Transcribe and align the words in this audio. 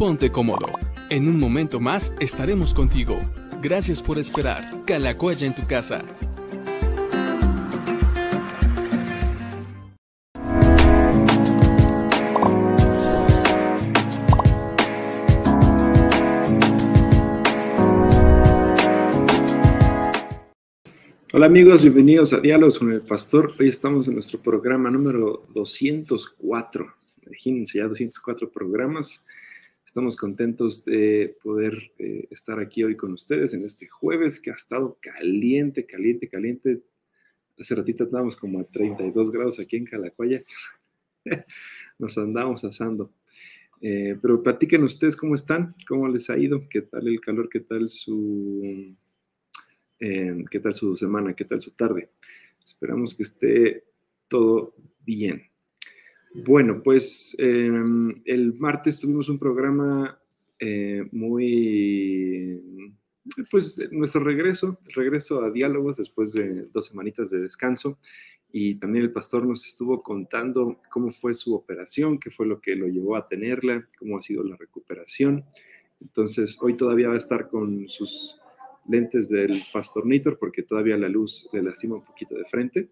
ponte 0.00 0.32
cómodo. 0.32 0.66
En 1.10 1.28
un 1.28 1.38
momento 1.38 1.78
más 1.78 2.10
estaremos 2.20 2.72
contigo. 2.72 3.20
Gracias 3.60 4.00
por 4.00 4.18
esperar. 4.18 4.82
Calacuaya 4.86 5.46
en 5.46 5.54
tu 5.54 5.66
casa. 5.66 6.02
Hola 21.34 21.44
amigos, 21.44 21.82
bienvenidos 21.82 22.32
a 22.32 22.40
Diálogos 22.40 22.78
con 22.78 22.90
el 22.90 23.02
Pastor. 23.02 23.52
Hoy 23.60 23.68
estamos 23.68 24.08
en 24.08 24.14
nuestro 24.14 24.40
programa 24.40 24.90
número 24.90 25.44
204. 25.52 26.86
Imagínense 27.26 27.76
ya 27.76 27.86
204 27.86 28.50
programas. 28.50 29.26
Estamos 29.90 30.14
contentos 30.14 30.84
de 30.84 31.36
poder 31.42 31.74
eh, 31.98 32.28
estar 32.30 32.60
aquí 32.60 32.84
hoy 32.84 32.96
con 32.96 33.12
ustedes 33.12 33.54
en 33.54 33.64
este 33.64 33.88
jueves 33.88 34.38
que 34.38 34.52
ha 34.52 34.54
estado 34.54 34.96
caliente, 35.00 35.84
caliente, 35.84 36.28
caliente. 36.28 36.84
Hace 37.58 37.74
ratito 37.74 38.04
estábamos 38.04 38.36
como 38.36 38.60
a 38.60 38.64
32 38.70 39.32
grados 39.32 39.58
aquí 39.58 39.78
en 39.78 39.86
Calacuaya. 39.86 40.44
Nos 41.98 42.16
andamos 42.18 42.62
asando. 42.62 43.12
Eh, 43.80 44.16
pero 44.22 44.40
platiquen 44.40 44.84
ustedes 44.84 45.16
cómo 45.16 45.34
están, 45.34 45.74
cómo 45.88 46.06
les 46.06 46.30
ha 46.30 46.38
ido, 46.38 46.68
qué 46.68 46.82
tal 46.82 47.08
el 47.08 47.20
calor, 47.20 47.48
qué 47.48 47.58
tal 47.58 47.88
su 47.88 48.96
Em, 49.98 50.44
qué 50.46 50.60
tal 50.60 50.72
su 50.72 50.94
semana, 50.94 51.34
qué 51.34 51.44
tal 51.44 51.60
su 51.60 51.72
tarde. 51.72 52.12
Esperamos 52.64 53.12
que 53.12 53.24
esté 53.24 53.84
todo 54.28 54.76
bien. 55.00 55.49
Bueno, 56.32 56.80
pues 56.82 57.34
em, 57.38 58.22
el 58.24 58.54
martes 58.54 58.98
tuvimos 58.98 59.28
un 59.28 59.38
programa 59.38 60.20
eh, 60.60 61.04
muy, 61.10 62.62
pues 63.50 63.80
nuestro 63.90 64.22
regreso, 64.22 64.78
regreso 64.94 65.42
a 65.42 65.50
diálogos 65.50 65.96
después 65.96 66.32
de 66.32 66.66
dos 66.72 66.86
semanitas 66.86 67.30
de 67.30 67.40
descanso 67.40 67.98
y 68.52 68.76
también 68.76 69.04
el 69.04 69.12
pastor 69.12 69.44
nos 69.44 69.66
estuvo 69.66 70.02
contando 70.02 70.80
cómo 70.90 71.10
fue 71.10 71.34
su 71.34 71.54
operación, 71.54 72.18
qué 72.18 72.30
fue 72.30 72.46
lo 72.46 72.60
que 72.60 72.76
lo 72.76 72.86
llevó 72.86 73.16
a 73.16 73.26
tenerla, 73.26 73.86
cómo 73.98 74.18
ha 74.18 74.22
sido 74.22 74.44
la 74.44 74.56
recuperación. 74.56 75.44
Entonces, 76.00 76.58
hoy 76.60 76.76
todavía 76.76 77.08
va 77.08 77.14
a 77.14 77.18
estar 77.18 77.48
con 77.48 77.88
sus 77.88 78.40
lentes 78.88 79.28
del 79.28 79.62
Pastor 79.72 80.06
Nitor 80.06 80.38
porque 80.38 80.62
todavía 80.62 80.96
la 80.96 81.08
luz 81.08 81.48
le 81.52 81.62
lastima 81.62 81.96
un 81.96 82.04
poquito 82.04 82.34
de 82.34 82.44
frente, 82.44 82.88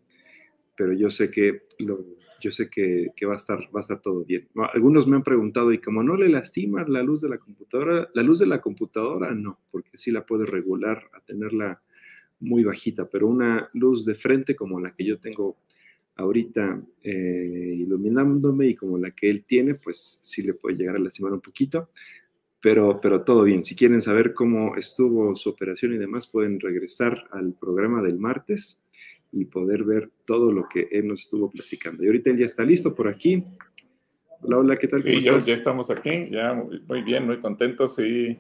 pero 0.79 0.93
yo 0.93 1.11
sé 1.11 1.29
que 1.29 1.65
lo, 1.81 2.07
yo 2.41 2.53
sé 2.53 2.71
que, 2.71 3.11
va 3.27 3.33
a 3.33 3.37
estar 3.37 3.59
va 3.75 3.79
a 3.79 3.81
estar 3.81 4.01
todo 4.01 4.25
bien. 4.25 4.49
Algunos 4.73 5.09
me 5.09 5.17
han 5.17 5.25
preguntado 5.25 5.73
y 5.73 5.79
como 5.79 6.05
no 6.05 6.17
le 6.17 6.29
lastima 6.29 6.85
la 6.87 7.03
luz 7.03 7.21
de 7.21 7.29
la 7.29 7.39
computadora, 7.39 8.09
la 8.15 8.23
luz 8.23 8.39
de 8.39 8.47
la 8.47 8.61
computadora 8.61 9.35
no, 9.35 9.59
porque 9.73 9.99
sí 9.99 10.13
la 10.13 10.25
puede 10.25 10.47
regular 10.47 11.11
a 11.13 11.21
tenerla 11.21 11.83
muy 12.41 12.63
bajita, 12.63 13.11
pero 13.11 13.27
una 13.27 13.69
luz 13.75 14.05
de 14.05 14.15
frente 14.15 14.55
como 14.55 14.79
la 14.81 14.95
que 14.95 15.05
yo 15.05 15.19
tengo 15.19 15.59
ahorita 16.15 16.81
eh, 17.03 17.75
iluminándome 17.77 18.69
y 18.69 18.75
como 18.77 18.99
la 18.99 19.11
que 19.11 19.29
él 19.29 19.45
tiene, 19.45 19.75
pues 19.75 20.21
sí 20.23 20.43
le 20.43 20.55
puede 20.55 20.77
llegar 20.77 20.95
a 20.95 21.01
lastimar 21.01 21.33
un 21.33 21.41
poquito 21.41 21.91
pero, 22.61 23.01
pero 23.01 23.23
todo 23.23 23.45
bien. 23.45 23.65
Si 23.65 23.77
quieren 23.77 24.03
saber 24.03 24.35
cómo 24.35 24.77
estuvo 24.77 25.35
su 25.37 25.51
operación 25.51 25.95
y 25.95 25.99
demás, 25.99 26.27
pueden 26.27 26.59
regresar 26.59 27.29
al 27.31 27.55
programa 27.55 28.03
del 28.03 28.19
martes 28.19 28.83
y 29.33 29.45
poder 29.45 29.85
ver 29.85 30.11
todo 30.25 30.53
lo 30.53 30.69
que 30.69 30.89
él 30.91 31.09
nos 31.09 31.21
estuvo 31.21 31.51
platicando. 31.51 32.03
Y 32.03 32.07
ahorita 32.07 32.31
él 32.31 32.39
ya 32.39 32.47
está 32.47 32.63
listo 32.63 32.95
por 32.95 33.09
aquí. 33.09 33.45
Hola, 34.41 34.59
hola, 34.59 34.77
¿qué 34.77 34.89
tal? 34.89 35.01
Sí, 35.01 35.21
ya, 35.21 35.37
estamos 35.37 35.91
aquí, 35.91 36.29
ya 36.31 36.55
muy 36.87 37.03
bien, 37.03 37.27
muy 37.27 37.41
contentos. 37.41 37.99
Y 37.99 38.39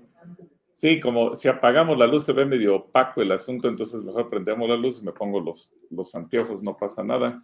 sí, 0.72 1.00
como 1.00 1.34
si 1.34 1.48
apagamos 1.48 1.98
la 1.98 2.06
luz 2.06 2.25
se 2.25 2.32
ve 2.32 2.44
medio 2.44 2.77
opaco 2.77 3.21
el 3.21 3.32
asunto, 3.32 3.69
entonces 3.69 4.03
mejor 4.03 4.31
prendemos 4.31 4.69
la 4.69 4.77
luz 4.77 5.00
y 5.03 5.04
me 5.04 5.12
pongo 5.12 5.41
los, 5.41 5.75
los 5.91 6.15
anteojos, 6.15 6.62
no 6.62 6.77
pasa 6.77 7.03
nada. 7.03 7.38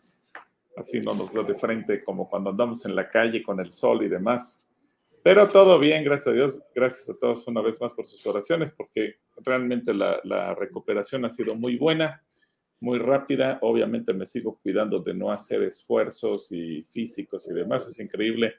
Así 0.77 1.01
no 1.01 1.15
nos 1.15 1.33
da 1.33 1.43
de 1.43 1.55
frente 1.55 2.03
como 2.03 2.29
cuando 2.29 2.51
andamos 2.51 2.85
en 2.87 2.97
la 2.97 3.09
calle 3.09 3.43
con 3.43 3.61
el 3.61 3.71
sol 3.71 4.03
y 4.03 4.09
demás. 4.09 4.69
Pero 5.25 5.49
todo 5.49 5.79
bien, 5.79 6.05
gracias 6.05 6.29
a 6.29 6.33
Dios. 6.33 6.63
Gracias 6.75 7.09
a 7.09 7.15
todos 7.19 7.49
una 7.49 7.63
vez 7.63 7.81
más 7.81 7.95
por 7.95 8.05
sus 8.05 8.27
oraciones, 8.27 8.73
porque 8.73 9.15
realmente 9.39 9.95
la, 9.95 10.55
recuperación 10.55 11.25
ha 11.25 11.31
sido 11.31 11.55
muy 11.55 11.79
buena, 11.79 12.23
muy 12.85 12.99
rápida. 12.99 13.59
Obviamente 13.63 14.13
me 14.13 14.27
sigo 14.27 14.61
cuidando 14.63 15.01
de 15.01 15.15
no 15.15 15.33
hacer 15.33 15.63
esfuerzos 15.63 16.53
y 16.53 16.83
físicos 16.83 17.49
y 17.49 17.55
demás. 17.55 17.89
Es 17.89 17.99
increíble 17.99 18.55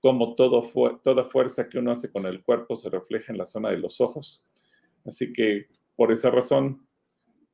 cómo 0.00 0.34
todo 0.34 0.62
toda 1.04 1.24
fuerza 1.24 1.68
que 1.68 1.78
uno 1.78 1.90
hace 1.90 2.10
con 2.10 2.24
el 2.24 2.42
cuerpo 2.42 2.74
se 2.74 2.88
refleja 2.88 3.30
en 3.30 3.38
la 3.38 3.44
zona 3.44 3.68
de 3.70 3.76
los 3.76 4.00
ojos. 4.00 4.48
Así 5.04 5.32
que 5.32 5.66
por 5.94 6.10
esa 6.10 6.30
razón, 6.30 6.86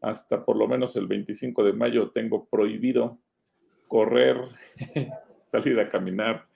hasta 0.00 0.44
por 0.44 0.56
lo 0.56 0.68
menos 0.68 0.94
el 0.96 1.08
25 1.08 1.64
de 1.64 1.72
mayo 1.72 2.10
tengo 2.10 2.46
prohibido 2.46 3.18
correr, 3.88 4.36
salir 5.44 5.80
a 5.80 5.88
caminar, 5.88 6.46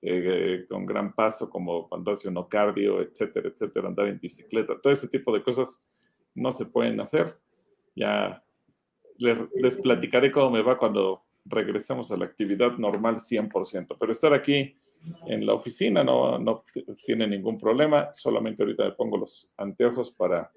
eh, 0.00 0.64
con 0.68 0.86
gran 0.86 1.12
paso, 1.12 1.50
como 1.50 1.88
cuando 1.88 2.12
hace 2.12 2.28
uno 2.28 2.48
cardio, 2.48 3.02
etcétera, 3.02 3.48
etcétera, 3.48 3.88
andar 3.88 4.06
en 4.06 4.20
bicicleta, 4.20 4.80
todo 4.80 4.92
ese 4.92 5.08
tipo 5.08 5.32
de 5.32 5.42
cosas 5.42 5.84
no 6.36 6.52
se 6.52 6.66
pueden 6.66 7.00
hacer. 7.00 7.36
Ya 7.96 8.44
les, 9.18 9.76
platicaré 9.76 10.30
cómo 10.30 10.50
me 10.50 10.62
va 10.62 10.78
cuando 10.78 11.22
regresemos 11.44 12.10
a 12.10 12.16
la 12.16 12.26
actividad 12.26 12.78
normal 12.78 13.16
100%, 13.16 13.96
pero 13.98 14.12
estar 14.12 14.32
aquí 14.32 14.74
en 15.26 15.46
la 15.46 15.54
oficina 15.54 16.02
no, 16.02 16.38
no 16.38 16.64
tiene 17.06 17.26
ningún 17.26 17.58
problema, 17.58 18.12
solamente 18.12 18.62
ahorita 18.62 18.84
me 18.84 18.92
pongo 18.92 19.16
los 19.16 19.52
anteojos 19.56 20.10
para 20.10 20.50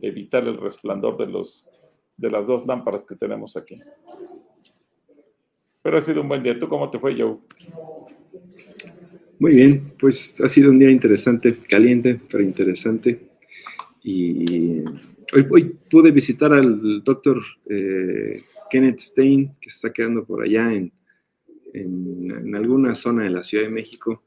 evitar 0.00 0.46
el 0.46 0.56
resplandor 0.58 1.16
de, 1.16 1.26
los, 1.26 1.68
de 2.16 2.30
las 2.30 2.46
dos 2.46 2.66
lámparas 2.66 3.04
que 3.04 3.14
tenemos 3.14 3.56
aquí. 3.56 3.78
Pero 5.82 5.98
ha 5.98 6.00
sido 6.00 6.22
un 6.22 6.28
buen 6.28 6.42
día. 6.42 6.58
¿Tú 6.58 6.68
cómo 6.68 6.90
te 6.90 6.98
fue, 6.98 7.20
Joe? 7.20 7.38
Muy 9.38 9.54
bien, 9.54 9.92
pues 9.98 10.40
ha 10.40 10.48
sido 10.48 10.70
un 10.70 10.78
día 10.78 10.90
interesante, 10.90 11.58
caliente, 11.58 12.20
pero 12.30 12.44
interesante. 12.44 13.28
Y 14.04 14.84
hoy, 15.32 15.64
pude 15.90 16.10
visitar 16.10 16.52
al 16.52 17.02
doctor 17.02 17.42
eh, 17.68 18.42
Kenneth 18.70 18.98
Stein, 18.98 19.56
que 19.60 19.68
está 19.68 19.92
quedando 19.92 20.24
por 20.24 20.42
allá 20.42 20.72
en, 20.72 20.92
en, 21.72 22.54
alguna 22.54 22.94
zona 22.94 23.24
de 23.24 23.30
la 23.30 23.42
Ciudad 23.42 23.64
de 23.64 23.70
México. 23.70 24.22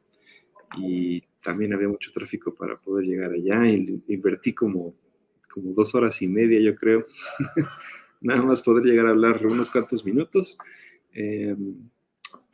Y 0.77 1.21
también 1.41 1.73
había 1.73 1.87
mucho 1.87 2.11
tráfico 2.11 2.53
para 2.53 2.77
poder 2.77 3.05
llegar 3.05 3.31
allá. 3.31 3.67
Y 3.67 4.03
invertí 4.07 4.53
como, 4.53 4.95
como 5.49 5.73
dos 5.73 5.95
horas 5.95 6.21
y 6.21 6.27
media, 6.27 6.59
yo 6.59 6.75
creo. 6.75 7.05
Nada 8.21 8.43
más 8.43 8.61
poder 8.61 8.83
llegar 8.85 9.05
a 9.07 9.11
hablar 9.11 9.45
unos 9.45 9.69
cuantos 9.69 10.03
minutos. 10.03 10.57
Eh, 11.13 11.55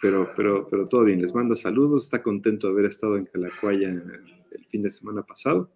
pero, 0.01 0.31
pero, 0.35 0.67
pero 0.69 0.85
todo 0.85 1.03
bien, 1.03 1.21
les 1.21 1.33
manda 1.33 1.55
saludos, 1.55 2.05
está 2.05 2.23
contento 2.23 2.67
de 2.67 2.73
haber 2.73 2.85
estado 2.85 3.17
en 3.17 3.25
Calacuaya 3.25 3.89
el 3.89 4.65
fin 4.65 4.81
de 4.81 4.89
semana 4.89 5.21
pasado 5.21 5.71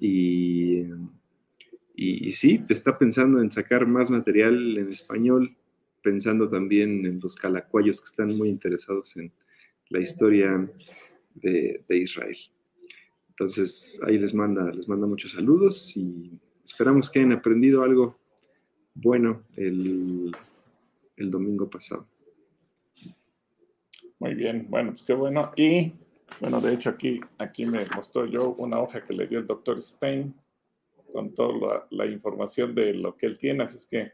y, 0.00 0.84
y, 2.02 2.32
sí, 2.32 2.64
está 2.68 2.98
pensando 2.98 3.40
en 3.40 3.50
sacar 3.50 3.86
más 3.86 4.10
material 4.10 4.76
en 4.76 4.90
español, 4.90 5.54
pensando 6.02 6.48
también 6.48 7.06
en 7.06 7.20
los 7.20 7.36
calacuayos 7.36 8.00
que 8.00 8.06
están 8.06 8.36
muy 8.36 8.48
interesados 8.48 9.16
en 9.16 9.32
la 9.88 10.00
historia 10.00 10.68
de, 11.34 11.84
Israel. 11.88 12.36
Entonces 13.30 14.00
ahí 14.06 14.18
les 14.18 14.34
manda, 14.34 14.70
les 14.72 14.88
manda 14.88 15.06
muchos 15.06 15.32
saludos 15.32 15.96
y 15.96 16.38
esperamos 16.64 17.08
que 17.08 17.20
hayan 17.20 17.32
aprendido 17.32 17.82
algo 17.82 18.18
bueno 18.94 19.42
el, 19.56 20.34
el 21.16 21.30
domingo 21.30 21.70
pasado. 21.70 22.06
Muy 24.18 24.34
bien, 24.34 24.66
bueno, 24.68 24.90
pues 24.90 25.02
qué 25.02 25.14
bueno. 25.14 25.52
Y 25.56 25.92
bueno, 26.40 26.60
de 26.60 26.74
hecho 26.74 26.90
aquí, 26.90 27.20
aquí 27.38 27.66
me 27.66 27.84
mostró 27.94 28.26
yo 28.26 28.54
una 28.58 28.80
hoja 28.80 29.04
que 29.04 29.14
le 29.14 29.26
dio 29.26 29.38
el 29.38 29.46
doctor 29.46 29.80
Stein 29.80 30.34
con 31.12 31.34
toda 31.34 31.86
la, 31.90 32.06
información 32.06 32.74
de 32.74 32.94
lo 32.94 33.16
que 33.16 33.26
él 33.26 33.38
tiene, 33.38 33.64
así 33.64 33.76
es 33.76 33.86
que 33.86 34.12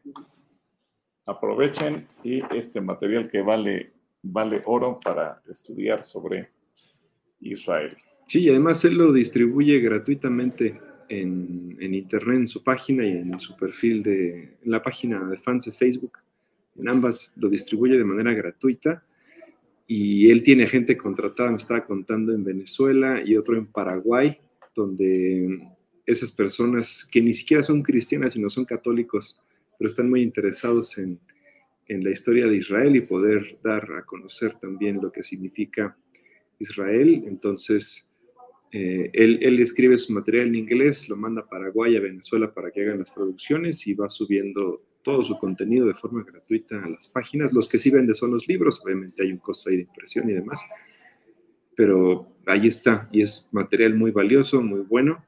aprovechen 1.27 2.07
y 2.25 2.43
este 2.55 2.81
material 2.81 3.31
que 3.31 3.43
vale, 3.43 3.93
vale 4.23 4.63
oro 4.67 4.99
para 5.03 5.43
estudiar 5.49 6.05
sobre 6.05 6.49
Israel. 7.41 7.97
Sí, 8.27 8.41
y 8.41 8.51
además 8.51 8.85
él 8.85 8.99
lo 8.99 9.13
distribuye 9.13 9.79
gratuitamente 9.81 10.81
en, 11.09 11.77
en, 11.81 11.95
internet, 11.95 12.39
en 12.39 12.47
su 12.47 12.63
página 12.63 13.07
y 13.07 13.13
en 13.13 13.41
su 13.41 13.57
perfil 13.57 14.03
de, 14.03 14.59
en 14.63 14.71
la 14.71 14.83
página 14.83 15.25
de 15.25 15.39
fans 15.39 15.65
de 15.65 15.73
Facebook. 15.73 16.19
En 16.77 16.89
ambas 16.89 17.35
lo 17.37 17.49
distribuye 17.49 17.97
de 17.97 18.05
manera 18.05 18.33
gratuita 18.33 19.03
y 19.87 20.31
él 20.31 20.43
tiene 20.43 20.67
gente 20.67 20.99
contratada, 20.99 21.51
me 21.51 21.57
estaba 21.57 21.83
contando, 21.83 22.33
en 22.35 22.45
Venezuela 22.45 23.23
y 23.25 23.37
otro 23.37 23.57
en 23.57 23.67
Paraguay, 23.67 24.39
donde 24.75 25.77
esas 26.11 26.33
personas 26.33 27.07
que 27.11 27.21
ni 27.21 27.33
siquiera 27.33 27.63
son 27.63 27.83
cristianas, 27.83 28.33
sino 28.33 28.49
son 28.49 28.65
católicos, 28.65 29.41
pero 29.79 29.89
están 29.89 30.09
muy 30.09 30.23
interesados 30.23 30.99
en, 30.99 31.21
en 31.87 32.03
la 32.03 32.11
historia 32.11 32.47
de 32.47 32.57
Israel 32.57 32.97
y 32.97 33.03
poder 33.03 33.59
dar 33.63 33.85
a 33.93 34.03
conocer 34.05 34.55
también 34.55 35.01
lo 35.01 35.13
que 35.13 35.23
significa 35.23 35.97
Israel. 36.59 37.25
Entonces, 37.27 38.05
Eh, 38.71 39.09
él, 39.15 39.39
él, 39.41 39.61
escribe 39.61 39.97
su 39.97 40.13
material 40.13 40.49
en 40.49 40.55
inglés, 40.57 41.09
lo 41.09 41.17
manda 41.17 41.41
a 41.41 41.49
Paraguay, 41.49 41.97
a 41.97 42.01
Venezuela 42.01 42.53
para 42.53 42.71
que 42.71 42.83
hagan 42.83 42.99
las 42.99 43.15
traducciones 43.15 43.87
y 43.87 43.95
va 43.95 44.11
subiendo 44.11 44.83
todo 45.03 45.23
su 45.25 45.39
contenido 45.39 45.87
de 45.87 45.95
forma 45.95 46.23
gratuita 46.23 46.77
a 46.85 46.87
las 46.87 47.09
páginas. 47.09 47.55
Los 47.55 47.67
que 47.67 47.79
sí 47.79 47.89
vende 47.89 48.13
son 48.13 48.31
los 48.31 48.47
libros, 48.47 48.79
obviamente 48.85 49.23
hay 49.23 49.33
un 49.33 49.39
costo 49.39 49.71
ahí 49.71 49.77
de 49.77 49.85
impresión 49.85 50.29
y 50.29 50.35
demás, 50.35 50.61
pero 51.75 52.37
ahí 52.45 52.67
está 52.67 53.09
y 53.11 53.23
es 53.23 53.49
material 53.53 53.95
muy 53.95 54.11
valioso, 54.11 54.61
muy 54.61 54.81
bueno 54.81 55.25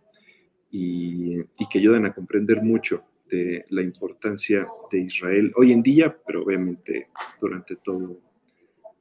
y, 0.71 1.41
y 1.41 1.69
que 1.71 1.79
ayudan 1.79 2.07
a 2.07 2.15
comprender 2.15 2.63
mucho 2.63 3.05
de 3.29 3.65
la 3.71 3.83
importancia 3.83 4.67
de 4.91 5.01
Israel 5.01 5.53
hoy 5.57 5.73
en 5.73 5.83
día, 5.83 6.17
pero 6.27 6.43
obviamente 6.43 7.09
durante 7.41 7.77
todos 7.77 8.17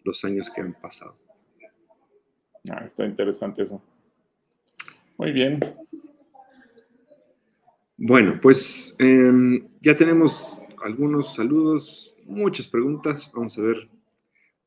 los 0.03 0.23
años 0.23 0.49
que 0.49 0.61
han 0.61 0.73
pasado. 0.73 1.17
Ah, 2.69 2.83
está 2.85 3.05
interesante 3.05 3.63
eso. 3.63 3.81
Muy 5.17 5.31
bien. 5.31 5.59
Bueno, 7.97 8.39
pues 8.41 8.95
eh, 8.99 9.61
ya 9.81 9.95
tenemos 9.95 10.67
algunos 10.83 11.35
saludos, 11.35 12.15
muchas 12.25 12.67
preguntas. 12.67 13.29
Vamos 13.33 13.57
a 13.57 13.61
ver, 13.61 13.89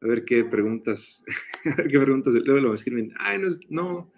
a 0.03 0.07
ver 0.07 0.25
qué 0.25 0.45
preguntas, 0.45 1.25
a 1.65 1.77
ver 1.77 1.89
qué 1.89 1.99
preguntas 1.99 2.35
luego 2.35 2.61
lo 2.61 2.75
escriben. 2.75 3.13
Ay, 3.19 3.39
no, 3.39 3.49
no, 3.71 4.13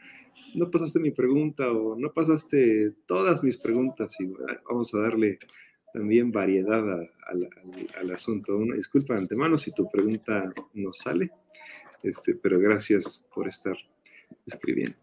no 0.54 0.70
pasaste 0.70 1.00
mi 1.00 1.10
pregunta 1.10 1.70
o 1.70 1.96
no 1.96 2.12
pasaste 2.12 2.92
todas 3.06 3.42
mis 3.42 3.56
preguntas 3.56 4.14
y 4.20 4.32
vamos 4.68 4.94
a 4.94 5.00
darle 5.00 5.38
también 5.92 6.32
variedad 6.32 6.82
al 7.96 8.10
asunto. 8.12 8.56
Una 8.56 8.76
disculpa 8.76 9.14
de 9.14 9.20
antemano 9.20 9.56
si 9.56 9.72
tu 9.72 9.88
pregunta 9.88 10.52
no 10.74 10.92
sale, 10.92 11.30
este, 12.02 12.34
pero 12.34 12.58
gracias 12.58 13.26
por 13.34 13.48
estar 13.48 13.76
escribiendo. 14.46 14.96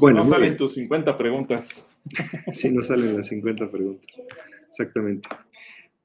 bueno, 0.00 0.20
no 0.20 0.24
salen 0.24 0.56
tus 0.56 0.74
50 0.74 1.16
preguntas. 1.16 1.86
sí, 2.52 2.70
no 2.70 2.82
salen 2.82 3.16
las 3.16 3.28
50 3.28 3.70
preguntas. 3.70 4.20
Exactamente. 4.68 5.28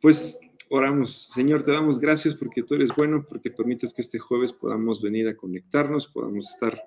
Pues 0.01 0.39
oramos. 0.69 1.29
Señor, 1.33 1.63
te 1.63 1.71
damos 1.71 1.99
gracias 1.99 2.35
porque 2.35 2.63
tú 2.63 2.75
eres 2.75 2.91
bueno, 2.95 3.25
porque 3.27 3.51
permites 3.51 3.93
que 3.93 4.01
este 4.01 4.19
jueves 4.19 4.53
podamos 4.53 5.01
venir 5.01 5.27
a 5.27 5.35
conectarnos, 5.35 6.07
podamos 6.07 6.49
estar 6.49 6.79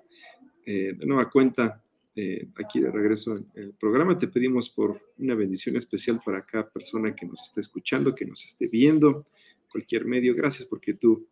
eh, 0.65 0.93
de 0.97 1.05
nueva 1.05 1.29
cuenta 1.29 1.83
eh, 2.15 2.47
aquí 2.55 2.79
de 2.81 2.91
regreso 2.91 3.37
en 3.37 3.47
el 3.55 3.73
programa. 3.73 4.17
Te 4.17 4.27
pedimos 4.27 4.69
por 4.69 4.99
una 5.17 5.35
bendición 5.35 5.75
especial 5.77 6.21
para 6.23 6.45
cada 6.45 6.69
persona 6.69 7.15
que 7.15 7.25
nos 7.25 7.41
esté 7.43 7.61
escuchando, 7.61 8.13
que 8.13 8.25
nos 8.25 8.43
esté 8.45 8.67
viendo, 8.67 9.25
cualquier 9.71 10.05
medio. 10.05 10.35
Gracias 10.35 10.67
porque 10.67 10.93
tú 10.93 11.27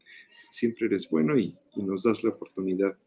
siempre 0.52 0.88
eres 0.88 1.10
bueno 1.10 1.38
y, 1.38 1.56
y 1.76 1.84
nos 1.84 2.04
das 2.04 2.24
la 2.24 2.32
oportunidad 2.32 2.98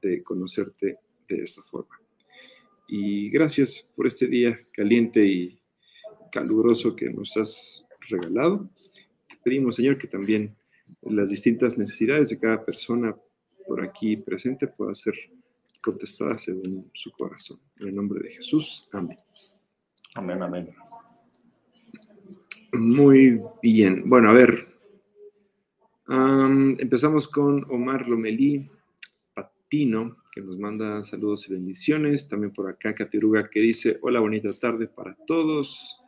de 0.00 0.22
conocerte 0.22 0.98
de 1.28 1.42
esta 1.42 1.62
forma. 1.62 2.00
Y 2.86 3.30
gracias 3.30 3.88
por 3.94 4.06
este 4.06 4.26
día 4.26 4.58
caliente 4.72 5.26
y 5.26 5.58
caluroso 6.30 6.96
que 6.96 7.10
nos 7.10 7.36
has 7.36 7.84
regalado. 8.08 8.70
Te 9.28 9.36
pedimos, 9.42 9.76
Señor, 9.76 9.98
que 9.98 10.06
también 10.06 10.56
las 11.02 11.30
distintas 11.30 11.76
necesidades 11.76 12.30
de 12.30 12.38
cada 12.38 12.64
persona 12.64 13.14
por 13.66 13.82
aquí 13.82 14.16
presente 14.16 14.66
puedan 14.66 14.94
ser 14.94 15.14
contestadas 15.82 16.42
según 16.42 16.90
su 16.92 17.10
corazón. 17.12 17.58
En 17.80 17.88
el 17.88 17.94
nombre 17.94 18.20
de 18.20 18.34
Jesús. 18.34 18.88
Amén. 18.92 19.18
Amén, 20.14 20.42
amén. 20.42 20.74
Muy 22.72 23.40
bien. 23.62 24.08
Bueno, 24.08 24.30
a 24.30 24.32
ver. 24.32 24.68
empezamos 26.08 27.28
con 27.28 27.64
Omar 27.70 28.08
Lomelí 28.08 28.70
Patino, 29.34 30.18
que 30.32 30.40
nos 30.40 30.58
manda 30.58 31.02
saludos 31.04 31.48
y 31.48 31.52
bendiciones. 31.52 32.28
También 32.28 32.52
por 32.52 32.68
acá 32.68 32.94
Catiruga 32.94 33.48
que 33.48 33.60
dice, 33.60 33.98
hola, 34.02 34.20
bonita 34.20 34.52
tarde 34.52 34.86
para 34.86 35.14
todos. 35.26 36.00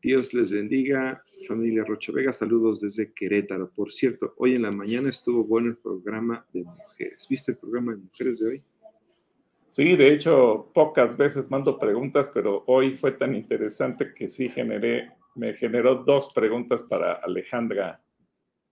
Dios 0.00 0.32
les 0.32 0.50
bendiga. 0.50 1.24
Familia 1.46 1.84
Rocha 1.84 2.12
Vega, 2.12 2.32
saludos 2.32 2.80
desde 2.80 3.12
Querétaro. 3.12 3.70
Por 3.70 3.92
cierto, 3.92 4.34
hoy 4.38 4.54
en 4.54 4.62
la 4.62 4.70
mañana 4.70 5.08
estuvo 5.08 5.44
bueno 5.44 5.68
el 5.68 5.76
programa 5.76 6.46
de 6.52 6.64
mujeres. 6.64 7.26
¿Viste 7.28 7.52
el 7.52 7.58
programa 7.58 7.92
de 7.92 7.98
mujeres 7.98 8.38
de 8.38 8.48
hoy? 8.48 8.62
Sí, 9.68 9.96
de 9.96 10.14
hecho, 10.14 10.70
pocas 10.72 11.18
veces 11.18 11.50
mando 11.50 11.78
preguntas, 11.78 12.30
pero 12.32 12.64
hoy 12.66 12.96
fue 12.96 13.12
tan 13.12 13.34
interesante 13.34 14.14
que 14.14 14.26
sí 14.26 14.48
generé, 14.48 15.10
me 15.34 15.52
generó 15.52 15.96
dos 15.96 16.32
preguntas 16.32 16.82
para 16.84 17.12
Alejandra 17.12 18.00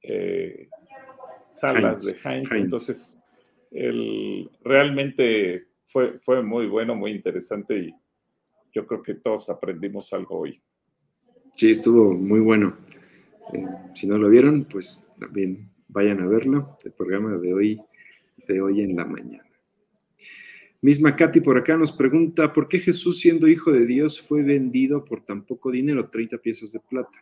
eh, 0.00 0.70
Salas 1.50 2.02
de 2.06 2.16
Heinz. 2.24 2.50
Entonces, 2.50 3.22
el, 3.70 4.50
realmente 4.64 5.66
fue, 5.84 6.18
fue 6.20 6.42
muy 6.42 6.66
bueno, 6.66 6.94
muy 6.94 7.10
interesante 7.10 7.78
y 7.78 7.94
yo 8.72 8.86
creo 8.86 9.02
que 9.02 9.16
todos 9.16 9.50
aprendimos 9.50 10.14
algo 10.14 10.38
hoy. 10.40 10.62
Sí, 11.52 11.72
estuvo 11.72 12.14
muy 12.14 12.40
bueno. 12.40 12.78
Eh, 13.52 13.66
si 13.94 14.06
no 14.06 14.16
lo 14.16 14.30
vieron, 14.30 14.64
pues 14.64 15.14
también 15.20 15.68
vayan 15.88 16.22
a 16.22 16.26
verlo, 16.26 16.78
el 16.86 16.92
programa 16.92 17.36
de 17.36 17.52
hoy, 17.52 17.82
de 18.48 18.62
hoy 18.62 18.80
en 18.80 18.96
la 18.96 19.04
mañana. 19.04 19.45
Misma 20.86 21.16
Katy 21.16 21.40
por 21.40 21.58
acá 21.58 21.76
nos 21.76 21.90
pregunta, 21.90 22.52
¿por 22.52 22.68
qué 22.68 22.78
Jesús 22.78 23.18
siendo 23.18 23.48
hijo 23.48 23.72
de 23.72 23.84
Dios 23.86 24.20
fue 24.20 24.44
vendido 24.44 25.04
por 25.04 25.20
tan 25.20 25.44
poco 25.44 25.72
dinero, 25.72 26.08
30 26.08 26.38
piezas 26.38 26.70
de 26.70 26.78
plata? 26.78 27.18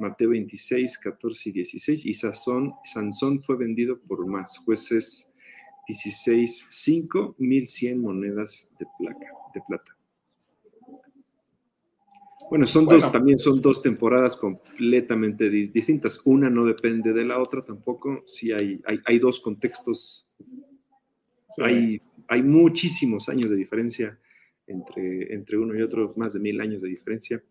Mateo 0.00 0.30
26, 0.30 0.98
14 0.98 1.48
y 1.48 1.52
16. 1.52 2.06
Y 2.06 2.14
Sansón, 2.14 2.74
Sansón 2.84 3.38
fue 3.38 3.54
vendido 3.54 4.00
por 4.00 4.26
más. 4.26 4.58
Jueces 4.58 5.32
16, 5.86 6.66
5, 6.68 7.36
1100 7.38 8.00
monedas 8.00 8.68
de, 8.80 8.86
placa, 8.98 9.26
de 9.54 9.60
plata. 9.68 9.96
Bueno, 12.50 12.66
son 12.66 12.84
dos, 12.86 13.12
también 13.12 13.38
son 13.38 13.62
dos 13.62 13.80
temporadas 13.80 14.36
completamente 14.36 15.48
distintas. 15.48 16.20
Una 16.24 16.50
no 16.50 16.64
depende 16.64 17.12
de 17.12 17.24
la 17.24 17.38
otra 17.40 17.62
tampoco. 17.62 18.24
Sí 18.26 18.50
hay, 18.50 18.82
hay, 19.04 19.18
dos 19.20 19.38
contextos. 19.38 20.28
Hay, 21.58 22.02
hay 22.28 22.42
muchísimos 22.42 23.28
años 23.28 23.50
de 23.50 23.56
diferencia 23.56 24.18
entre, 24.66 25.34
entre 25.34 25.56
uno 25.56 25.74
y 25.74 25.82
otro, 25.82 26.12
más 26.16 26.34
de 26.34 26.40
mil 26.40 26.60
años 26.60 26.82
de 26.82 26.88
diferencia. 26.88 27.42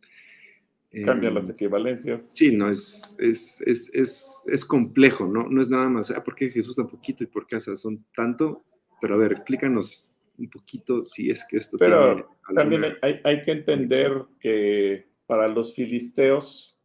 Cambian 1.04 1.34
las 1.34 1.50
em, 1.50 1.56
equivalencias. 1.56 2.32
Sí, 2.34 2.56
no, 2.56 2.70
es, 2.70 3.18
es, 3.20 3.62
es, 3.66 4.44
es, 4.46 4.66
complejo, 4.66 5.28
¿no? 5.28 5.48
No 5.50 5.62
es 5.62 5.70
nada 5.70 5.90
más, 5.90 6.12
ah, 6.12 6.24
¿por 6.24 6.34
qué 6.36 6.50
Jesús 6.50 6.76
tan 6.76 6.88
poquito 6.88 7.24
y 7.24 7.28
por 7.28 7.46
qué 7.46 7.60
son 7.60 8.06
tanto? 8.16 8.64
Pero 9.02 9.16
a 9.16 9.18
ver, 9.18 9.34
explícanos 9.34 10.18
un 10.38 10.50
poquito 10.50 11.04
si 11.04 11.30
es 11.30 11.46
que 11.50 11.58
esto 11.58 11.78
Pero 11.78 12.30
también 12.54 12.84
hay, 13.02 13.20
hay, 13.24 13.42
que 13.42 13.52
entender 13.52 14.24
que 14.40 15.08
para 15.26 15.48
los 15.48 15.76
filisteos, 15.76 16.80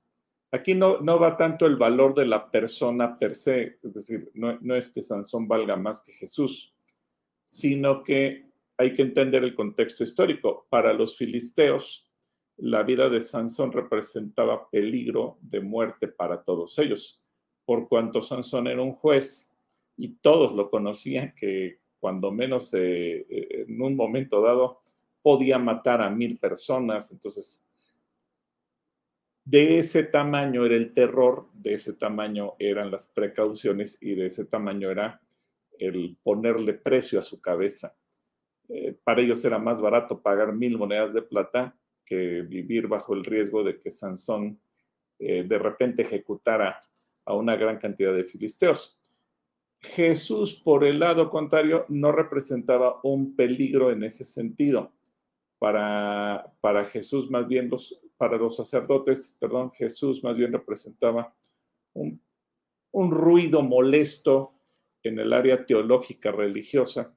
aquí 0.51 0.75
no, 0.75 1.01
no 1.01 1.21
va 1.21 1.37
tanto 1.37 1.67
el 1.67 1.77
valor 1.77 2.15
de 2.15 2.27
la 2.27 2.51
persona 2.51 3.19
per 3.19 3.35
se, 3.35 3.79
es 3.83 3.95
decir, 3.95 4.31
no, 4.35 4.59
no 4.61 4.75
es 4.75 4.89
que 4.89 5.03
Sansón 5.03 5.47
valga 5.47 5.77
más 5.77 6.03
que 6.03 6.13
Jesús, 6.13 6.72
sino 7.45 8.03
que 8.03 8.47
hay 8.77 8.93
que 8.93 9.03
entender 9.03 9.45
el 9.45 9.55
contexto 9.55 10.05
histórico. 10.05 10.67
Para 10.69 10.93
los 10.93 11.17
filisteos, 11.17 12.09
la 12.57 12.83
vida 12.83 13.09
de 13.09 13.21
Sansón 13.21 13.73
representaba 13.73 14.69
peligro 14.71 15.39
de 15.41 15.61
muerte 15.61 16.09
para 16.09 16.43
todos 16.43 16.79
ellos, 16.79 17.21
por 17.65 17.89
cuanto 17.89 18.23
Sansón 18.23 18.67
era 18.67 18.83
un 18.83 18.93
juez 18.93 19.51
y 19.97 20.15
todos 20.17 20.55
lo 20.55 20.71
conocían 20.71 21.35
que 21.37 21.81
cuando 21.99 22.33
menos 22.33 22.75
eh, 22.75 23.27
eh, 23.29 23.65
en 23.69 23.81
un 23.81 23.95
momento 23.95 24.41
dado 24.43 24.83
podía 25.23 25.59
matar 25.59 26.03
a 26.03 26.11
mil 26.11 26.37
personas. 26.39 27.13
Entonces, 27.13 27.69
de 29.45 29.79
ese 29.79 30.05
tamaño 30.05 30.65
era 30.67 30.77
el 30.77 30.93
terror, 30.93 31.49
de 31.55 31.75
ese 31.75 31.93
tamaño 31.93 32.55
eran 32.59 32.91
las 32.91 33.07
precauciones 33.07 33.99
y 34.03 34.15
de 34.15 34.27
ese 34.27 34.45
tamaño 34.45 34.91
era 34.91 35.21
el 35.87 36.17
ponerle 36.23 36.75
precio 36.75 37.21
a 37.21 37.23
su 37.23 37.41
cabeza. 37.41 37.97
Eh, 38.69 38.97
para 39.05 39.23
ellos 39.23 39.45
era 39.45 39.59
más 39.59 39.81
barato 39.81 40.21
pagar 40.21 40.53
mil 40.53 40.79
monedas 40.79 41.13
de 41.13 41.23
plata 41.23 41.77
que 42.05 42.43
vivir 42.43 42.89
bajo 42.89 43.15
el 43.15 43.25
riesgo 43.25 43.63
de 43.63 43.81
que 43.81 43.91
Sansón 43.91 44.61
de 45.19 45.57
repente 45.57 46.03
ejecutara 46.03 46.81
a 47.25 47.35
una 47.35 47.55
gran 47.55 47.79
cantidad 47.79 48.13
de 48.13 48.25
filisteos. 48.25 48.99
Jesús, 49.83 50.55
por 50.55 50.85
el 50.85 51.01
lado 51.01 51.29
contrario, 51.29 51.85
no 51.89 52.13
representaba 52.13 53.01
un 53.03 53.35
peligro 53.35 53.91
en 53.91 54.05
ese 54.05 54.25
sentido. 54.25 54.93
Para, 55.59 56.53
para 56.61 56.87
Jesús, 56.87 57.31
más 57.31 57.47
bien, 57.47 57.69
los, 57.69 58.01
para 58.17 58.37
los 58.37 58.57
sacerdotes, 58.57 59.37
perdón, 59.39 59.71
Jesús 59.73 60.23
más 60.25 60.37
bien 60.37 60.53
representaba 60.53 61.35
un, 61.93 62.21
un 62.93 63.11
ruido 63.11 63.63
molesto 63.63 64.55
en 65.03 65.19
el 65.19 65.33
área 65.33 65.65
teológica 65.65 66.31
religiosa. 66.33 67.15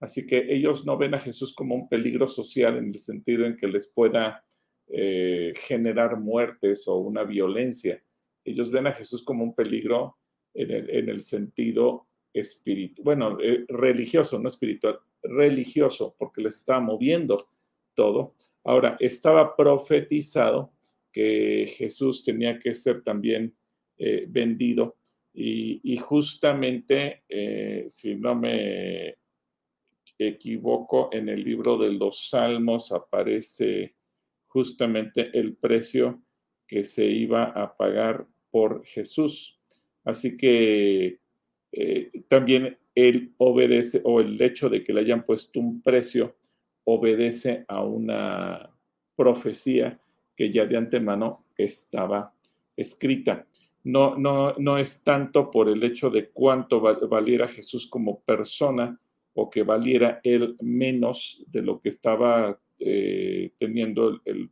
Así 0.00 0.26
que 0.26 0.54
ellos 0.54 0.86
no 0.86 0.96
ven 0.96 1.14
a 1.14 1.18
Jesús 1.18 1.54
como 1.54 1.74
un 1.74 1.88
peligro 1.88 2.28
social 2.28 2.76
en 2.76 2.88
el 2.88 2.98
sentido 2.98 3.46
en 3.46 3.56
que 3.56 3.66
les 3.66 3.88
pueda 3.88 4.44
eh, 4.88 5.52
generar 5.56 6.18
muertes 6.18 6.86
o 6.88 6.96
una 6.98 7.24
violencia. 7.24 8.02
Ellos 8.44 8.70
ven 8.70 8.86
a 8.86 8.92
Jesús 8.92 9.24
como 9.24 9.44
un 9.44 9.54
peligro 9.54 10.16
en 10.54 11.08
el, 11.08 11.20
sentido 11.20 12.08
espiritual, 12.32 13.04
bueno, 13.04 13.38
eh, 13.40 13.64
religioso, 13.68 14.38
no 14.40 14.48
espiritual, 14.48 14.98
religioso, 15.22 16.16
porque 16.18 16.42
les 16.42 16.56
estaba 16.56 16.80
moviendo 16.80 17.44
todo. 17.94 18.34
Ahora, 18.64 18.96
estaba 18.98 19.54
profetizado 19.54 20.72
que 21.12 21.72
Jesús 21.76 22.24
tenía 22.24 22.58
que 22.58 22.74
ser 22.74 23.02
también 23.02 23.54
eh, 23.98 24.26
vendido 24.28 24.97
y, 25.40 25.96
justamente, 25.98 27.22
eh, 27.28 27.86
si 27.88 28.16
no 28.16 28.34
me 28.34 29.18
equivoco, 30.18 31.10
en 31.12 31.28
el 31.28 31.44
libro 31.44 31.78
de 31.78 31.92
los 31.92 32.28
Salmos 32.28 32.90
aparece 32.90 33.94
justamente 34.48 35.30
el 35.38 35.54
precio 35.54 36.20
que 36.66 36.82
se 36.82 37.04
iba 37.04 37.44
a 37.44 37.76
pagar 37.76 38.26
por 38.50 38.84
Jesús. 38.84 39.60
Así 40.04 40.36
que 40.36 41.20
eh, 41.70 42.10
también 42.26 42.76
él 42.96 43.32
obedece, 43.38 44.00
o 44.02 44.20
el 44.20 44.42
hecho 44.42 44.68
de 44.68 44.82
que 44.82 44.92
le 44.92 45.02
hayan 45.02 45.24
puesto 45.24 45.60
un 45.60 45.80
precio, 45.82 46.36
obedece 46.82 47.64
a 47.68 47.84
una 47.84 48.70
profecía 49.14 50.00
que 50.34 50.50
ya 50.50 50.66
de 50.66 50.76
antemano 50.76 51.44
estaba 51.56 52.34
escrita. 52.76 53.46
No, 53.88 54.16
no, 54.16 54.52
no 54.58 54.76
es 54.76 55.02
tanto 55.02 55.50
por 55.50 55.66
el 55.70 55.82
hecho 55.82 56.10
de 56.10 56.28
cuánto 56.28 56.78
valiera 56.78 57.48
Jesús 57.48 57.86
como 57.86 58.20
persona 58.20 59.00
o 59.32 59.48
que 59.48 59.62
valiera 59.62 60.20
él 60.22 60.56
menos 60.60 61.42
de 61.46 61.62
lo 61.62 61.80
que 61.80 61.88
estaba 61.88 62.60
eh, 62.78 63.50
teniendo 63.58 64.20
el, 64.26 64.50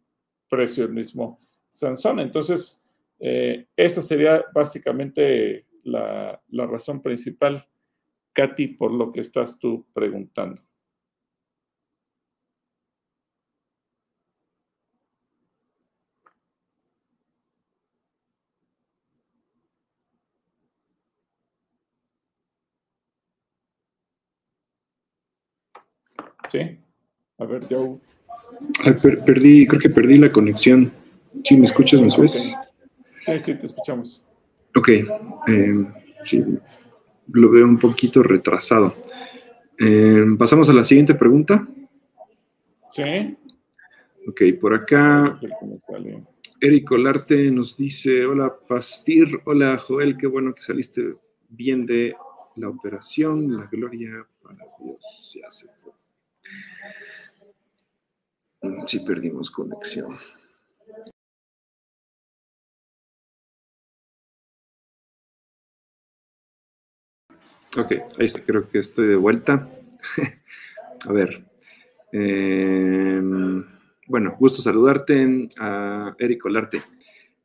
precio 0.48 0.86
del 0.86 0.94
mismo 0.94 1.38
Sansón. 1.68 2.20
Entonces, 2.20 2.82
eh, 3.18 3.66
esa 3.76 4.00
sería 4.00 4.42
básicamente 4.54 5.66
la, 5.84 6.40
la 6.48 6.66
razón 6.66 7.02
principal, 7.02 7.62
Katy, 8.32 8.68
por 8.68 8.90
lo 8.90 9.12
que 9.12 9.20
estás 9.20 9.58
tú 9.58 9.84
preguntando. 9.92 10.62
Sí. 26.50 26.78
A 27.38 27.44
ver, 27.44 27.68
yo. 27.68 28.00
perdí, 29.24 29.66
creo 29.66 29.80
que 29.80 29.90
perdí 29.90 30.16
la 30.16 30.32
conexión. 30.32 30.92
¿Sí 31.44 31.56
me 31.56 31.64
escuchas, 31.64 32.00
me 32.00 32.08
ves? 32.22 32.56
Sí, 33.24 33.32
sí, 33.44 33.54
te 33.54 33.66
escuchamos. 33.66 34.22
Ok. 34.74 34.88
Eh, 34.88 35.86
sí, 36.22 36.44
lo 37.32 37.50
veo 37.50 37.64
un 37.64 37.78
poquito 37.78 38.22
retrasado. 38.22 38.94
Eh, 39.78 40.24
Pasamos 40.38 40.68
a 40.68 40.72
la 40.72 40.84
siguiente 40.84 41.14
pregunta. 41.14 41.66
Sí. 42.90 43.36
Ok, 44.28 44.42
por 44.60 44.74
acá. 44.74 45.38
Eric 46.60 46.90
Olarte 46.92 47.50
nos 47.50 47.76
dice: 47.76 48.24
Hola, 48.24 48.54
Pastir. 48.66 49.40
Hola, 49.44 49.76
Joel. 49.76 50.16
Qué 50.16 50.26
bueno 50.26 50.54
que 50.54 50.62
saliste 50.62 51.14
bien 51.48 51.84
de 51.84 52.14
la 52.56 52.68
operación. 52.68 53.56
La 53.56 53.66
gloria 53.66 54.26
para 54.42 54.64
Dios. 54.80 55.32
Ya 55.34 55.50
se 55.50 55.66
fue. 55.76 55.92
Sí 58.86 59.00
perdimos 59.00 59.50
conexión. 59.50 60.18
Ok, 67.76 67.92
ahí 68.18 68.28
creo 68.46 68.68
que 68.70 68.78
estoy 68.78 69.08
de 69.08 69.16
vuelta. 69.16 69.68
a 71.08 71.12
ver. 71.12 71.44
Em, 72.10 73.62
bueno, 74.06 74.36
gusto 74.38 74.62
saludarte 74.62 75.48
a 75.58 76.14
Eric 76.18 76.46
Olarte. 76.46 76.82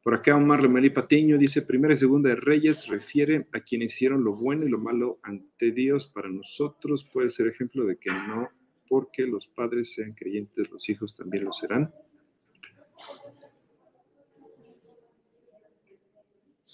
Por 0.04 0.14
acá 0.14 0.36
Omar 0.36 0.62
Lemelí 0.62 0.90
Patiño 0.90 1.38
dice, 1.38 1.64
primera 1.64 1.94
y 1.94 1.98
segunda 1.98 2.30
de 2.30 2.36
Reyes 2.36 2.88
refiere 2.88 3.48
a 3.54 3.60
quienes 3.60 3.94
hicieron 3.94 4.24
lo 4.24 4.34
bueno 4.34 4.66
y 4.66 4.70
lo 4.70 4.80
malo 4.80 5.20
ante 5.22 5.72
Dios 5.72 6.08
para 6.08 6.30
nosotros. 6.30 7.04
Puede 7.04 7.30
ser 7.30 7.48
ejemplo 7.48 7.84
de 7.84 7.98
que 7.98 8.10
no 8.10 8.50
porque 8.92 9.26
los 9.26 9.48
padres 9.48 9.94
sean 9.94 10.12
creyentes, 10.12 10.70
los 10.70 10.90
hijos 10.90 11.16
también 11.16 11.46
lo 11.46 11.54
serán. 11.54 11.94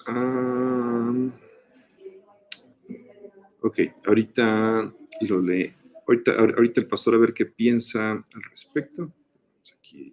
Ah, 0.07 1.13
ok, 3.61 3.79
ahorita 4.07 4.91
lo 5.29 5.41
lee. 5.41 5.71
Ahorita, 6.07 6.31
ahorita 6.31 6.81
el 6.81 6.87
pastor 6.87 7.13
a 7.13 7.17
ver 7.19 7.35
qué 7.35 7.45
piensa 7.45 8.13
al 8.13 8.43
respecto. 8.49 9.13
Aquí. 9.77 10.11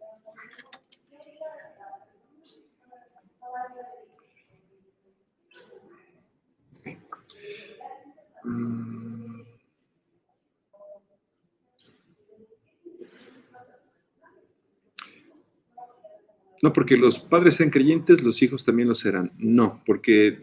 Mm. 8.45 9.14
No, 16.65 16.73
porque 16.73 16.97
los 16.97 17.19
padres 17.19 17.57
sean 17.57 17.69
creyentes, 17.69 18.23
los 18.23 18.43
hijos 18.43 18.65
también 18.65 18.89
lo 18.89 18.95
serán. 18.95 19.31
No, 19.37 19.83
porque 19.85 20.41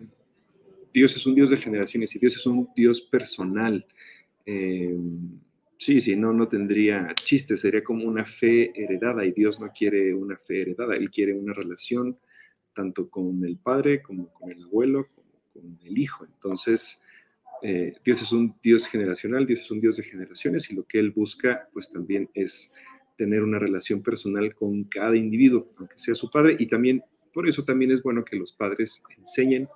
Dios 0.94 1.16
es 1.16 1.26
un 1.26 1.34
Dios 1.34 1.50
de 1.50 1.58
generaciones 1.58 2.16
y 2.16 2.20
Dios 2.20 2.36
es 2.36 2.46
un 2.46 2.70
Dios 2.76 3.02
personal. 3.02 3.88
Eh, 4.46 4.96
sí, 5.78 6.00
sí, 6.00 6.16
no, 6.16 6.32
no 6.32 6.48
tendría 6.48 7.12
chiste, 7.24 7.58
sería 7.58 7.84
como 7.84 8.06
una 8.06 8.24
fe 8.24 8.72
heredada 8.80 9.26
y 9.26 9.32
Dios 9.32 9.60
no 9.60 9.72
quiere 9.76 10.14
una 10.14 10.38
fe 10.38 10.62
heredada, 10.62 10.94
Él 10.94 11.10
quiere 11.10 11.34
una 11.34 11.54
relación 11.54 12.20
tanto 12.76 13.10
con 13.10 13.44
el 13.44 13.58
padre 13.58 14.04
como 14.04 14.32
con 14.32 14.52
el 14.52 14.62
abuelo, 14.62 15.08
como 15.16 15.32
con 15.52 15.80
el 15.84 15.98
hijo. 15.98 16.24
Entonces, 16.24 17.02
eh, 17.64 17.96
Dios 18.06 18.22
es 18.22 18.32
un 18.32 18.56
Dios 18.62 18.86
generacional, 18.86 19.48
Dios 19.48 19.62
es 19.62 19.72
un 19.72 19.82
Dios 19.82 19.98
de 19.98 20.04
generaciones 20.04 20.70
y 20.70 20.76
lo 20.76 20.84
que 20.84 21.00
Él 21.00 21.10
busca 21.10 21.68
pues 21.74 21.90
también 21.90 22.30
es 22.36 22.72
tener 23.18 23.44
una 23.44 23.60
relación 23.60 24.02
personal 24.02 24.54
con 24.56 24.84
cada 24.86 25.16
individuo, 25.16 25.72
aunque 25.78 25.98
sea 25.98 26.16
su 26.16 26.30
padre, 26.30 26.56
y 26.60 26.68
también, 26.68 27.04
por 27.34 27.48
eso 27.48 27.64
también 27.64 27.92
es 27.92 28.02
bueno 28.02 28.24
que 28.26 28.36
los 28.36 28.54
padres 28.54 29.04
enseñen 29.18 29.68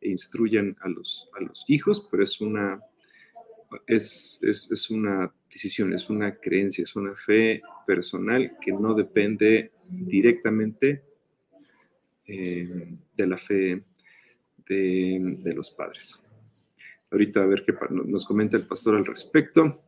e 0.00 0.10
instruyan 0.10 0.76
a 0.80 0.88
los, 0.88 1.28
a 1.38 1.42
los 1.42 1.64
hijos, 1.68 2.06
pero 2.10 2.22
es 2.22 2.40
una, 2.40 2.80
es, 3.86 4.38
es, 4.42 4.90
una 4.90 5.32
decisión, 5.50 5.92
es 5.92 6.10
una 6.10 6.36
creencia, 6.36 6.84
es 6.84 6.96
una 6.96 7.14
fe 7.14 7.62
personal 7.86 8.56
que 8.60 8.72
no 8.72 8.94
depende 8.94 9.72
directamente 9.88 11.02
eh, 12.26 12.96
de 13.16 13.26
la 13.26 13.38
fe 13.38 13.82
de, 14.66 15.52
los 15.54 15.70
padres. 15.70 16.24
Ahorita 17.10 17.42
a 17.42 17.46
ver 17.46 17.62
qué 17.62 17.74
nos 17.90 18.24
comenta 18.24 18.56
el 18.56 18.66
pastor 18.66 18.96
al 18.96 19.04
respecto 19.04 19.82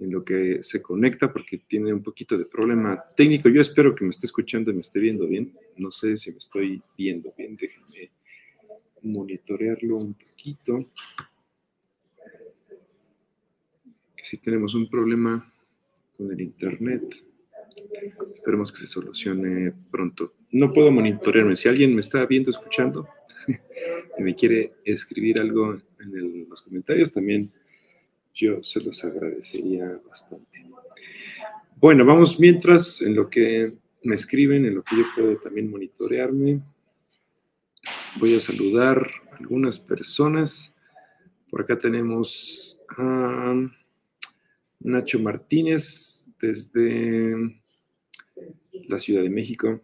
en 0.00 0.12
lo 0.12 0.24
que 0.24 0.62
se 0.62 0.80
conecta 0.80 1.32
porque 1.32 1.58
tiene 1.58 1.92
un 1.92 2.02
poquito 2.02 2.38
de 2.38 2.44
problema 2.44 3.02
técnico. 3.16 3.48
Yo 3.48 3.60
espero 3.60 3.94
que 3.94 4.04
me 4.04 4.10
esté 4.10 4.26
escuchando 4.26 4.70
y 4.70 4.74
me 4.74 4.80
esté 4.80 5.00
viendo 5.00 5.26
bien. 5.26 5.52
No 5.76 5.90
sé 5.90 6.16
si 6.16 6.30
me 6.30 6.38
estoy 6.38 6.80
viendo 6.96 7.32
bien. 7.36 7.56
Déjenme 7.56 8.10
monitorearlo 9.02 9.96
un 9.96 10.14
poquito. 10.14 10.90
Si 14.22 14.36
tenemos 14.38 14.74
un 14.74 14.88
problema 14.88 15.52
con 16.16 16.30
el 16.30 16.40
internet, 16.40 17.02
esperemos 18.32 18.70
que 18.70 18.78
se 18.78 18.86
solucione 18.86 19.72
pronto. 19.90 20.34
No 20.52 20.72
puedo 20.72 20.90
monitorearme. 20.90 21.56
Si 21.56 21.68
alguien 21.68 21.94
me 21.94 22.02
está 22.02 22.24
viendo, 22.26 22.50
escuchando 22.50 23.08
y 24.18 24.22
me 24.22 24.34
quiere 24.36 24.74
escribir 24.84 25.40
algo 25.40 25.74
en 26.00 26.48
los 26.48 26.62
comentarios, 26.62 27.10
también 27.10 27.50
yo 28.38 28.62
se 28.62 28.80
los 28.80 29.04
agradecería 29.04 30.00
bastante. 30.06 30.64
Bueno, 31.76 32.06
vamos 32.06 32.38
mientras 32.38 33.02
en 33.02 33.16
lo 33.16 33.28
que 33.28 33.74
me 34.04 34.14
escriben, 34.14 34.64
en 34.64 34.76
lo 34.76 34.82
que 34.84 34.96
yo 34.96 35.04
puedo 35.14 35.36
también 35.38 35.68
monitorearme. 35.68 36.60
Voy 38.16 38.36
a 38.36 38.40
saludar 38.40 39.10
a 39.32 39.36
algunas 39.36 39.78
personas. 39.78 40.76
Por 41.50 41.62
acá 41.62 41.76
tenemos 41.76 42.80
a 42.96 43.54
Nacho 44.80 45.18
Martínez 45.18 46.28
desde 46.40 47.60
la 48.86 48.98
Ciudad 48.98 49.22
de 49.22 49.30
México. 49.30 49.80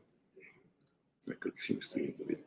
Creo 1.24 1.54
que 1.54 1.60
sí 1.60 1.74
me 1.74 1.80
estoy 1.80 2.02
viendo 2.02 2.24
bien. 2.24 2.44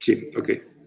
Sí, 0.00 0.30
ok. 0.36 0.79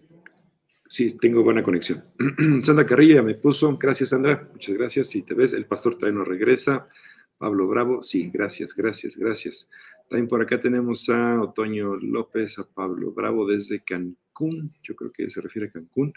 Sí, 0.93 1.17
tengo 1.17 1.41
buena 1.41 1.63
conexión. 1.63 2.03
Sandra 2.63 2.85
Carrilla 2.85 3.23
me 3.23 3.33
puso, 3.33 3.75
gracias 3.79 4.09
Sandra, 4.09 4.47
muchas 4.51 4.75
gracias. 4.75 5.07
Si 5.07 5.23
te 5.23 5.33
ves, 5.33 5.53
el 5.53 5.65
pastor 5.65 5.95
todavía 5.95 6.19
no 6.19 6.23
regresa. 6.23 6.87
Pablo 7.35 7.67
Bravo, 7.67 8.03
sí, 8.03 8.29
gracias, 8.31 8.75
gracias, 8.75 9.17
gracias. 9.17 9.71
También 10.07 10.27
por 10.27 10.43
acá 10.43 10.59
tenemos 10.59 11.09
a 11.09 11.41
Otoño 11.41 11.95
López, 11.95 12.59
a 12.59 12.67
Pablo 12.71 13.11
Bravo 13.11 13.47
desde 13.47 13.83
Cancún, 13.83 14.71
yo 14.83 14.95
creo 14.95 15.11
que 15.11 15.27
se 15.31 15.41
refiere 15.41 15.69
a 15.69 15.71
Cancún. 15.71 16.13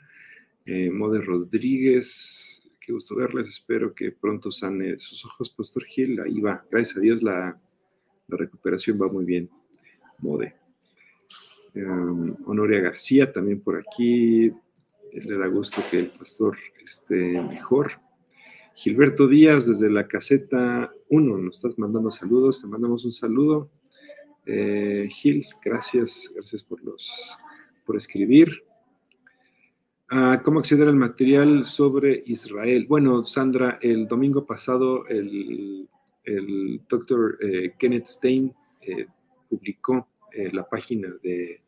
Eh, 0.66 0.90
Mode 0.90 1.22
Rodríguez, 1.22 2.62
qué 2.78 2.92
gusto 2.92 3.16
verles. 3.16 3.48
Espero 3.48 3.94
que 3.94 4.12
pronto 4.12 4.50
sane 4.50 4.98
sus 4.98 5.24
ojos, 5.24 5.48
Pastor 5.48 5.84
Gil. 5.86 6.20
Ahí 6.20 6.38
va. 6.42 6.62
Gracias 6.70 6.98
a 6.98 7.00
Dios 7.00 7.22
la, 7.22 7.58
la 8.28 8.36
recuperación 8.36 9.00
va 9.00 9.08
muy 9.08 9.24
bien. 9.24 9.48
Mode. 10.18 10.54
Um, 11.74 12.36
Honoria 12.44 12.80
García 12.80 13.32
también 13.32 13.62
por 13.62 13.78
aquí. 13.78 14.52
Le 15.24 15.38
da 15.38 15.46
gusto 15.46 15.82
que 15.90 15.98
el 15.98 16.10
pastor 16.10 16.58
esté 16.84 17.40
mejor. 17.40 17.92
Gilberto 18.74 19.26
Díaz 19.26 19.66
desde 19.66 19.88
la 19.88 20.06
caseta 20.06 20.92
1, 21.08 21.38
nos 21.38 21.56
estás 21.56 21.78
mandando 21.78 22.10
saludos, 22.10 22.60
te 22.60 22.68
mandamos 22.68 23.06
un 23.06 23.12
saludo. 23.12 23.70
Eh, 24.44 25.08
Gil, 25.10 25.46
gracias, 25.64 26.30
gracias 26.34 26.62
por 26.62 26.84
los 26.84 27.38
por 27.86 27.96
escribir. 27.96 28.62
Ah, 30.10 30.42
¿Cómo 30.44 30.58
acceder 30.60 30.86
al 30.86 30.96
material 30.96 31.64
sobre 31.64 32.22
Israel? 32.26 32.84
Bueno, 32.86 33.24
Sandra, 33.24 33.78
el 33.80 34.06
domingo 34.06 34.44
pasado 34.44 35.06
el, 35.06 35.88
el 36.24 36.82
doctor 36.86 37.38
eh, 37.40 37.72
Kenneth 37.78 38.06
Stein 38.06 38.54
eh, 38.82 39.06
publicó 39.48 40.08
la 40.52 40.68
página 40.68 41.08
de, 41.22 41.62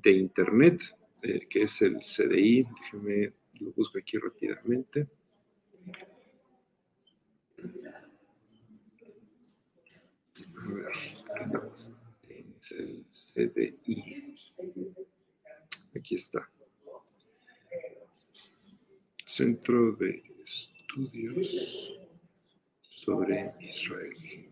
de 0.00 0.12
internet, 0.12 0.80
eh, 1.22 1.46
que 1.48 1.62
es 1.62 1.82
el 1.82 1.98
CDI. 1.98 2.64
Déjeme, 2.64 3.32
lo 3.60 3.72
busco 3.72 3.98
aquí 3.98 4.18
rápidamente. 4.18 5.06
A 10.56 10.66
ver, 10.66 10.92
es 12.60 12.72
el 12.72 13.04
CDI. 13.10 14.36
Aquí 15.94 16.14
está. 16.14 16.48
Centro 19.24 19.92
de 19.92 20.22
Estudios 20.42 21.98
sobre 22.82 23.54
Israel. 23.60 24.48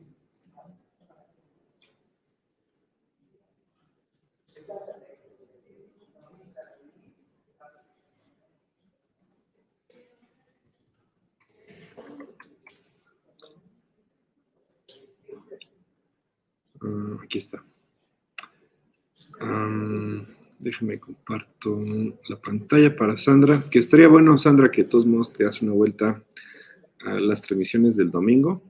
Uh, 16.82 17.20
aquí 17.22 17.38
está. 17.38 17.64
Um, 19.40 20.26
déjame 20.58 20.98
comparto 20.98 21.78
la 22.28 22.40
pantalla 22.40 22.94
para 22.94 23.16
Sandra, 23.16 23.68
que 23.70 23.78
estaría 23.78 24.08
bueno, 24.08 24.36
Sandra, 24.38 24.70
que 24.70 24.84
de 24.84 24.88
todos 24.88 25.06
modos 25.06 25.32
te 25.32 25.44
das 25.44 25.62
una 25.62 25.72
vuelta 25.72 26.22
a 27.04 27.14
las 27.14 27.42
transmisiones 27.42 27.96
del 27.96 28.10
domingo. 28.10 28.62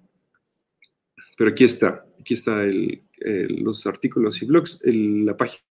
Pero 1.37 1.51
aquí 1.51 1.65
está, 1.65 2.07
aquí 2.19 2.35
está 2.35 2.63
los 3.49 3.87
artículos 3.87 4.43
y 4.43 4.47
blogs, 4.47 4.81
la 4.85 5.37
página 5.37 5.65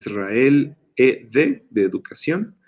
Israel 0.00 0.76
ED 0.96 1.62
de 1.70 1.82
educación. 1.82 2.58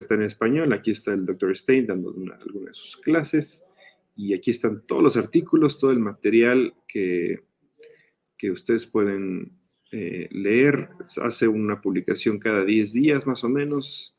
Está 0.00 0.14
en 0.14 0.22
español, 0.22 0.72
aquí 0.72 0.90
está 0.90 1.12
el 1.12 1.24
Dr. 1.24 1.56
Stein 1.56 1.86
dando 1.86 2.12
una, 2.12 2.34
algunas 2.34 2.68
de 2.68 2.74
sus 2.74 2.96
clases 2.96 3.64
y 4.16 4.34
aquí 4.34 4.50
están 4.50 4.86
todos 4.86 5.02
los 5.02 5.16
artículos, 5.16 5.78
todo 5.78 5.90
el 5.90 5.98
material 5.98 6.74
que, 6.86 7.44
que 8.36 8.50
ustedes 8.50 8.86
pueden 8.86 9.52
eh, 9.92 10.26
leer. 10.30 10.88
Hace 11.22 11.46
una 11.48 11.80
publicación 11.80 12.38
cada 12.38 12.64
10 12.64 12.92
días 12.94 13.26
más 13.26 13.44
o 13.44 13.48
menos. 13.48 14.16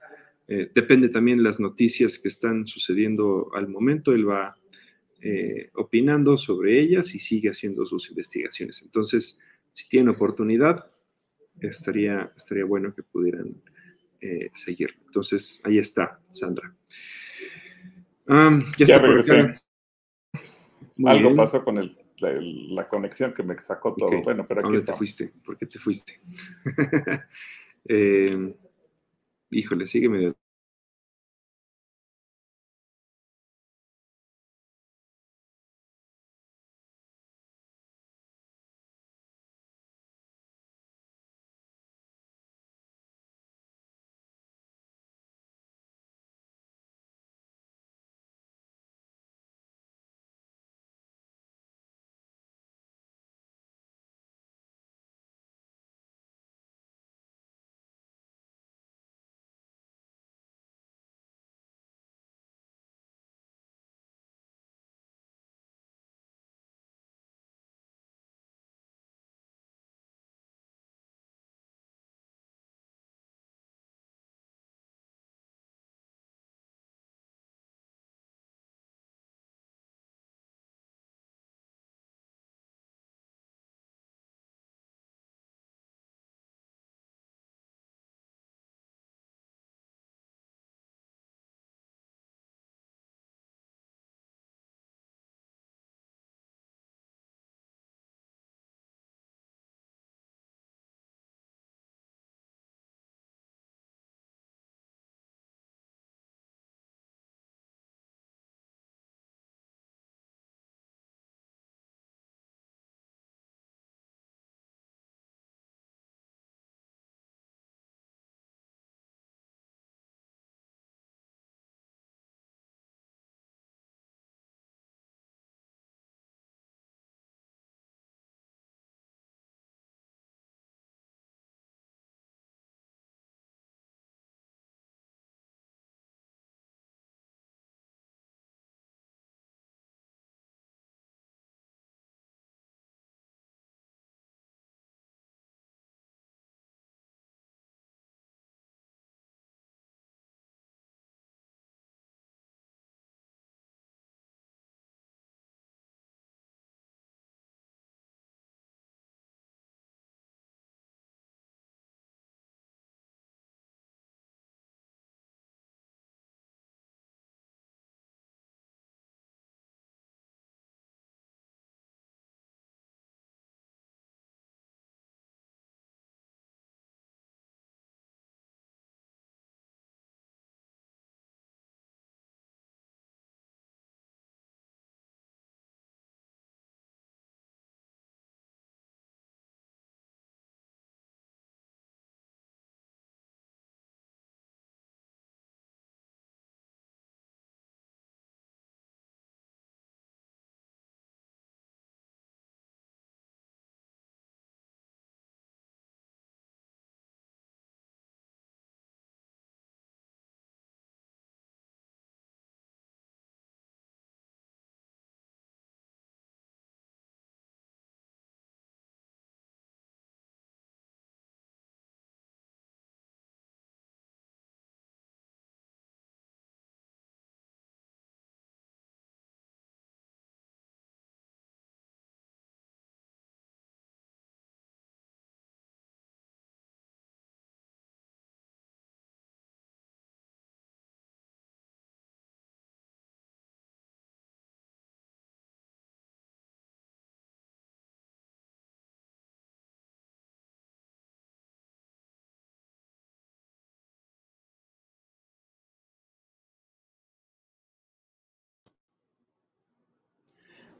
Eh, 0.47 0.69
depende 0.73 1.09
también 1.09 1.41
las 1.41 1.59
noticias 1.59 2.19
que 2.19 2.27
están 2.27 2.67
sucediendo 2.67 3.49
al 3.55 3.67
momento. 3.67 4.13
Él 4.13 4.29
va 4.29 4.55
eh, 5.19 5.71
opinando 5.73 6.37
sobre 6.37 6.79
ellas 6.79 7.15
y 7.15 7.19
sigue 7.19 7.49
haciendo 7.49 7.85
sus 7.85 8.09
investigaciones. 8.09 8.83
Entonces, 8.83 9.41
si 9.71 9.89
tienen 9.89 10.09
oportunidad, 10.09 10.91
estaría, 11.59 12.31
estaría 12.37 12.65
bueno 12.65 12.93
que 12.93 13.03
pudieran 13.03 13.61
seguirlo. 14.53 14.95
Entonces, 15.05 15.59
ahí 15.65 15.79
está, 15.79 16.21
Sandra. 16.31 16.73
Um, 18.25 18.61
ya, 18.77 18.85
Ya 18.85 18.95
está. 19.19 19.62
Muy 20.95 21.11
Algo 21.11 21.29
bien. 21.29 21.37
pasó 21.37 21.63
con 21.63 21.77
el- 21.77 21.91
la, 22.19 22.31
la 22.39 22.87
conexión 22.87 23.33
que 23.33 23.43
me 23.43 23.57
sacó 23.59 23.95
todo. 23.95 24.21
Bueno, 24.21 24.45
pero 24.47 24.59
¿A 24.59 24.63
aquí 24.63 24.73
dónde 24.73 24.85
te 24.85 24.93
fuiste? 24.93 25.33
¿Por 25.43 25.57
qué 25.57 25.65
te 25.65 25.79
fuiste? 25.79 26.19
Eh, 27.85 28.55
híjole, 29.51 29.85
sigue 29.85 30.07
medio 30.07 30.37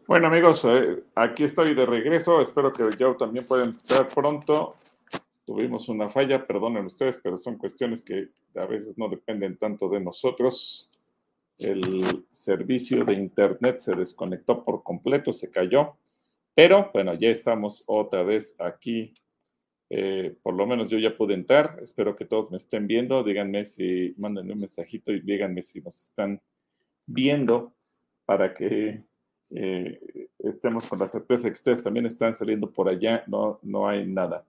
Bueno 0.05 0.27
amigos, 0.27 0.65
eh, 0.65 1.01
aquí 1.15 1.45
estoy 1.45 1.73
de 1.73 1.85
regreso. 1.85 2.41
Espero 2.41 2.73
que 2.73 2.83
yo 2.99 3.15
también 3.15 3.45
pueda 3.45 3.63
entrar 3.63 4.05
pronto. 4.09 4.75
Tuvimos 5.45 5.87
una 5.87 6.09
falla, 6.09 6.45
perdonen 6.45 6.85
ustedes, 6.85 7.21
pero 7.23 7.37
son 7.37 7.57
cuestiones 7.57 8.01
que 8.01 8.27
a 8.55 8.65
veces 8.65 8.97
no 8.97 9.07
dependen 9.07 9.55
tanto 9.57 9.87
de 9.87 10.01
nosotros. 10.01 10.91
El 11.57 12.25
servicio 12.31 13.05
de 13.05 13.13
internet 13.13 13.79
se 13.79 13.95
desconectó 13.95 14.65
por 14.65 14.83
completo, 14.83 15.31
se 15.31 15.49
cayó. 15.49 15.95
Pero 16.53 16.89
bueno, 16.93 17.13
ya 17.13 17.29
estamos 17.29 17.85
otra 17.87 18.23
vez 18.23 18.57
aquí. 18.59 19.13
Eh, 19.89 20.35
por 20.43 20.53
lo 20.53 20.67
menos 20.67 20.89
yo 20.89 20.97
ya 20.97 21.15
pude 21.15 21.33
entrar. 21.33 21.79
Espero 21.81 22.17
que 22.17 22.25
todos 22.25 22.51
me 22.51 22.57
estén 22.57 22.87
viendo. 22.87 23.23
Díganme 23.23 23.65
si, 23.65 24.13
mándenme 24.17 24.51
un 24.51 24.59
mensajito 24.59 25.13
y 25.13 25.21
díganme 25.21 25.61
si 25.61 25.79
nos 25.79 26.01
están 26.01 26.41
viendo 27.07 27.73
para 28.25 28.53
que 28.53 29.01
eh, 29.55 30.29
estemos 30.39 30.87
con 30.87 30.99
la 30.99 31.07
certeza 31.07 31.47
que 31.47 31.53
ustedes 31.53 31.81
también 31.81 32.05
están 32.05 32.33
saliendo 32.33 32.71
por 32.71 32.89
allá. 32.89 33.23
No, 33.27 33.59
no 33.61 33.87
hay 33.87 34.05
nada. 34.05 34.45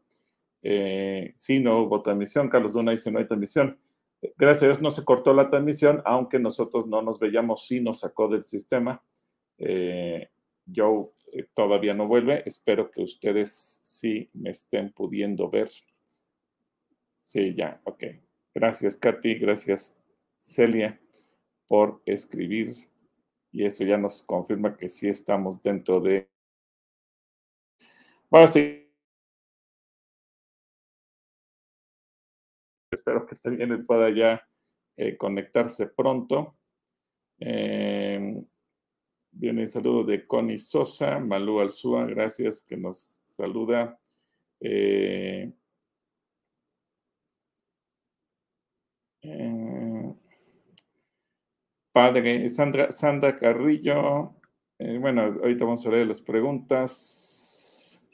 Eh, 0.62 1.30
sí, 1.34 1.60
no 1.60 1.82
hubo 1.82 2.02
transmisión. 2.02 2.48
Carlos 2.48 2.72
Luna 2.72 2.92
dice 2.92 3.10
no 3.10 3.18
hay 3.18 3.26
transmisión. 3.26 3.78
Gracias 4.38 4.62
a 4.62 4.66
Dios 4.66 4.80
no 4.80 4.90
se 4.90 5.04
cortó 5.04 5.34
la 5.34 5.50
transmisión, 5.50 6.00
aunque 6.06 6.38
nosotros 6.38 6.86
no 6.86 7.02
nos 7.02 7.18
veíamos, 7.18 7.66
sí 7.66 7.80
nos 7.80 8.00
sacó 8.00 8.28
del 8.28 8.44
sistema. 8.44 9.02
Eh, 9.58 10.30
yo 10.64 11.12
eh, 11.32 11.46
todavía 11.54 11.92
no 11.92 12.08
vuelve. 12.08 12.42
Espero 12.46 12.90
que 12.90 13.02
ustedes 13.02 13.80
sí 13.82 14.30
me 14.32 14.50
estén 14.50 14.92
pudiendo 14.92 15.50
ver. 15.50 15.70
Sí, 17.20 17.54
ya, 17.54 17.80
ok. 17.84 18.04
Gracias, 18.54 18.96
Katy. 18.96 19.34
Gracias, 19.34 19.96
Celia, 20.38 20.98
por 21.68 22.00
escribir. 22.06 22.74
Y 23.54 23.64
eso 23.64 23.84
ya 23.84 23.96
nos 23.96 24.20
confirma 24.24 24.76
que 24.76 24.88
sí 24.88 25.08
estamos 25.08 25.62
dentro 25.62 26.00
de... 26.00 26.28
A 28.32 28.48
seguir 28.48 28.90
espero 32.90 33.26
que 33.26 33.36
también 33.36 33.86
pueda 33.86 34.10
ya 34.10 34.44
eh, 34.96 35.16
conectarse 35.16 35.86
pronto. 35.86 36.56
Eh, 37.38 38.42
viene 39.30 39.62
el 39.62 39.68
saludo 39.68 40.02
de 40.02 40.26
Connie 40.26 40.58
Sosa, 40.58 41.20
Malú 41.20 41.60
Alzúa, 41.60 42.06
gracias 42.06 42.60
que 42.62 42.76
nos 42.76 43.20
saluda. 43.24 44.00
Eh, 44.58 45.52
padre 51.94 52.48
Sandra, 52.50 53.36
Carrillo. 53.36 54.34
bueno, 54.98 55.22
ahorita 55.22 55.64
vamos 55.64 55.86
a 55.86 55.90
leer 55.90 56.08
las 56.08 56.20
preguntas. 56.20 58.04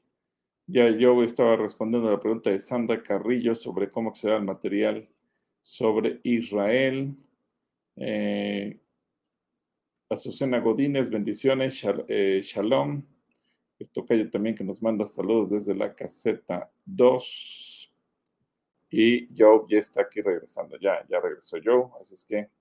Ya 0.66 0.90
yo 0.90 1.24
estaba 1.24 1.56
respondiendo 1.56 2.08
a 2.08 2.12
la 2.12 2.20
pregunta 2.20 2.50
de 2.50 2.58
Sandra 2.58 3.02
Carrillo 3.02 3.54
sobre 3.54 3.90
cómo 3.90 4.10
acceder 4.10 4.36
al 4.36 4.44
material 4.44 5.08
sobre 5.62 6.20
Israel. 6.24 7.16
Eh, 7.96 8.78
Azucena 10.10 10.60
Godínez, 10.60 11.08
bendiciones, 11.08 11.82
eh, 12.08 12.40
shalom. 12.42 13.02
El 13.78 13.88
tocayo 13.88 14.30
también 14.30 14.56
que 14.56 14.62
nos 14.64 14.82
manda 14.82 15.06
saludos 15.06 15.52
desde 15.52 15.74
la 15.74 15.94
caseta 15.94 16.70
2. 16.84 17.94
Y 18.90 19.26
Joe 19.34 19.64
ya 19.70 19.78
está 19.78 20.02
aquí 20.02 20.20
regresando, 20.20 20.76
ya, 20.78 21.02
ya 21.08 21.18
regresó 21.18 21.56
Joe, 21.64 21.86
así 21.98 22.12
es 22.12 22.26
que 22.26 22.59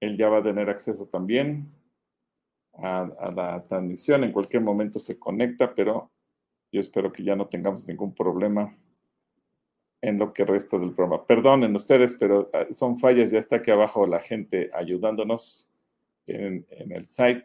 él 0.00 0.16
ya 0.16 0.28
va 0.28 0.38
a 0.38 0.42
tener 0.42 0.68
acceso 0.70 1.06
también 1.06 1.70
a, 2.74 3.32
la 3.34 3.64
transmisión. 3.66 4.24
En 4.24 4.32
cualquier 4.32 4.62
momento 4.62 4.98
se 4.98 5.18
conecta, 5.18 5.74
pero 5.74 6.10
yo 6.72 6.80
espero 6.80 7.12
que 7.12 7.22
ya 7.22 7.36
no 7.36 7.46
tengamos 7.46 7.86
ningún 7.86 8.14
problema 8.14 8.74
en 10.00 10.18
lo 10.18 10.32
que 10.32 10.44
resta 10.44 10.78
del 10.78 10.94
programa. 10.94 11.26
Perdonen 11.26 11.76
ustedes, 11.76 12.14
pero 12.14 12.50
ah, 12.54 12.66
son 12.70 12.98
fallas. 12.98 13.30
Ya 13.30 13.38
está 13.38 13.56
aquí 13.56 13.70
abajo 13.70 14.06
la 14.06 14.20
gente 14.20 14.70
ayudándonos 14.72 15.70
en, 16.26 16.66
el 16.70 17.04
site, 17.04 17.44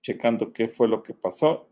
checando 0.00 0.52
qué 0.52 0.68
fue 0.68 0.86
lo 0.86 1.02
que 1.02 1.14
pasó. 1.14 1.68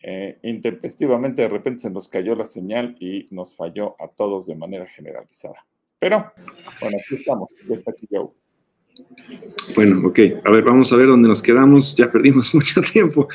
Eh, 0.00 0.38
intempestivamente 0.42 1.42
de 1.42 1.48
repente 1.48 1.80
se 1.80 1.90
nos 1.90 2.08
cayó 2.08 2.36
la 2.36 2.44
señal 2.44 2.96
y 3.00 3.26
nos 3.30 3.56
falló 3.56 3.96
a 3.98 4.08
todos 4.08 4.46
de 4.46 4.54
manera 4.54 4.86
generalizada. 4.86 5.66
Pero, 5.98 6.32
bueno, 6.80 6.98
aquí 7.04 7.14
estamos. 7.16 7.48
Ya 7.68 7.74
está 7.74 7.90
aquí 7.90 8.06
Joe. 8.10 8.28
Bueno, 9.74 10.08
ok. 10.08 10.18
A 10.44 10.50
ver, 10.50 10.62
vamos 10.62 10.92
a 10.92 10.96
ver 10.96 11.06
dónde 11.06 11.28
nos 11.28 11.42
quedamos. 11.42 11.96
Ya 11.96 12.10
perdimos 12.10 12.54
mucho 12.54 12.80
tiempo. 12.82 13.28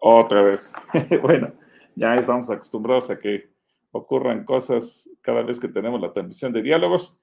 Otra 0.00 0.42
vez. 0.42 0.72
bueno, 1.22 1.52
ya 1.94 2.14
estamos 2.16 2.50
acostumbrados 2.50 3.10
a 3.10 3.18
que 3.18 3.50
ocurran 3.92 4.44
cosas 4.44 5.10
cada 5.22 5.42
vez 5.42 5.58
que 5.58 5.68
tenemos 5.68 6.00
la 6.00 6.12
transmisión 6.12 6.52
de 6.52 6.62
diálogos. 6.62 7.22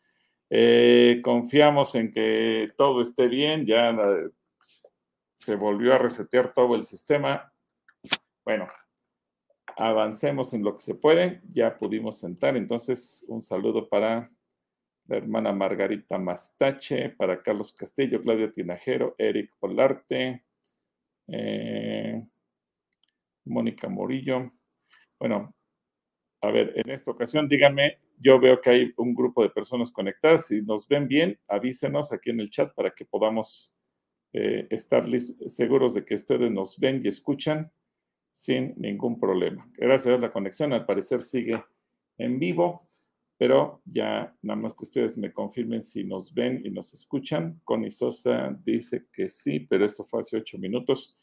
Eh, 0.50 1.22
confiamos 1.24 1.96
en 1.96 2.12
que 2.12 2.72
todo 2.78 3.02
esté 3.02 3.28
bien, 3.28 3.66
ya 3.66 3.92
se 5.34 5.56
volvió 5.56 5.94
a 5.94 5.98
resetear 5.98 6.54
todo 6.54 6.76
el 6.76 6.84
sistema. 6.84 7.54
Bueno, 8.46 8.68
avancemos 9.78 10.54
en 10.54 10.64
lo 10.64 10.76
que 10.76 10.82
se 10.82 10.96
puede. 10.96 11.42
Ya 11.52 11.78
pudimos 11.78 12.20
sentar, 12.20 12.56
entonces 12.58 13.26
un 13.28 13.42
saludo 13.42 13.90
para 13.90 14.32
la 15.08 15.18
hermana 15.18 15.52
Margarita 15.52 16.18
Mastache, 16.18 17.10
para 17.10 17.42
Carlos 17.42 17.74
Castillo, 17.74 18.22
Claudia 18.22 18.52
Tinajero, 18.52 19.16
Eric 19.18 19.52
Olarte. 19.60 20.44
Eh, 21.28 22.24
Mónica 23.46 23.90
Morillo. 23.90 24.52
Bueno, 25.20 25.54
a 26.42 26.52
ver, 26.52 26.74
en 26.76 26.90
esta 26.92 27.12
ocasión 27.12 27.48
díganme, 27.48 28.00
yo 28.20 28.40
veo 28.40 28.60
que 28.62 28.70
hay 28.70 28.94
un 28.98 29.14
grupo 29.14 29.44
de 29.44 29.50
personas 29.50 29.92
conectadas. 29.92 30.48
Si 30.48 30.62
nos 30.62 30.88
ven 30.88 31.08
bien, 31.08 31.40
avísenos 31.48 32.12
aquí 32.12 32.32
en 32.32 32.40
el 32.40 32.50
chat 32.50 32.74
para 32.74 32.92
que 32.92 33.06
podamos 33.06 33.78
eh, 34.34 34.68
estar 34.70 35.06
seguros 35.48 35.94
de 35.94 36.04
que 36.04 36.16
ustedes 36.16 36.52
nos 36.52 36.80
ven 36.80 37.02
y 37.04 37.08
escuchan 37.08 37.72
sin 38.32 38.74
ningún 38.78 39.20
problema. 39.20 39.70
Gracias 39.74 40.18
a 40.18 40.22
la 40.22 40.32
conexión, 40.32 40.74
al 40.74 40.86
parecer 40.86 41.22
sigue 41.22 41.64
en 42.18 42.40
vivo, 42.40 42.88
pero 43.38 43.82
ya 43.86 44.36
nada 44.42 44.60
más 44.60 44.74
que 44.74 44.84
ustedes 44.84 45.18
me 45.18 45.32
confirmen 45.32 45.82
si 45.82 46.04
nos 46.04 46.34
ven 46.34 46.62
y 46.66 46.72
nos 46.72 46.94
escuchan. 46.94 47.62
Connie 47.64 47.92
Sosa 47.92 48.58
dice 48.64 49.06
que 49.14 49.30
sí, 49.30 49.60
pero 49.60 49.86
eso 49.86 50.04
fue 50.04 50.22
hace 50.22 50.38
ocho 50.38 50.58
minutos, 50.58 51.16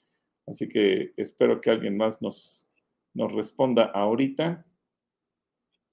así 0.50 0.68
que 0.68 1.12
espero 1.16 1.60
que 1.60 1.70
alguien 1.70 1.96
más 1.96 2.20
nos, 2.20 2.68
nos 3.14 3.32
responda 3.32 3.84
ahorita 3.84 4.66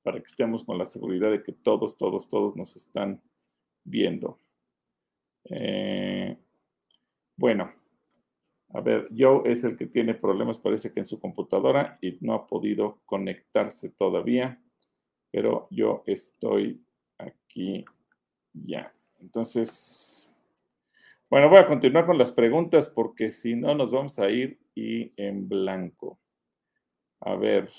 para 0.01 0.19
que 0.19 0.25
estemos 0.25 0.63
con 0.63 0.77
la 0.77 0.85
seguridad 0.85 1.31
de 1.31 1.43
que 1.43 1.51
todos, 1.51 1.97
todos, 1.97 2.27
todos 2.27 2.55
nos 2.55 2.75
están 2.75 3.21
viendo. 3.83 4.39
Eh, 5.45 6.37
bueno, 7.35 7.71
a 8.69 8.81
ver, 8.81 9.09
Joe 9.15 9.43
es 9.45 9.63
el 9.63 9.77
que 9.77 9.85
tiene 9.85 10.13
problemas, 10.13 10.57
parece 10.57 10.91
que 10.91 11.01
en 11.01 11.05
su 11.05 11.19
computadora 11.19 11.99
y 12.01 12.17
no 12.21 12.33
ha 12.33 12.47
podido 12.47 12.99
conectarse 13.05 13.89
todavía, 13.89 14.61
pero 15.31 15.67
yo 15.69 16.03
estoy 16.07 16.83
aquí 17.17 17.85
ya. 18.53 18.93
Entonces, 19.19 20.35
bueno, 21.29 21.49
voy 21.49 21.59
a 21.59 21.67
continuar 21.67 22.05
con 22.05 22.17
las 22.17 22.31
preguntas 22.31 22.89
porque 22.89 23.31
si 23.31 23.55
no 23.55 23.75
nos 23.75 23.91
vamos 23.91 24.17
a 24.19 24.29
ir 24.29 24.59
y 24.75 25.11
en 25.21 25.47
blanco. 25.49 26.19
A 27.21 27.35
ver. 27.35 27.69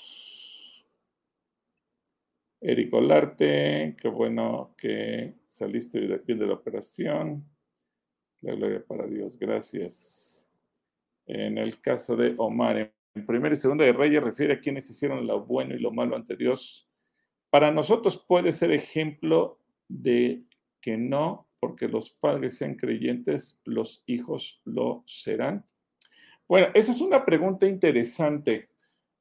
Eric 2.61 2.93
Olarte, 2.93 3.95
qué 3.99 4.07
bueno 4.09 4.75
que 4.77 5.35
saliste 5.47 5.99
bien 6.25 6.39
de 6.39 6.47
la 6.47 6.53
operación. 6.53 7.45
La 8.41 8.53
gloria 8.53 8.83
para 8.85 9.07
Dios, 9.07 9.39
gracias. 9.39 10.47
En 11.25 11.57
el 11.57 11.81
caso 11.81 12.15
de 12.15 12.35
Omar, 12.37 12.93
en 13.15 13.25
primera 13.25 13.53
y 13.53 13.57
segunda 13.57 13.85
de 13.85 13.93
Reyes 13.93 14.23
refiere 14.23 14.53
a 14.53 14.59
quienes 14.59 14.89
hicieron 14.89 15.25
lo 15.25 15.45
bueno 15.45 15.75
y 15.75 15.79
lo 15.79 15.91
malo 15.91 16.15
ante 16.15 16.35
Dios. 16.35 16.87
Para 17.49 17.71
nosotros 17.71 18.23
puede 18.27 18.51
ser 18.51 18.71
ejemplo 18.71 19.59
de 19.87 20.43
que 20.81 20.97
no, 20.97 21.48
porque 21.59 21.87
los 21.87 22.09
padres 22.09 22.57
sean 22.57 22.75
creyentes, 22.75 23.59
los 23.65 24.03
hijos 24.05 24.61
lo 24.65 25.03
serán. 25.05 25.65
Bueno, 26.47 26.67
esa 26.73 26.91
es 26.91 27.01
una 27.01 27.25
pregunta 27.25 27.67
interesante 27.67 28.69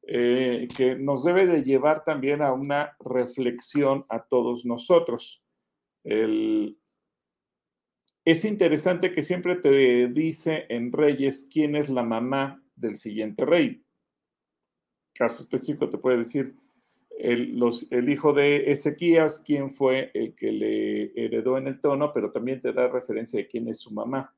eh, 0.03 0.67
que 0.77 0.95
nos 0.95 1.25
debe 1.25 1.47
de 1.47 1.63
llevar 1.63 2.03
también 2.05 2.41
a 2.41 2.53
una 2.53 2.97
reflexión 3.01 4.07
a 4.09 4.23
todos 4.23 4.65
nosotros. 4.65 5.43
Es 8.25 8.45
interesante 8.45 9.13
que 9.13 9.23
siempre 9.23 9.57
te 9.57 10.09
dice 10.09 10.67
en 10.71 10.93
Reyes 10.93 11.49
quién 11.53 11.77
es 11.77 11.91
la 11.91 12.03
mamá 12.03 12.63
del 12.77 12.97
siguiente 12.97 13.45
rey. 13.45 13.83
Caso 15.15 15.43
específico 15.43 15.91
te 15.91 15.99
puede 15.99 16.19
decir 16.19 16.55
el, 17.19 18.09
hijo 18.09 18.33
de 18.33 18.71
Ezequías, 18.71 19.43
quién 19.45 19.71
fue 19.71 20.13
el 20.15 20.37
que 20.37 20.53
le 20.53 21.13
heredó 21.17 21.59
en 21.59 21.67
el 21.67 21.81
trono, 21.81 22.13
pero 22.13 22.31
también 22.31 22.61
te 22.61 22.73
da 22.73 22.87
referencia 22.87 23.41
de 23.41 23.49
quién 23.49 23.69
es 23.69 23.81
su 23.81 23.93
mamá. 23.93 24.33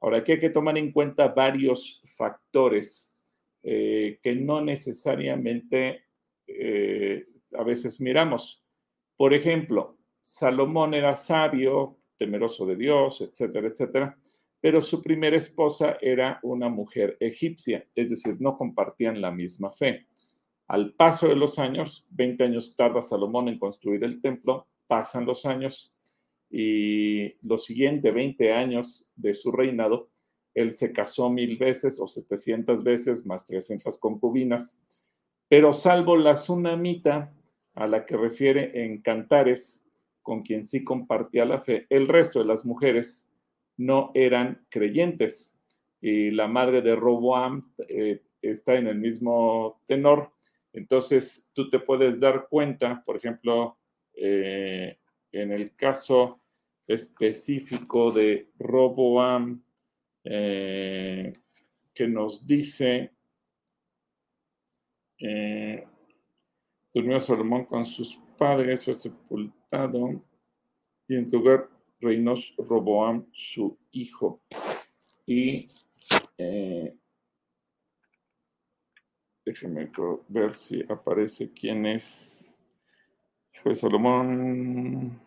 Ahora, 0.00 0.18
aquí 0.18 0.32
hay 0.32 0.40
que 0.40 0.50
tomar 0.50 0.76
en 0.76 0.92
cuenta 0.92 1.28
varios 1.28 2.02
factores 2.16 3.16
eh, 3.62 4.18
que 4.22 4.34
no 4.34 4.60
necesariamente 4.60 6.04
eh, 6.46 7.26
a 7.54 7.64
veces 7.64 8.00
miramos. 8.00 8.62
Por 9.16 9.32
ejemplo, 9.32 9.98
Salomón 10.20 10.92
era 10.92 11.14
sabio, 11.16 11.98
temeroso 12.18 12.66
de 12.66 12.76
Dios, 12.76 13.22
etcétera, 13.22 13.68
etcétera. 13.68 14.18
Pero 14.60 14.82
su 14.82 15.00
primera 15.00 15.38
esposa 15.38 15.96
era 16.02 16.38
una 16.42 16.68
mujer 16.68 17.16
egipcia, 17.18 17.86
es 17.94 18.10
decir, 18.10 18.36
no 18.40 18.58
compartían 18.58 19.22
la 19.22 19.30
misma 19.30 19.72
fe. 19.72 20.06
Al 20.70 20.92
paso 20.92 21.26
de 21.26 21.34
los 21.34 21.58
años, 21.58 22.06
20 22.10 22.44
años 22.44 22.76
tarda 22.76 23.02
Salomón 23.02 23.48
en 23.48 23.58
construir 23.58 24.04
el 24.04 24.20
templo, 24.20 24.68
pasan 24.86 25.26
los 25.26 25.44
años 25.44 25.92
y 26.48 27.34
los 27.44 27.64
siguientes 27.64 28.14
20 28.14 28.52
años 28.52 29.10
de 29.16 29.34
su 29.34 29.50
reinado, 29.50 30.10
él 30.54 30.72
se 30.72 30.92
casó 30.92 31.28
mil 31.28 31.56
veces 31.56 31.98
o 31.98 32.06
700 32.06 32.84
veces, 32.84 33.26
más 33.26 33.46
300 33.46 33.98
concubinas, 33.98 34.78
pero 35.48 35.72
salvo 35.72 36.16
la 36.16 36.36
tsunamita 36.36 37.34
a 37.74 37.88
la 37.88 38.06
que 38.06 38.16
refiere 38.16 38.84
en 38.84 39.02
Cantares, 39.02 39.84
con 40.22 40.42
quien 40.42 40.64
sí 40.64 40.84
compartía 40.84 41.46
la 41.46 41.60
fe, 41.60 41.86
el 41.90 42.06
resto 42.06 42.38
de 42.38 42.44
las 42.44 42.64
mujeres 42.64 43.28
no 43.76 44.12
eran 44.14 44.64
creyentes. 44.68 45.52
Y 46.00 46.30
la 46.30 46.46
madre 46.46 46.80
de 46.80 46.94
Roboam 46.94 47.72
eh, 47.88 48.22
está 48.40 48.76
en 48.76 48.86
el 48.86 49.00
mismo 49.00 49.80
tenor. 49.86 50.30
Entonces, 50.72 51.48
tú 51.52 51.68
te 51.68 51.78
puedes 51.80 52.18
dar 52.20 52.48
cuenta, 52.48 53.02
por 53.04 53.16
ejemplo, 53.16 53.78
eh, 54.14 54.98
en 55.32 55.52
el 55.52 55.74
caso 55.74 56.40
específico 56.86 58.10
de 58.10 58.48
Roboam, 58.58 59.62
eh, 60.24 61.32
que 61.94 62.08
nos 62.08 62.46
dice, 62.46 63.12
durmió 66.94 67.20
Salomón 67.20 67.66
con 67.66 67.84
sus 67.84 68.18
padres, 68.38 68.84
fue 68.84 68.94
sepultado 68.94 70.24
y 71.06 71.16
en 71.16 71.30
lugar 71.30 71.68
reinó 72.00 72.34
Roboam, 72.56 73.26
su 73.32 73.76
hijo. 73.90 74.40
Y 75.26 75.68
eh, 76.38 76.96
déjenme 79.50 79.90
ver 80.28 80.54
si 80.54 80.84
aparece 80.88 81.50
quién 81.52 81.84
es 81.84 82.56
hijo 83.52 83.74
Salomón. 83.74 85.20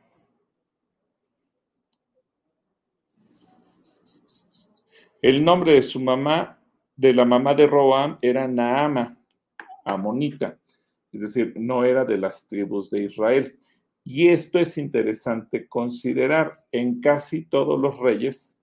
El 5.22 5.44
nombre 5.44 5.74
de 5.74 5.84
su 5.84 6.00
mamá, 6.00 6.58
de 6.96 7.14
la 7.14 7.26
mamá 7.26 7.54
de 7.54 7.68
Roboam, 7.68 8.18
era 8.22 8.48
Naama, 8.48 9.18
amonita, 9.84 10.58
es 11.12 11.22
decir, 11.22 11.54
no 11.58 11.84
era 11.84 12.06
de 12.06 12.18
las 12.18 12.48
tribus 12.48 12.90
de 12.92 13.04
Israel. 13.04 13.60
Y 14.06 14.30
esto 14.30 14.58
es 14.60 14.78
interesante 14.78 15.68
considerar. 15.68 16.54
En 16.72 17.02
casi 17.02 17.46
todos 17.46 17.80
los 17.80 17.98
reyes 18.00 18.62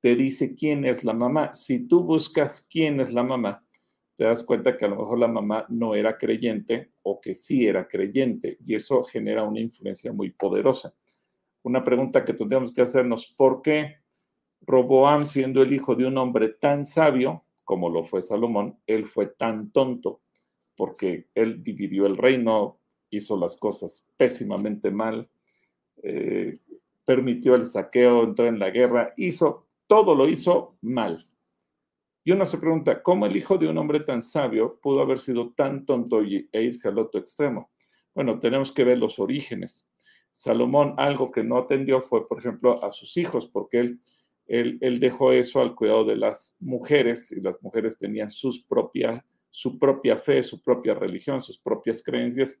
te 0.00 0.16
dice 0.16 0.54
quién 0.56 0.84
es 0.84 1.04
la 1.04 1.12
mamá. 1.12 1.54
Si 1.54 1.86
tú 1.86 2.02
buscas 2.02 2.66
quién 2.68 3.00
es 3.00 3.12
la 3.12 3.24
mamá, 3.24 3.65
te 4.16 4.24
das 4.24 4.42
cuenta 4.42 4.76
que 4.76 4.84
a 4.86 4.88
lo 4.88 4.96
mejor 4.96 5.18
la 5.18 5.28
mamá 5.28 5.66
no 5.68 5.94
era 5.94 6.16
creyente 6.16 6.92
o 7.02 7.20
que 7.20 7.34
sí 7.34 7.66
era 7.66 7.86
creyente. 7.86 8.56
Y 8.64 8.74
eso 8.74 9.04
genera 9.04 9.44
una 9.44 9.60
influencia 9.60 10.12
muy 10.12 10.30
poderosa. 10.30 10.94
Una 11.62 11.84
pregunta 11.84 12.24
que 12.24 12.32
tendríamos 12.32 12.72
que 12.72 12.82
hacernos, 12.82 13.26
¿por 13.36 13.60
qué 13.60 13.96
Roboam, 14.62 15.26
siendo 15.26 15.62
el 15.62 15.72
hijo 15.72 15.94
de 15.94 16.06
un 16.06 16.16
hombre 16.16 16.48
tan 16.48 16.84
sabio 16.84 17.44
como 17.64 17.90
lo 17.90 18.04
fue 18.04 18.22
Salomón, 18.22 18.78
él 18.86 19.04
fue 19.04 19.26
tan 19.26 19.70
tonto? 19.70 20.22
Porque 20.76 21.26
él 21.34 21.62
dividió 21.62 22.06
el 22.06 22.16
reino, 22.16 22.78
hizo 23.10 23.36
las 23.36 23.56
cosas 23.56 24.08
pésimamente 24.16 24.90
mal, 24.90 25.28
eh, 26.02 26.58
permitió 27.04 27.54
el 27.54 27.66
saqueo, 27.66 28.24
entró 28.24 28.46
en 28.46 28.58
la 28.58 28.70
guerra, 28.70 29.12
hizo, 29.16 29.66
todo 29.86 30.14
lo 30.14 30.28
hizo 30.28 30.76
mal. 30.80 31.24
Y 32.26 32.32
uno 32.32 32.44
se 32.44 32.58
pregunta, 32.58 33.04
¿cómo 33.04 33.24
el 33.24 33.36
hijo 33.36 33.56
de 33.56 33.68
un 33.68 33.78
hombre 33.78 34.00
tan 34.00 34.20
sabio 34.20 34.80
pudo 34.82 35.00
haber 35.00 35.20
sido 35.20 35.52
tan 35.52 35.86
tonto 35.86 36.22
e 36.22 36.60
irse 36.60 36.88
al 36.88 36.98
otro 36.98 37.20
extremo? 37.20 37.70
Bueno, 38.12 38.40
tenemos 38.40 38.72
que 38.72 38.82
ver 38.82 38.98
los 38.98 39.20
orígenes. 39.20 39.88
Salomón 40.32 40.96
algo 40.96 41.30
que 41.30 41.44
no 41.44 41.56
atendió 41.56 42.00
fue, 42.00 42.26
por 42.26 42.40
ejemplo, 42.40 42.82
a 42.82 42.90
sus 42.90 43.16
hijos, 43.16 43.46
porque 43.46 43.78
él, 43.78 44.00
él, 44.48 44.98
dejó 44.98 45.30
eso 45.30 45.60
al 45.60 45.76
cuidado 45.76 46.04
de 46.04 46.16
las 46.16 46.56
mujeres 46.58 47.30
y 47.30 47.40
las 47.40 47.62
mujeres 47.62 47.96
tenían 47.96 48.28
su 48.28 48.66
propia 48.68 49.22
fe, 50.16 50.42
su 50.42 50.60
propia 50.60 50.94
religión, 50.94 51.40
sus 51.40 51.58
propias 51.58 52.02
creencias 52.02 52.60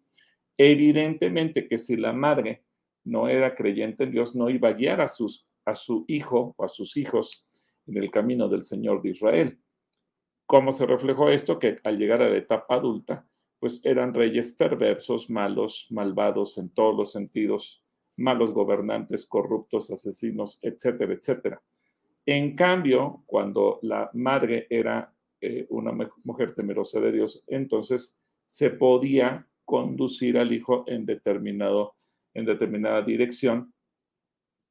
Evidentemente 0.56 1.68
que 1.68 1.78
si 1.78 1.96
la 1.96 2.12
madre 2.12 2.62
no 3.04 3.28
era 3.28 3.56
creyente 3.56 4.04
en 4.04 4.12
Dios, 4.12 4.36
no 4.36 4.48
iba 4.48 4.68
a 4.68 4.72
guiar 4.74 5.00
a, 5.00 5.08
sus, 5.08 5.44
a 5.64 5.74
su 5.74 6.04
hijo 6.06 6.54
o 6.56 6.64
a 6.64 6.68
sus 6.68 6.96
hijos 6.96 7.45
en 7.86 7.96
el 7.96 8.10
camino 8.10 8.48
del 8.48 8.62
Señor 8.62 9.02
de 9.02 9.10
Israel. 9.10 9.58
¿Cómo 10.46 10.72
se 10.72 10.86
reflejó 10.86 11.28
esto? 11.30 11.58
Que 11.58 11.78
al 11.82 11.98
llegar 11.98 12.22
a 12.22 12.28
la 12.28 12.36
etapa 12.36 12.76
adulta, 12.76 13.26
pues 13.58 13.84
eran 13.84 14.14
reyes 14.14 14.52
perversos, 14.52 15.30
malos, 15.30 15.86
malvados 15.90 16.58
en 16.58 16.68
todos 16.70 16.94
los 16.96 17.12
sentidos, 17.12 17.82
malos 18.16 18.52
gobernantes, 18.52 19.26
corruptos, 19.26 19.90
asesinos, 19.90 20.58
etcétera, 20.62 21.14
etcétera. 21.14 21.62
En 22.24 22.56
cambio, 22.56 23.22
cuando 23.26 23.78
la 23.82 24.10
madre 24.14 24.66
era 24.70 25.12
eh, 25.40 25.66
una 25.70 25.92
mujer 26.24 26.54
temerosa 26.54 27.00
de 27.00 27.12
Dios, 27.12 27.44
entonces 27.46 28.18
se 28.44 28.70
podía 28.70 29.46
conducir 29.64 30.38
al 30.38 30.52
hijo 30.52 30.84
en, 30.86 31.06
determinado, 31.06 31.94
en 32.34 32.44
determinada 32.44 33.02
dirección 33.02 33.72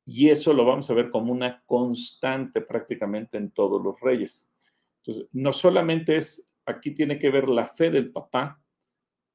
Y 0.05 0.29
eso 0.29 0.53
lo 0.53 0.65
vamos 0.65 0.89
a 0.89 0.93
ver 0.93 1.09
como 1.09 1.31
una 1.31 1.63
constante 1.65 2.61
prácticamente 2.61 3.37
en 3.37 3.51
todos 3.51 3.81
los 3.81 3.99
reyes. 3.99 4.47
Entonces, 4.97 5.29
no 5.33 5.51
solamente 5.51 6.15
es, 6.15 6.47
aquí 6.65 6.91
tiene 6.91 7.17
que 7.17 7.29
ver 7.29 7.49
la 7.49 7.65
fe 7.65 7.89
del 7.89 8.11
papá, 8.11 8.61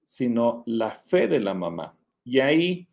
sino 0.02 0.62
la 0.66 0.90
fe 0.90 1.26
de 1.26 1.40
la 1.40 1.54
mamá. 1.54 1.96
Y 2.24 2.40
ahí 2.40 2.88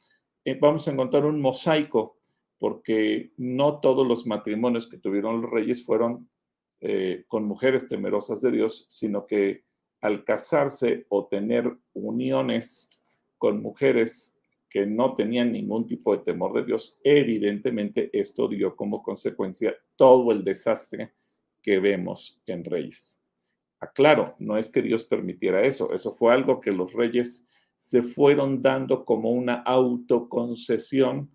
eh, 0.46 0.58
vamos 0.60 0.88
a 0.88 0.92
encontrar 0.92 1.26
un 1.26 1.42
mosaico, 1.42 2.18
porque 2.60 3.32
no 3.38 3.80
todos 3.80 4.08
los 4.08 4.26
matrimonios 4.26 4.88
que 4.88 4.98
tuvieron 4.98 5.42
los 5.42 5.52
reyes 5.52 5.86
fueron 5.86 6.30
eh, 6.80 7.26
con 7.28 7.46
mujeres 7.46 7.88
temerosas 7.88 8.42
de 8.42 8.52
Dios, 8.52 8.86
sino 8.90 9.26
que 9.28 9.64
al 10.02 10.24
casarse 10.24 11.06
o 11.10 11.28
tener 11.28 11.76
uniones 11.94 12.90
con 13.38 13.62
mujeres 13.62 14.37
que 14.70 14.86
no 14.86 15.14
tenían 15.14 15.52
ningún 15.52 15.88
tipo 15.88 16.16
de 16.16 16.24
temor 16.24 16.54
de 16.54 16.66
Dios, 16.66 17.00
evidentemente 17.04 18.10
esto 18.14 18.48
dio 18.48 18.76
como 18.76 19.02
consecuencia 19.02 19.76
todo 19.96 20.32
el 20.32 20.44
desastre 20.44 21.14
que 21.62 21.80
vemos 21.80 22.42
en 22.46 22.64
Reyes. 22.64 23.20
Aclaro, 23.80 24.36
no 24.40 24.58
es 24.58 24.70
que 24.70 24.82
Dios 24.82 25.04
permitiera 25.04 25.66
eso, 25.66 25.94
eso 25.94 26.12
fue 26.12 26.34
algo 26.34 26.60
que 26.60 26.72
los 26.72 26.94
reyes 26.94 27.48
se 27.76 28.02
fueron 28.02 28.62
dando 28.62 29.06
como 29.06 29.32
una 29.32 29.62
autoconcesión 29.62 31.30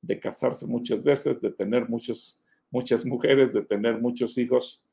de 0.00 0.20
casarse 0.20 0.66
muchas 0.66 1.02
veces, 1.02 1.40
de 1.40 1.50
tener 1.50 1.88
muchos, 1.88 2.40
muchas 2.70 3.04
mujeres, 3.04 3.52
de 3.52 3.62
tener 3.62 4.00
muchos 4.00 4.38
hijos, 4.38 4.84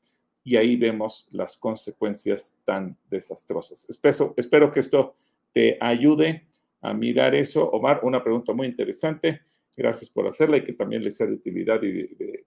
y 0.42 0.56
ahí 0.56 0.76
vemos 0.76 1.28
las 1.30 1.56
consecuencias 1.56 2.58
tan 2.64 2.96
desastrosas. 3.10 3.88
Espero, 3.88 4.34
espero 4.36 4.72
que 4.72 4.80
esto 4.80 5.14
te 5.52 5.76
ayude 5.80 6.46
a 6.86 6.94
mirar 6.94 7.34
eso. 7.34 7.68
Omar, 7.70 8.00
una 8.02 8.22
pregunta 8.22 8.52
muy 8.52 8.68
interesante. 8.68 9.40
Gracias 9.76 10.10
por 10.10 10.26
hacerla 10.26 10.56
y 10.58 10.64
que 10.64 10.72
también 10.72 11.02
le 11.02 11.10
sea 11.10 11.26
de 11.26 11.34
utilidad 11.34 11.80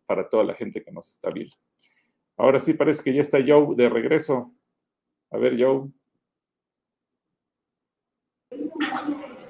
para 0.06 0.28
toda 0.28 0.44
la 0.44 0.56
gente 0.56 0.84
que 0.84 0.92
nos 0.92 1.10
está 1.10 1.30
viendo. 1.30 1.56
Ahora 2.38 2.60
sí 2.60 2.74
parece 2.74 3.04
que 3.04 3.14
ya 3.14 3.22
está 3.22 3.40
Joe 3.46 3.76
de 3.76 3.90
regreso. 3.90 4.54
A 5.32 5.38
ver, 5.38 5.62
Joe. 5.62 5.90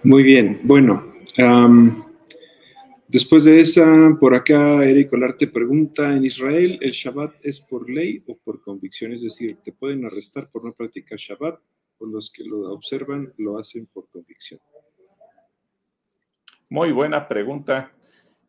Muy 0.04 0.23
bien. 0.23 0.60
Bueno, 0.63 1.13
después 3.08 3.43
de 3.43 3.62
esa, 3.62 4.17
por 4.19 4.34
acá 4.34 4.84
Eric 4.84 5.13
Olarte 5.13 5.47
pregunta, 5.47 6.15
¿en 6.15 6.25
Israel 6.25 6.80
el 6.82 6.91
Shabbat 6.91 7.36
es 7.43 7.60
por 7.60 7.89
ley 7.89 8.23
o 8.28 8.38
por 8.38 8.62
convicción? 8.62 9.13
Es 9.13 9.21
decir, 9.21 9.58
¿te 9.63 9.71
pueden 9.71 10.04
arrestar 10.06 10.49
por 10.49 10.65
no 10.65 10.73
practicar 10.73 11.17
Shabbat? 11.17 11.60
o 11.99 12.06
los 12.06 12.32
que 12.32 12.43
lo 12.43 12.71
observan 12.71 13.34
lo 13.38 13.60
hacen 13.60 13.86
por 13.88 14.10
convicción? 14.10 14.60
Muy 16.69 16.91
buena 16.91 17.27
pregunta. 17.27 17.91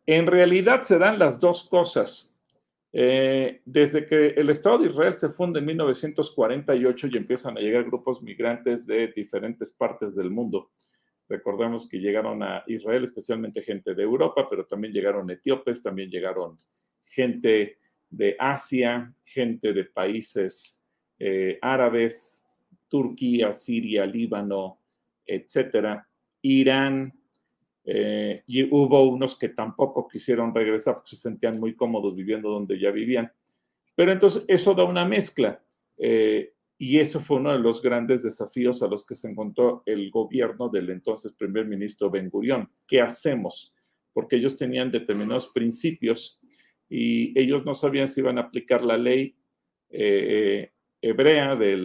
En 0.05 0.27
realidad 0.27 0.83
se 0.83 0.99
dan 0.99 1.17
las 1.17 1.39
dos 1.39 1.67
cosas. 1.67 2.37
Eh, 2.93 3.61
desde 3.65 4.05
que 4.05 4.27
el 4.27 4.49
Estado 4.49 4.79
de 4.79 4.89
Israel 4.89 5.13
se 5.13 5.29
funda 5.29 5.59
en 5.59 5.65
1948 5.65 7.07
y 7.07 7.17
empiezan 7.17 7.57
a 7.57 7.61
llegar 7.61 7.85
grupos 7.85 8.21
migrantes 8.21 8.85
de 8.85 9.07
diferentes 9.07 9.73
partes 9.73 10.15
del 10.15 10.29
mundo. 10.29 10.71
Recordemos 11.29 11.87
que 11.87 11.99
llegaron 11.99 12.43
a 12.43 12.63
Israel 12.67 13.05
especialmente 13.05 13.63
gente 13.63 13.95
de 13.95 14.03
Europa, 14.03 14.45
pero 14.47 14.65
también 14.65 14.93
llegaron 14.93 15.31
etíopes, 15.31 15.81
también 15.81 16.09
llegaron 16.09 16.57
gente 17.05 17.79
de 18.09 18.35
Asia, 18.37 19.13
gente 19.23 19.73
de 19.73 19.85
países 19.85 20.83
eh, 21.17 21.57
árabes, 21.61 22.47
Turquía, 22.87 23.53
Siria, 23.53 24.05
Líbano, 24.05 24.79
etcétera, 25.25 26.05
Irán, 26.41 27.13
eh, 27.83 28.43
y 28.47 28.63
hubo 28.63 29.03
unos 29.09 29.35
que 29.37 29.49
tampoco 29.49 30.07
quisieron 30.07 30.53
regresar 30.53 30.95
porque 30.95 31.15
se 31.15 31.21
sentían 31.21 31.59
muy 31.59 31.75
cómodos 31.75 32.15
viviendo 32.15 32.49
donde 32.49 32.79
ya 32.79 32.91
vivían. 32.91 33.31
Pero 33.95 34.11
entonces 34.11 34.45
eso 34.47 34.73
da 34.73 34.83
una 34.83 35.05
mezcla. 35.05 35.63
Eh, 35.97 36.53
y 36.77 36.99
eso 36.99 37.19
fue 37.19 37.37
uno 37.37 37.51
de 37.51 37.59
los 37.59 37.81
grandes 37.81 38.23
desafíos 38.23 38.81
a 38.81 38.87
los 38.87 39.05
que 39.05 39.13
se 39.13 39.29
encontró 39.29 39.83
el 39.85 40.09
gobierno 40.09 40.69
del 40.69 40.89
entonces 40.89 41.33
primer 41.33 41.65
ministro 41.67 42.09
Ben 42.09 42.29
Gurión. 42.29 42.71
¿Qué 42.87 43.01
hacemos? 43.01 43.73
Porque 44.13 44.37
ellos 44.37 44.57
tenían 44.57 44.91
determinados 44.91 45.49
principios 45.49 46.39
y 46.89 47.37
ellos 47.39 47.63
no 47.65 47.75
sabían 47.75 48.07
si 48.07 48.21
iban 48.21 48.39
a 48.39 48.41
aplicar 48.41 48.83
la 48.83 48.97
ley 48.97 49.35
eh, 49.89 50.71
hebrea 51.01 51.55
de 51.55 51.77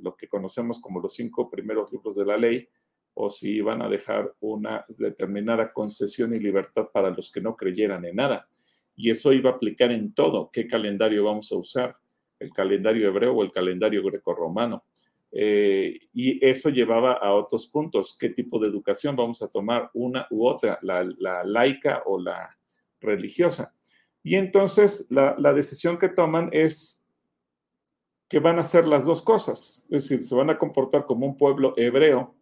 lo 0.00 0.16
que 0.16 0.28
conocemos 0.28 0.80
como 0.80 1.00
los 1.00 1.14
cinco 1.14 1.50
primeros 1.50 1.92
libros 1.92 2.14
de 2.14 2.24
la 2.24 2.36
ley, 2.36 2.68
o 3.14 3.28
si 3.28 3.50
iban 3.56 3.82
a 3.82 3.88
dejar 3.88 4.32
una 4.40 4.84
determinada 4.88 5.72
concesión 5.72 6.34
y 6.34 6.38
libertad 6.38 6.88
para 6.92 7.10
los 7.10 7.30
que 7.30 7.40
no 7.40 7.56
creyeran 7.56 8.04
en 8.04 8.16
nada. 8.16 8.48
Y 8.96 9.10
eso 9.10 9.32
iba 9.32 9.50
a 9.50 9.54
aplicar 9.54 9.90
en 9.90 10.14
todo. 10.14 10.50
¿Qué 10.52 10.66
calendario 10.66 11.24
vamos 11.24 11.50
a 11.52 11.56
usar? 11.56 11.96
¿El 12.38 12.52
calendario 12.52 13.08
hebreo 13.08 13.34
o 13.34 13.42
el 13.42 13.52
calendario 13.52 14.02
grecorromano? 14.02 14.84
Eh, 15.30 15.98
y 16.12 16.44
eso 16.44 16.68
llevaba 16.68 17.14
a 17.14 17.32
otros 17.34 17.66
puntos. 17.66 18.16
¿Qué 18.18 18.30
tipo 18.30 18.58
de 18.58 18.68
educación 18.68 19.16
vamos 19.16 19.42
a 19.42 19.48
tomar? 19.48 19.90
Una 19.94 20.26
u 20.30 20.46
otra, 20.46 20.78
la, 20.82 21.04
laica 21.44 22.02
o 22.06 22.18
la 22.18 22.56
religiosa. 23.00 23.74
Y 24.22 24.36
entonces 24.36 25.06
la, 25.10 25.34
la 25.38 25.52
decisión 25.52 25.98
que 25.98 26.08
toman 26.08 26.50
es 26.52 27.04
que 28.28 28.38
van 28.38 28.56
a 28.56 28.62
hacer 28.62 28.86
las 28.86 29.04
dos 29.04 29.20
cosas, 29.20 29.84
es 29.90 30.08
decir, 30.08 30.24
se 30.24 30.34
van 30.34 30.48
a 30.48 30.56
comportar 30.56 31.04
como 31.04 31.26
un 31.26 31.36
pueblo 31.36 31.74
hebreo 31.76 32.34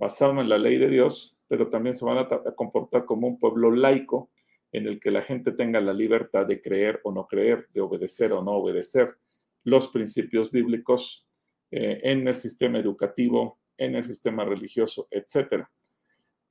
basado 0.00 0.40
en 0.40 0.48
la 0.48 0.58
ley 0.58 0.78
de 0.78 0.88
Dios, 0.88 1.36
pero 1.46 1.68
también 1.68 1.94
se 1.94 2.04
van 2.04 2.18
a, 2.18 2.26
comportar 2.56 3.04
como 3.04 3.28
un 3.28 3.38
pueblo 3.38 3.70
laico 3.70 4.30
en 4.72 4.86
el 4.86 4.98
que 4.98 5.10
la 5.10 5.22
gente 5.22 5.52
tenga 5.52 5.80
la 5.80 5.92
libertad 5.92 6.46
de 6.46 6.62
creer 6.62 7.00
o 7.04 7.12
no 7.12 7.26
creer, 7.26 7.68
de 7.74 7.80
obedecer 7.80 8.32
o 8.32 8.42
no 8.42 8.52
obedecer 8.52 9.16
los 9.64 9.88
principios 9.88 10.50
bíblicos 10.50 11.28
eh, 11.70 12.00
en 12.02 12.26
el 12.26 12.34
sistema 12.34 12.78
educativo, 12.78 13.58
en 13.76 13.94
el 13.94 14.02
sistema 14.02 14.44
religioso, 14.44 15.06
etc. 15.10 15.64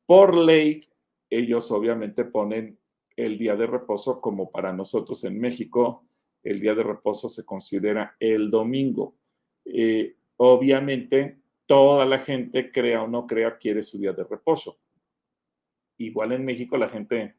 Por 0.05 0.37
ley, 0.37 0.81
ellos 1.29 1.71
obviamente 1.71 2.23
ponen 2.25 2.77
el 3.15 3.37
día 3.37 3.55
de 3.55 3.67
reposo 3.67 4.21
como 4.21 4.51
para 4.51 4.71
nosotros 4.71 5.23
en 5.23 5.39
México 5.39 6.05
el 6.43 6.59
día 6.59 6.73
de 6.75 6.83
reposo 6.83 7.29
se 7.29 7.45
considera 7.45 8.15
el 8.19 8.49
domingo. 8.49 9.15
Eh, 9.65 10.15
obviamente, 10.37 11.38
toda 11.69 12.03
la 12.03 12.17
gente, 12.17 12.71
crea 12.71 13.03
o 13.03 13.07
no 13.07 13.27
crea, 13.27 13.59
quiere 13.59 13.83
su 13.83 13.99
día 13.99 14.11
de 14.11 14.23
reposo. 14.23 14.79
Igual 15.97 16.31
en 16.31 16.43
México 16.43 16.77
la 16.77 16.89
gente, 16.89 17.35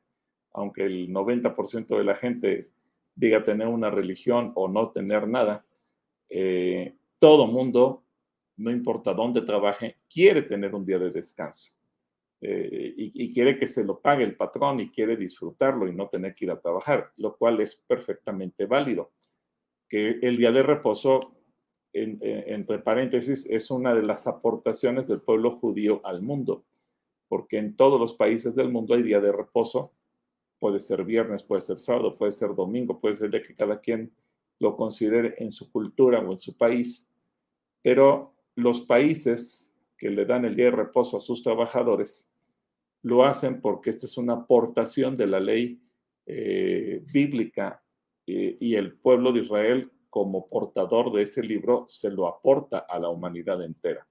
aunque 0.52 0.84
el 0.84 1.08
90% 1.08 1.98
de 1.98 2.04
la 2.04 2.14
gente 2.14 2.70
diga 3.12 3.42
tener 3.42 3.66
una 3.66 3.90
religión 3.90 4.52
o 4.54 4.68
no 4.68 4.92
tener 4.92 5.26
nada, 5.26 5.66
eh, 6.28 6.94
todo 7.18 7.48
mundo, 7.48 8.04
no 8.58 8.70
importa 8.70 9.14
dónde 9.14 9.42
trabaje, 9.42 9.96
quiere 10.08 10.42
tener 10.42 10.76
un 10.76 10.86
día 10.86 11.00
de 11.00 11.10
descanso. 11.10 11.72
Eh, 12.40 12.94
y, 12.96 13.34
quiere 13.34 13.58
que 13.58 13.66
se 13.66 13.82
lo 13.82 13.98
pague 13.98 14.22
el 14.22 14.36
patrón 14.36 14.78
y 14.78 14.90
quiere 14.90 15.16
disfrutarlo 15.16 15.88
y 15.88 15.92
no 15.92 16.08
tener 16.08 16.36
que 16.36 16.44
ir 16.44 16.52
a 16.52 16.60
trabajar, 16.60 17.10
lo 17.16 17.36
cual 17.36 17.60
es 17.60 17.74
perfectamente 17.74 18.66
válido. 18.66 19.10
Que 19.88 20.20
el 20.22 20.36
día 20.36 20.52
de 20.52 20.62
reposo, 20.62 21.39
entre 21.92 22.78
paréntesis, 22.78 23.46
es 23.50 23.70
una 23.70 23.94
de 23.94 24.02
las 24.02 24.26
aportaciones 24.26 25.08
del 25.08 25.20
pueblo 25.20 25.50
judío 25.50 26.00
al 26.04 26.22
mundo, 26.22 26.64
porque 27.28 27.58
en 27.58 27.76
todos 27.76 28.00
los 28.00 28.14
países 28.14 28.54
del 28.54 28.70
mundo 28.70 28.94
hay 28.94 29.02
día 29.02 29.20
de 29.20 29.32
reposo, 29.32 29.92
puede 30.58 30.78
ser 30.80 31.04
viernes, 31.04 31.42
puede 31.42 31.62
ser 31.62 31.78
sábado, 31.78 32.14
puede 32.14 32.32
ser 32.32 32.54
domingo, 32.54 33.00
puede 33.00 33.14
ser 33.14 33.30
de 33.30 33.42
que 33.42 33.54
cada 33.54 33.80
quien 33.80 34.12
lo 34.60 34.76
considere 34.76 35.34
en 35.38 35.50
su 35.50 35.70
cultura 35.72 36.20
o 36.20 36.30
en 36.30 36.36
su 36.36 36.56
país, 36.56 37.10
pero 37.82 38.34
los 38.54 38.82
países 38.82 39.74
que 39.96 40.10
le 40.10 40.24
dan 40.24 40.44
el 40.44 40.54
día 40.54 40.66
de 40.66 40.72
reposo 40.72 41.16
a 41.16 41.20
sus 41.20 41.42
trabajadores, 41.42 42.30
lo 43.02 43.24
hacen 43.24 43.60
porque 43.60 43.90
esta 43.90 44.06
es 44.06 44.16
una 44.16 44.34
aportación 44.34 45.14
de 45.16 45.26
la 45.26 45.40
ley 45.40 45.80
eh, 46.26 47.02
bíblica 47.12 47.82
eh, 48.26 48.56
y 48.60 48.74
el 48.74 48.94
pueblo 48.94 49.32
de 49.32 49.40
Israel 49.40 49.90
como 50.10 50.48
portador 50.48 51.12
de 51.12 51.22
ese 51.22 51.42
libro 51.42 51.84
se 51.86 52.10
lo 52.10 52.26
aporta 52.26 52.78
a 52.80 52.98
la 52.98 53.08
humanidad 53.08 53.62
entera. 53.64 54.06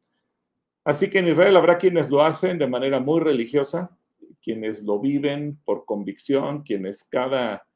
Así 0.83 1.09
que 1.09 1.19
en 1.19 1.27
Israel 1.27 1.57
habrá 1.57 1.77
quienes 1.77 2.09
lo 2.09 2.21
hacen 2.21 2.57
de 2.57 2.67
manera 2.67 2.99
muy 2.99 3.19
religiosa, 3.19 3.95
quienes 4.41 4.81
lo 4.81 4.99
viven 4.99 5.59
por 5.65 5.85
convicción, 5.85 6.63
quienes 6.63 7.03
cada, 7.03 7.67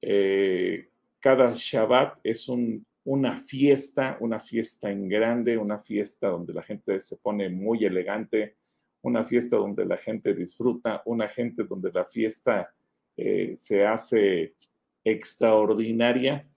eh, 0.00 0.88
cada 1.20 1.52
Shabbat 1.54 2.20
es 2.22 2.48
un 2.48 2.86
una 3.04 3.36
fiesta, 3.36 4.16
una 4.20 4.40
fiesta 4.40 4.90
en 4.90 5.08
grande, 5.08 5.58
una 5.58 5.78
fiesta 5.78 6.28
donde 6.28 6.54
la 6.54 6.62
gente 6.62 7.00
se 7.00 7.16
pone 7.18 7.50
muy 7.50 7.84
elegante, 7.84 8.56
una 9.02 9.24
fiesta 9.24 9.56
donde 9.56 9.84
la 9.84 9.98
gente 9.98 10.34
disfruta, 10.34 11.02
una 11.04 11.28
gente 11.28 11.64
donde 11.64 11.92
la 11.92 12.06
fiesta 12.06 12.72
eh, 13.16 13.56
se 13.60 13.86
hace 13.86 14.54
extraordinaria. 15.04 16.48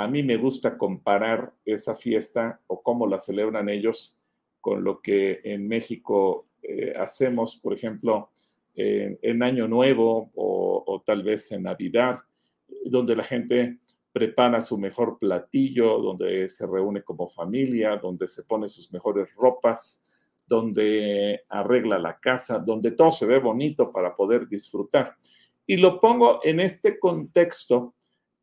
A 0.00 0.08
mí 0.08 0.22
me 0.22 0.38
gusta 0.38 0.78
comparar 0.78 1.52
esa 1.62 1.94
fiesta 1.94 2.58
o 2.68 2.80
cómo 2.82 3.06
la 3.06 3.18
celebran 3.18 3.68
ellos 3.68 4.16
con 4.58 4.82
lo 4.82 5.02
que 5.02 5.42
en 5.44 5.68
México 5.68 6.46
eh, 6.62 6.94
hacemos, 6.96 7.56
por 7.56 7.74
ejemplo, 7.74 8.30
en, 8.74 9.42
Año 9.42 9.68
Nuevo 9.68 10.30
o, 10.34 11.02
tal 11.04 11.22
vez 11.22 11.52
en 11.52 11.64
Navidad, 11.64 12.18
donde 12.86 13.14
la 13.14 13.24
gente 13.24 13.76
prepara 14.10 14.62
su 14.62 14.78
mejor 14.78 15.18
platillo, 15.18 15.98
donde 15.98 16.48
se 16.48 16.66
reúne 16.66 17.02
como 17.02 17.28
familia, 17.28 17.98
donde 17.98 18.26
se 18.26 18.44
pone 18.44 18.68
sus 18.68 18.90
mejores 18.90 19.28
ropas, 19.34 20.02
donde 20.46 21.42
arregla 21.50 21.98
la 21.98 22.18
casa, 22.18 22.58
donde 22.58 22.92
todo 22.92 23.12
se 23.12 23.26
ve 23.26 23.38
bonito 23.38 23.92
para 23.92 24.14
poder 24.14 24.48
disfrutar. 24.48 25.14
Y 25.66 25.76
lo 25.76 26.00
pongo 26.00 26.40
en 26.42 26.58
este 26.60 26.98
contexto 26.98 27.92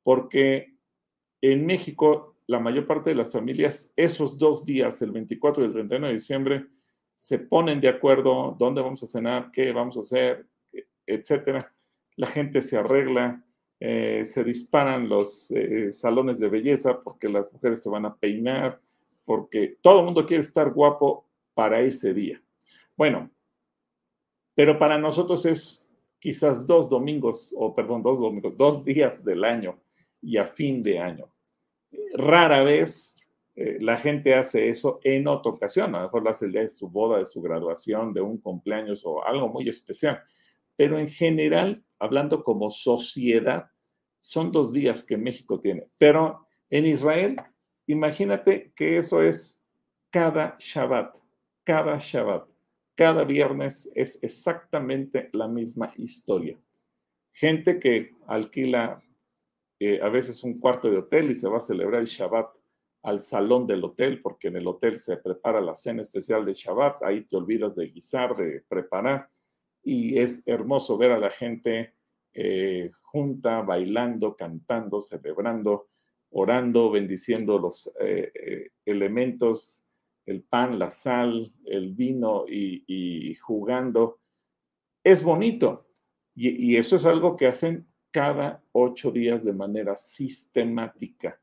porque 0.03 0.76
en 1.41 1.65
México 1.65 2.35
la 2.47 2.59
mayor 2.59 2.85
parte 2.85 3.09
de 3.09 3.15
las 3.15 3.33
familias 3.33 3.91
esos 3.95 4.38
dos 4.38 4.65
días, 4.65 5.01
el 5.01 5.11
24 5.11 5.63
y 5.63 5.67
el 5.67 5.73
31 5.73 6.07
de 6.07 6.13
diciembre, 6.13 6.67
se 7.15 7.39
ponen 7.39 7.81
de 7.81 7.89
acuerdo 7.89 8.55
dónde 8.57 8.81
vamos 8.81 9.03
a 9.03 9.07
cenar, 9.07 9.51
qué 9.51 9.71
vamos 9.73 9.97
a 9.97 10.01
hacer, 10.01 10.47
etcétera. 11.05 11.73
La 12.15 12.27
gente 12.27 12.61
se 12.61 12.77
arregla, 12.77 13.43
eh, 13.79 14.23
se 14.25 14.43
disparan 14.43 15.09
los 15.09 15.51
eh, 15.51 15.91
salones 15.91 16.39
de 16.39 16.47
belleza 16.47 17.01
porque 17.01 17.27
las 17.27 17.51
mujeres 17.51 17.81
se 17.81 17.89
van 17.89 18.05
a 18.05 18.15
peinar, 18.15 18.79
porque 19.25 19.77
todo 19.81 19.99
el 19.99 20.05
mundo 20.05 20.25
quiere 20.25 20.41
estar 20.41 20.71
guapo 20.71 21.27
para 21.53 21.81
ese 21.81 22.13
día. 22.13 22.41
Bueno, 22.95 23.29
pero 24.55 24.79
para 24.79 24.97
nosotros 24.97 25.45
es 25.45 25.88
quizás 26.19 26.65
dos 26.65 26.89
domingos, 26.89 27.53
o 27.57 27.75
perdón, 27.75 28.01
dos 28.03 28.19
domingos, 28.19 28.55
dos 28.57 28.85
días 28.85 29.23
del 29.23 29.43
año 29.43 29.77
y 30.22 30.38
a 30.38 30.45
fin 30.45 30.82
de 30.82 30.99
año. 30.99 31.32
Rara 32.13 32.63
vez 32.63 33.30
eh, 33.55 33.78
la 33.82 33.97
gente 33.97 34.36
hace 34.36 34.70
eso 34.70 34.99
en 35.03 35.28
otra 35.28 35.51
ocasión, 35.51 35.95
a 35.95 35.99
lo 35.99 36.03
mejor 36.05 36.24
lo 36.24 36.30
hace 36.30 36.45
el 36.45 36.51
día 36.51 36.61
de 36.61 36.70
su 36.70 36.89
boda, 36.89 37.18
de 37.18 37.26
su 37.26 37.41
graduación, 37.41 38.13
de 38.13 38.22
un 38.22 38.38
cumpleaños 38.38 39.03
o 39.05 39.26
algo 39.26 39.49
muy 39.49 39.68
especial. 39.68 40.22
Pero 40.76 40.99
en 40.99 41.09
general, 41.09 41.84
hablando 41.97 42.43
como 42.43 42.70
sociedad, 42.70 43.72
son 44.20 44.51
dos 44.51 44.74
días 44.74 45.03
que 45.03 45.18
México 45.18 45.59
tiene. 45.59 45.88
Pero 45.97 46.45
en 46.70 46.86
Israel, 46.86 47.38
imagínate 47.88 48.74
que 48.76 48.97
eso 48.97 49.24
es 49.24 49.63
cada 50.11 50.55
Shabbat, 50.59 51.18
cada 51.63 51.97
Shabbat, 51.97 52.47
cada 52.95 53.24
viernes 53.24 53.91
es 53.95 54.20
exactamente 54.22 55.30
la 55.34 55.47
misma 55.47 55.93
historia. 55.97 56.59
Gente 57.32 57.80
que 57.80 58.11
alquila 58.28 58.99
eh, 59.80 59.99
a 60.01 60.09
veces 60.09 60.43
un 60.43 60.57
cuarto 60.59 60.89
de 60.89 60.97
hotel 60.97 61.30
y 61.30 61.36
se 61.36 61.47
va 61.47 61.57
a 61.57 61.61
celebrar 61.61 62.01
el 62.01 62.07
Shabbat 62.07 62.57
al 63.03 63.19
salón 63.19 63.67
del 63.67 63.84
hotel, 63.84 64.21
porque 64.21 64.47
en 64.47 64.57
el 64.57 64.67
hotel 64.67 64.97
se 64.97 65.17
prepara 65.17 65.61
la 65.61 65.75
cena 65.75 66.01
especial 66.01 66.45
de 66.45 66.53
Shabbat, 66.53 67.03
ahí 67.03 67.25
te 67.25 67.38
olvidas 67.38 67.75
de 67.75 67.88
guisar, 67.88 68.36
de 68.36 68.63
preparar, 68.67 69.30
y 69.84 70.17
es 70.17 70.45
hermoso 70.47 70.97
ver 70.97 71.11
a 71.11 71.19
la 71.19 71.30
gente 71.30 71.93
eh, 72.34 72.91
junta, 73.01 73.61
bailando, 73.61 74.36
cantando, 74.36 74.99
celebrando, 74.99 75.89
orando, 76.32 76.89
bendiciendo 76.91 77.59
los 77.59 77.93
eh, 78.01 78.71
elementos, 78.84 79.84
el 80.25 80.41
pan, 80.43 80.78
la 80.78 80.89
sal, 80.89 81.53
el 81.65 81.93
vino 81.93 82.45
y, 82.47 83.34
jugando. 83.36 84.19
Es 85.03 85.23
bonito 85.23 85.88
y 86.36 86.75
eso 86.75 86.97
es 86.97 87.05
algo 87.05 87.38
que 87.38 87.47
hacen 87.47 87.88
cada 88.18 88.59
ocho 88.72 89.11
días 89.11 89.43
de 89.43 89.53
manera 89.53 89.95
sistemática. 89.95 91.39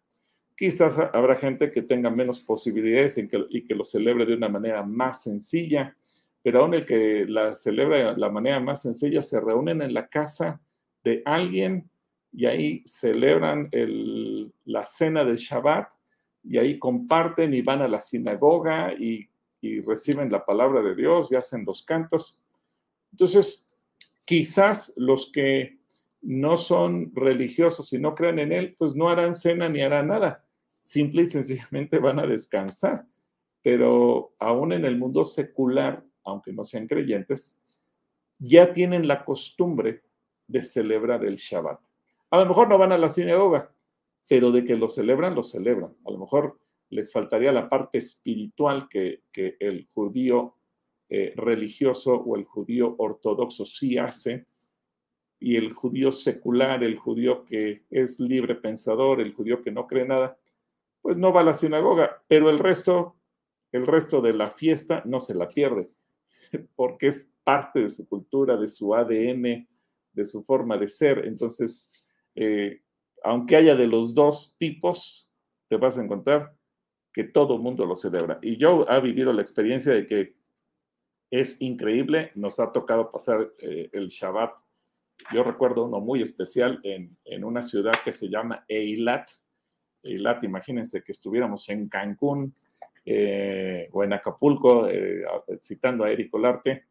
Quizás 0.57 0.99
habrá 0.99 1.37
gente 1.37 1.71
que 1.71 1.83
tenga 1.83 2.11
menos 2.11 2.41
posibilidades 2.41 3.17
y 3.17 3.29
que, 3.29 3.47
y 3.49 3.63
que 3.63 3.77
lo 3.77 3.85
celebre 3.85 4.27
de 4.27 4.35
una 4.35 4.49
manera 4.49 4.83
más 4.83 5.23
sencilla, 5.23 5.97
pero 6.43 6.63
aún 6.63 6.75
el 6.75 6.85
que 6.85 7.27
la 7.29 7.55
celebra 7.55 8.15
de 8.15 8.17
la 8.17 8.29
manera 8.29 8.59
más 8.59 8.83
sencilla 8.83 9.23
se 9.23 9.41
reúnen 9.41 9.83
en 9.83 9.95
la 9.95 10.09
casa 10.09 10.61
de 11.05 11.23
alguien 11.25 11.89
y 12.33 12.47
ahí 12.47 12.83
celebran 12.87 13.71
la 14.65 14.83
cena 14.83 15.25
del 15.25 15.37
Shabbat 15.37 15.91
y 16.43 16.59
ahí 16.59 16.81
comparten 16.81 17.55
y 17.55 17.63
van 17.63 17.83
a 17.83 17.89
la 17.89 18.01
sinagoga 18.01 18.93
y, 18.95 19.29
y 19.61 19.81
reciben 19.81 20.33
la 20.33 20.45
palabra 20.45 20.83
de 20.83 20.97
Dios 20.97 21.31
y 21.31 21.37
hacen 21.37 21.65
los 21.65 21.85
cantos. 21.85 22.43
Entonces, 23.13 23.71
quizás 24.25 24.93
los 24.97 25.31
que 25.31 25.84
no 26.25 26.57
son 26.57 27.13
religiosos 27.15 27.93
y 27.93 27.99
no 27.99 28.15
creen 28.15 28.39
en 28.39 28.53
Él, 28.53 28.75
pues 28.79 28.95
no 28.95 29.09
harán 29.09 29.35
cena 29.35 29.69
ni 29.69 29.83
harán 29.83 30.09
nada 30.09 30.45
simple 30.85 31.23
y 31.23 31.27
sencillamente 31.27 31.99
van 31.99 32.19
a 32.19 32.27
descansar. 32.27 33.07
Pero 33.63 34.35
aún 34.39 34.73
en 34.73 34.85
el 34.85 34.99
mundo 34.99 35.25
secular, 35.25 36.05
aunque 36.25 36.53
no 36.53 36.63
sean 36.63 36.87
creyentes, 36.87 37.59
ya 38.39 38.73
tienen 38.73 39.09
la 39.09 39.25
costumbre 39.25 40.03
de 40.47 40.63
celebrar 40.63 41.25
el 41.25 41.37
Shabbat. 41.37 41.81
A 42.31 42.39
lo 42.39 42.47
mejor 42.47 42.69
no 42.69 42.77
van 42.77 42.93
a 42.93 42.99
la 42.99 43.09
sinagoga, 43.09 43.73
pero 44.29 44.53
de 44.53 44.65
que 44.65 44.77
lo 44.77 44.89
celebran, 44.89 45.35
lo 45.35 45.43
celebran. 45.43 45.95
A 46.05 46.11
lo 46.11 46.19
mejor 46.19 46.61
les 46.91 47.11
faltaría 47.11 47.51
la 47.51 47.69
parte 47.69 47.97
espiritual 47.97 48.87
que, 48.89 49.23
el 49.33 49.89
judío 49.95 50.57
eh, 51.09 51.33
religioso 51.35 52.13
o 52.15 52.37
el 52.37 52.45
judío 52.45 52.95
ortodoxo 52.99 53.65
sí 53.65 53.97
hace, 53.97 54.47
y 55.39 55.57
el 55.57 55.73
judío 55.73 56.13
secular, 56.13 56.83
el 56.85 56.97
judío 56.97 57.45
que 57.45 57.85
es 57.91 58.21
libre 58.21 58.55
pensador, 58.55 59.21
el 59.21 59.35
judío 59.35 59.63
que 59.63 59.71
no 59.71 59.87
cree 59.87 60.07
nada, 60.07 60.39
pues 61.03 61.17
no 61.17 61.33
va 61.33 61.43
a 61.43 61.45
la 61.45 61.53
sinagoga, 61.53 62.23
pero 62.29 62.49
el 62.49 62.59
resto, 62.59 63.17
el 63.73 63.87
resto 63.87 64.21
de 64.21 64.33
la 64.33 64.49
fiesta 64.49 65.03
no 65.05 65.21
se 65.21 65.35
la 65.35 65.49
pierde, 65.49 65.87
porque 66.77 67.09
es 67.09 67.31
parte 67.45 67.81
de 67.81 67.89
su 67.89 68.09
cultura, 68.09 68.57
de 68.57 68.69
su 68.69 68.95
ADN, 68.95 69.69
de 70.13 70.25
su 70.25 70.43
forma 70.43 70.79
de 70.79 70.89
ser. 70.89 71.27
Entonces, 71.27 72.09
eh, 72.35 72.83
aunque 73.23 73.57
haya 73.57 73.75
de 73.75 73.87
los 73.87 74.15
dos 74.15 74.57
tipos, 74.59 75.33
te 75.69 75.77
vas 75.77 75.99
a 75.99 76.03
encontrar 76.03 76.57
que 77.13 77.25
todo 77.25 77.59
mundo 77.59 77.87
lo 77.87 77.97
celebra. 77.97 78.39
Y 78.43 78.57
yo 78.57 78.87
he 78.89 79.01
vivido 79.01 79.33
la 79.33 79.43
experiencia 79.43 79.93
de 79.93 80.07
que 80.07 80.37
es 81.31 81.61
increíble, 81.61 82.33
nos 82.35 82.61
ha 82.61 82.73
tocado 82.73 83.11
pasar 83.11 83.53
eh, 83.59 83.89
el 83.93 84.09
Shabbat. 84.09 84.59
Yo 85.33 85.43
recuerdo 85.43 85.85
uno 85.85 86.01
muy 86.01 86.23
especial 86.23 86.81
en, 86.83 87.17
en 87.25 87.45
una 87.45 87.63
ciudad 87.63 87.93
que 88.05 88.13
se 88.13 88.29
llama 88.29 88.65
Eilat, 88.69 89.31
Eilat, 90.03 90.45
imagínense 90.45 91.03
que 91.03 91.13
estuviéramos 91.13 91.69
en 91.71 91.89
Cancún 91.89 92.55
eh, 93.05 93.89
o 93.93 94.05
en 94.05 94.13
Acapulco, 94.13 94.89
eh, 94.89 95.25
citando 95.61 96.05
a 96.05 96.11
Eric 96.11 96.33
Olarte, 96.35 96.85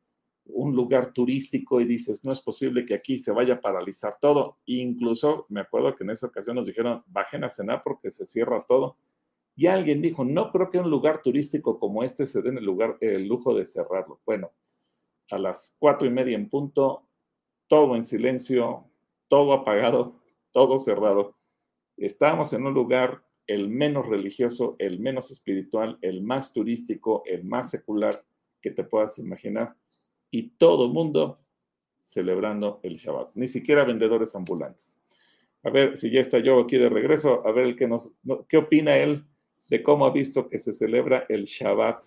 un 0.46 0.76
lugar 0.76 1.14
turístico 1.14 1.80
y 1.80 1.86
dices, 1.86 2.24
no 2.26 2.32
es 2.32 2.42
posible 2.42 2.86
que 2.86 2.94
aquí 2.94 3.18
se 3.18 3.32
vaya 3.32 3.56
a 3.56 3.62
paralizar 3.62 4.18
todo. 4.20 4.58
incluso 4.66 5.46
me 5.50 5.62
acuerdo 5.62 5.96
que 5.96 6.04
en 6.04 6.10
esa 6.10 6.28
ocasión 6.28 6.56
nos 6.56 6.66
dijeron, 6.66 7.04
bajen 7.08 7.44
a 7.44 7.50
cenar 7.50 7.82
porque 7.84 8.12
se 8.12 8.26
cierra 8.28 8.64
todo. 8.68 8.98
Y 9.56 9.68
alguien 9.68 10.02
dijo, 10.02 10.26
no 10.26 10.52
creo 10.52 10.70
que 10.70 10.80
un 10.80 10.90
lugar 10.90 11.22
turístico 11.22 11.80
como 11.80 12.04
este 12.04 12.26
se 12.26 12.42
den 12.42 12.58
el, 12.58 12.66
lugar, 12.66 12.98
el 13.02 13.28
lujo 13.28 13.56
de 13.56 13.66
cerrarlo. 13.66 14.20
Bueno, 14.26 14.52
a 15.32 15.38
las 15.38 15.76
cuatro 15.80 16.08
y 16.08 16.12
media 16.12 16.36
en 16.36 16.50
punto, 16.50 17.08
todo 17.68 17.96
en 17.96 18.04
silencio, 18.04 18.86
todo 19.28 19.54
apagado, 19.54 20.22
todo 20.52 20.78
cerrado. 20.78 21.36
Estábamos 21.98 22.54
en 22.54 22.66
un 22.66 22.74
lugar 22.74 23.24
el 23.48 23.68
menos 23.68 24.08
religioso, 24.08 24.76
el 24.80 25.00
menos 25.00 25.32
espiritual, 25.32 25.98
el 26.02 26.22
más 26.22 26.54
turístico, 26.54 27.24
el 27.26 27.44
más 27.44 27.72
secular 27.72 28.24
que 28.62 28.72
te 28.72 28.84
puedas 28.84 29.20
imaginar. 29.20 29.76
Y 30.32 30.52
todo 30.52 30.86
el 30.86 30.92
mundo 30.92 31.40
celebrando 32.00 32.80
el 32.84 32.98
Shabbat, 32.98 33.32
ni 33.36 33.48
siquiera 33.48 33.86
vendedores 33.86 34.36
ambulantes. 34.36 35.00
A 35.64 35.70
ver 35.70 35.98
si 35.98 36.12
ya 36.12 36.20
está 36.20 36.40
yo 36.40 36.60
aquí 36.60 36.78
de 36.78 36.90
regreso, 36.90 37.46
a 37.48 37.52
ver 37.52 37.76
qué 37.76 38.58
opina 38.58 38.98
él 38.98 39.24
de 39.70 39.82
cómo 39.82 40.06
ha 40.06 40.12
visto 40.12 40.50
que 40.50 40.60
se 40.60 40.74
celebra 40.74 41.26
el 41.30 41.46
Shabbat, 41.46 42.04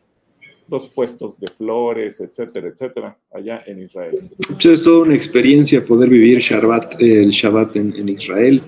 los 0.69 0.89
puestos 0.89 1.39
de 1.39 1.49
flores, 1.49 2.21
etcétera, 2.21 2.69
etcétera, 2.69 3.19
allá 3.33 3.63
en 3.67 3.83
Israel. 3.83 4.15
es 4.59 4.83
toda 4.83 5.03
una 5.03 5.15
experiencia 5.15 5.85
poder 5.85 6.09
vivir 6.09 6.39
Shabbat, 6.39 7.01
el 7.01 7.31
Shabbat 7.31 7.77
en 7.77 8.09
Israel. 8.09 8.63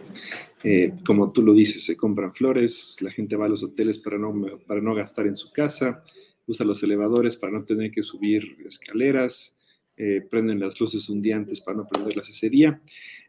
Eh, 0.64 0.92
como 1.06 1.30
tú 1.32 1.42
lo 1.42 1.52
dices, 1.54 1.84
se 1.84 1.96
compran 1.96 2.34
flores, 2.34 2.96
la 3.00 3.12
gente 3.12 3.36
va 3.36 3.46
a 3.46 3.48
los 3.48 3.62
hoteles 3.62 3.98
para 3.98 4.18
no, 4.18 4.34
para 4.66 4.80
no 4.80 4.94
gastar 4.94 5.26
en 5.26 5.36
su 5.36 5.52
casa, 5.52 6.02
usa 6.46 6.66
los 6.66 6.82
elevadores 6.82 7.36
para 7.36 7.52
no 7.52 7.64
tener 7.64 7.92
que 7.92 8.02
subir 8.02 8.56
escaleras, 8.66 9.58
eh, 9.96 10.26
prenden 10.28 10.58
las 10.58 10.80
luces 10.80 11.08
un 11.08 11.20
día 11.20 11.36
antes 11.36 11.60
para 11.60 11.76
no 11.76 11.86
prenderlas 11.86 12.28
ese 12.28 12.50
día. 12.50 12.80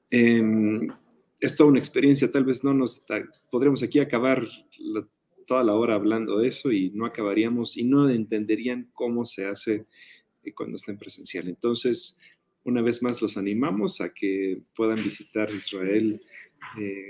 Em, 0.09 0.88
es 1.39 1.55
toda 1.55 1.70
una 1.70 1.80
experiencia, 1.80 2.32
tal 2.32 2.45
vez 2.45 2.63
no 2.63 2.74
nos, 2.74 3.05
podremos 3.51 3.84
aquí 3.84 3.99
acabar 3.99 4.47
toda 5.49 5.63
la 5.63 5.73
hora 5.73 5.95
hablando 5.95 6.37
de 6.37 6.47
eso 6.47 6.71
y 6.71 6.91
no 6.91 7.05
acabaríamos 7.05 7.75
y 7.75 7.83
no 7.83 8.09
entenderían 8.09 8.89
cómo 8.93 9.25
se 9.25 9.47
hace 9.47 9.85
eh, 10.43 10.53
cuando 10.53 10.77
está 10.77 10.91
en 10.91 10.97
presencial. 10.97 11.49
Entonces, 11.49 12.17
una 12.63 12.81
vez 12.81 13.03
más 13.03 13.21
los 13.21 13.35
animamos 13.35 13.99
a 13.99 14.13
que 14.13 14.61
puedan 14.75 15.03
visitar 15.03 15.49
Israel 15.53 16.21
eh, 16.79 17.09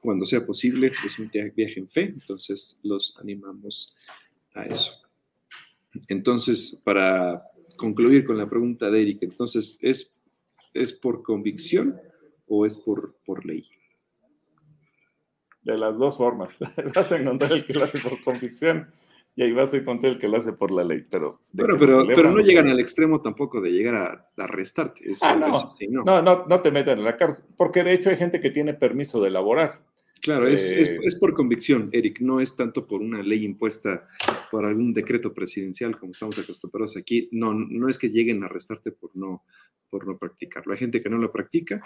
cuando 0.00 0.26
sea 0.26 0.44
posible, 0.44 0.92
es 1.04 1.18
un 1.18 1.30
viaje 1.30 1.80
en 1.80 1.88
fe, 1.88 2.02
entonces 2.02 2.78
los 2.82 3.16
animamos 3.18 3.96
a 4.54 4.64
eso. 4.64 4.92
Entonces, 6.08 6.82
para 6.84 7.42
concluir 7.76 8.24
con 8.24 8.36
la 8.36 8.50
pregunta 8.50 8.90
de 8.90 9.00
Eric, 9.00 9.22
entonces, 9.22 9.78
¿es 9.80 10.12
¿Es 10.76 10.92
por 10.92 11.22
convicción 11.22 11.98
o 12.46 12.66
es 12.66 12.76
por, 12.76 13.16
por 13.24 13.46
ley? 13.46 13.62
De 15.66 15.76
las 15.76 15.98
dos 15.98 16.16
formas. 16.16 16.58
vas 16.94 17.10
a 17.10 17.16
encontrar 17.16 17.50
el 17.50 17.64
que 17.64 17.74
lo 17.74 17.82
hace 17.82 17.98
por 17.98 18.22
convicción 18.22 18.86
y 19.34 19.42
ahí 19.42 19.50
vas 19.50 19.74
a 19.74 19.78
encontrar 19.78 20.12
el 20.12 20.18
que 20.18 20.28
lo 20.28 20.36
hace 20.36 20.52
por 20.52 20.70
la 20.70 20.84
ley. 20.84 21.04
Pero, 21.10 21.40
pero, 21.56 21.76
pero, 22.06 22.30
no 22.30 22.40
llegan 22.40 22.68
al 22.68 22.78
extremo 22.78 23.20
tampoco 23.20 23.60
de 23.60 23.72
llegar 23.72 23.96
a, 23.96 24.44
arrestarte. 24.44 25.10
ah, 25.22 25.34
no. 25.34 26.04
no. 26.04 26.22
no. 26.22 26.46
no, 26.46 26.60
te 26.60 26.70
meten 26.70 26.98
en 26.98 27.04
la 27.04 27.16
cárcel. 27.16 27.46
Porque 27.56 27.82
de 27.82 27.94
hecho 27.94 28.10
hay 28.10 28.16
gente 28.16 28.38
que 28.38 28.50
tiene 28.50 28.74
permiso 28.74 29.20
de 29.20 29.26
elaborar. 29.26 29.82
Claro, 30.22 30.46
es, 30.46 30.70
eh, 30.70 30.98
es, 31.02 31.16
por 31.16 31.34
convicción, 31.34 31.90
Eric, 31.92 32.20
no 32.20 32.40
es 32.40 32.54
tanto 32.54 32.86
por 32.86 33.00
una 33.00 33.22
ley 33.22 33.44
impuesta 33.44 34.08
por 34.52 34.64
algún 34.64 34.92
decreto 34.92 35.34
presidencial 35.34 35.98
como 35.98 36.12
estamos 36.12 36.38
acostumbrados 36.38 36.96
aquí. 36.96 37.28
No, 37.32 37.52
no 37.52 37.88
es 37.88 37.98
que 37.98 38.08
lleguen 38.08 38.44
a 38.44 38.46
arrestarte 38.46 38.92
por 38.92 39.16
no, 39.16 39.42
por 39.90 40.06
no 40.06 40.16
practicarlo. 40.16 40.72
Hay 40.72 40.78
gente 40.78 41.00
que 41.00 41.10
no 41.10 41.18
lo 41.18 41.32
practica 41.32 41.82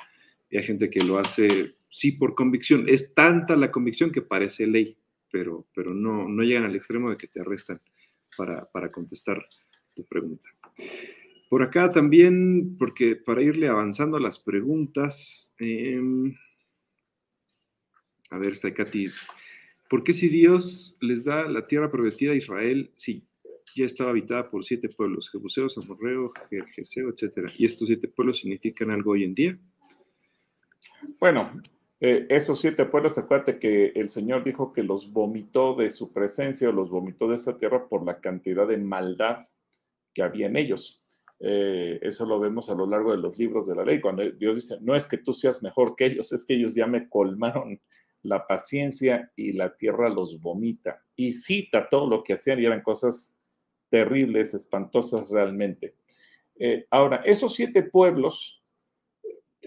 y 0.51 0.59
hay 0.59 0.65
gente 0.65 0.91
que 0.91 1.05
lo 1.05 1.19
hace 1.19 1.77
sí 1.89 2.13
por 2.13 2.35
convicción. 2.35 2.89
Es 2.89 3.15
tanta 3.15 3.57
la 3.57 3.71
convicción 3.71 4.11
que 4.11 4.23
parece 4.23 4.67
ley, 4.67 4.97
pero, 5.31 5.67
pero 5.75 5.95
no, 5.95 6.29
no 6.29 6.43
llegan 6.43 6.65
al 6.65 6.75
extremo 6.75 7.11
de 7.11 7.17
que 7.17 7.29
te 7.29 7.41
arrestan 7.41 7.81
para, 8.37 8.69
para 8.71 8.91
contestar 8.91 9.47
tu 9.95 10.05
pregunta. 10.05 10.49
Por 11.49 11.63
acá 11.63 11.91
también, 11.91 12.77
porque 12.77 13.17
para 13.17 13.43
irle 13.43 13.69
avanzando 13.69 14.17
a 14.17 14.21
las 14.21 14.39
preguntas, 14.39 15.55
em, 15.59 16.35
a 18.31 18.39
ver, 18.39 18.53
está 18.53 18.73
Katy. 18.73 19.09
¿Por 19.89 20.05
qué 20.05 20.13
si 20.13 20.29
Dios 20.29 20.97
les 21.01 21.25
da 21.25 21.49
la 21.49 21.67
tierra 21.67 21.91
prometida 21.91 22.33
a 22.33 22.37
Israel, 22.37 22.93
sí, 22.97 23.27
ya 23.75 23.85
estaba 23.85 24.11
habitada 24.11 24.49
por 24.49 24.65
siete 24.65 24.89
pueblos, 24.89 25.31
Jebuseos, 25.31 25.77
Amorreo, 25.79 26.33
Jerjeseo, 26.49 27.11
etcétera? 27.11 27.53
¿Y 27.57 27.65
estos 27.65 27.89
siete 27.89 28.07
pueblos 28.07 28.39
significan 28.39 28.91
algo 28.91 29.13
hoy 29.13 29.25
en 29.25 29.35
día? 29.35 29.59
Bueno, 31.19 31.61
eh, 32.01 32.27
esos 32.31 32.61
siete 32.61 32.87
pueblos, 32.87 33.19
acuérdate 33.19 33.59
que 33.59 33.93
el 33.95 34.09
Señor 34.09 34.45
dijo 34.45 34.73
que 34.73 34.83
los 34.83 35.13
vomitó 35.13 35.75
de 35.75 35.91
su 35.91 36.13
presencia 36.13 36.69
o 36.69 36.73
los 36.73 36.91
vomitó 36.91 37.29
de 37.29 37.37
esa 37.37 37.59
tierra 37.59 37.89
por 37.89 38.05
la 38.05 38.21
cantidad 38.21 38.67
de 38.67 38.79
maldad 38.79 39.47
que 40.15 40.23
había 40.23 40.47
en 40.47 40.57
ellos. 40.57 41.05
Eh, 41.41 41.99
eso 42.03 42.27
lo 42.27 42.39
vemos 42.39 42.69
a 42.69 42.75
lo 42.75 42.87
largo 42.87 43.13
de 43.13 43.19
los 43.19 43.39
libros 43.39 43.67
de 43.67 43.75
la 43.75 43.85
ley, 43.85 44.01
cuando 44.01 44.23
Dios 44.31 44.57
dice, 44.57 44.77
no 44.81 44.95
es 44.95 45.07
que 45.07 45.19
tú 45.19 45.33
seas 45.33 45.63
mejor 45.63 45.97
que 45.97 46.07
ellos, 46.07 46.33
es 46.33 46.45
que 46.45 46.55
ellos 46.55 46.75
ya 46.75 46.87
me 46.87 47.09
colmaron 47.09 47.81
la 48.23 48.47
paciencia 48.47 49.33
y 49.37 49.53
la 49.53 49.75
tierra 49.77 50.09
los 50.09 50.41
vomita. 50.41 51.03
Y 51.17 51.33
cita 51.33 51.89
todo 51.89 52.09
lo 52.09 52.23
que 52.23 52.35
hacían 52.35 52.61
y 52.61 52.67
eran 52.67 52.83
cosas 52.83 53.39
terribles, 53.89 54.55
espantosas 54.55 55.31
realmente. 55.31 55.95
Eh, 56.59 56.87
ahora, 56.91 57.23
esos 57.25 57.55
siete 57.55 57.83
pueblos, 57.83 58.60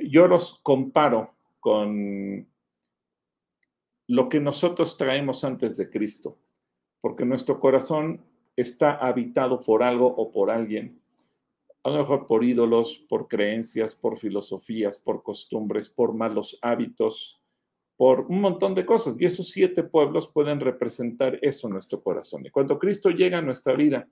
yo 0.10 0.28
los 0.28 0.60
comparo 0.64 1.32
con 1.60 2.48
lo 4.08 4.30
que 4.30 4.40
nosotros 4.40 4.98
traemos 4.98 5.44
antes 5.44 5.78
de 5.78 5.90
Cristo, 5.90 6.38
porque 7.02 7.26
nuestro 7.26 7.60
corazón 7.60 8.22
está 8.56 8.94
habitado 8.94 9.60
por 9.60 9.84
algo 9.84 10.08
o 10.08 10.32
por 10.32 10.52
alguien, 10.52 11.02
a 11.84 11.90
lo 11.90 12.00
mejor 12.00 12.28
por 12.28 12.44
ídolos, 12.44 13.06
por 13.10 13.28
creencias, 13.28 13.96
por 13.96 14.18
filosofías, 14.18 15.00
por 15.00 15.24
costumbres, 15.24 15.90
por 15.90 16.14
malos 16.14 16.58
hábitos, 16.62 17.42
por 17.98 18.22
un 18.22 18.42
montón 18.42 18.74
de 18.74 18.86
cosas. 18.86 19.20
Y 19.20 19.26
esos 19.26 19.50
siete 19.50 19.84
pueblos 19.84 20.32
pueden 20.32 20.60
representar 20.60 21.40
eso 21.42 21.68
nuestro 21.68 22.02
corazón. 22.02 22.46
Y 22.46 22.50
cuando 22.50 22.80
Cristo 22.80 23.10
llega 23.10 23.40
a 23.40 23.42
nuestra 23.42 23.74
vida, 23.74 24.08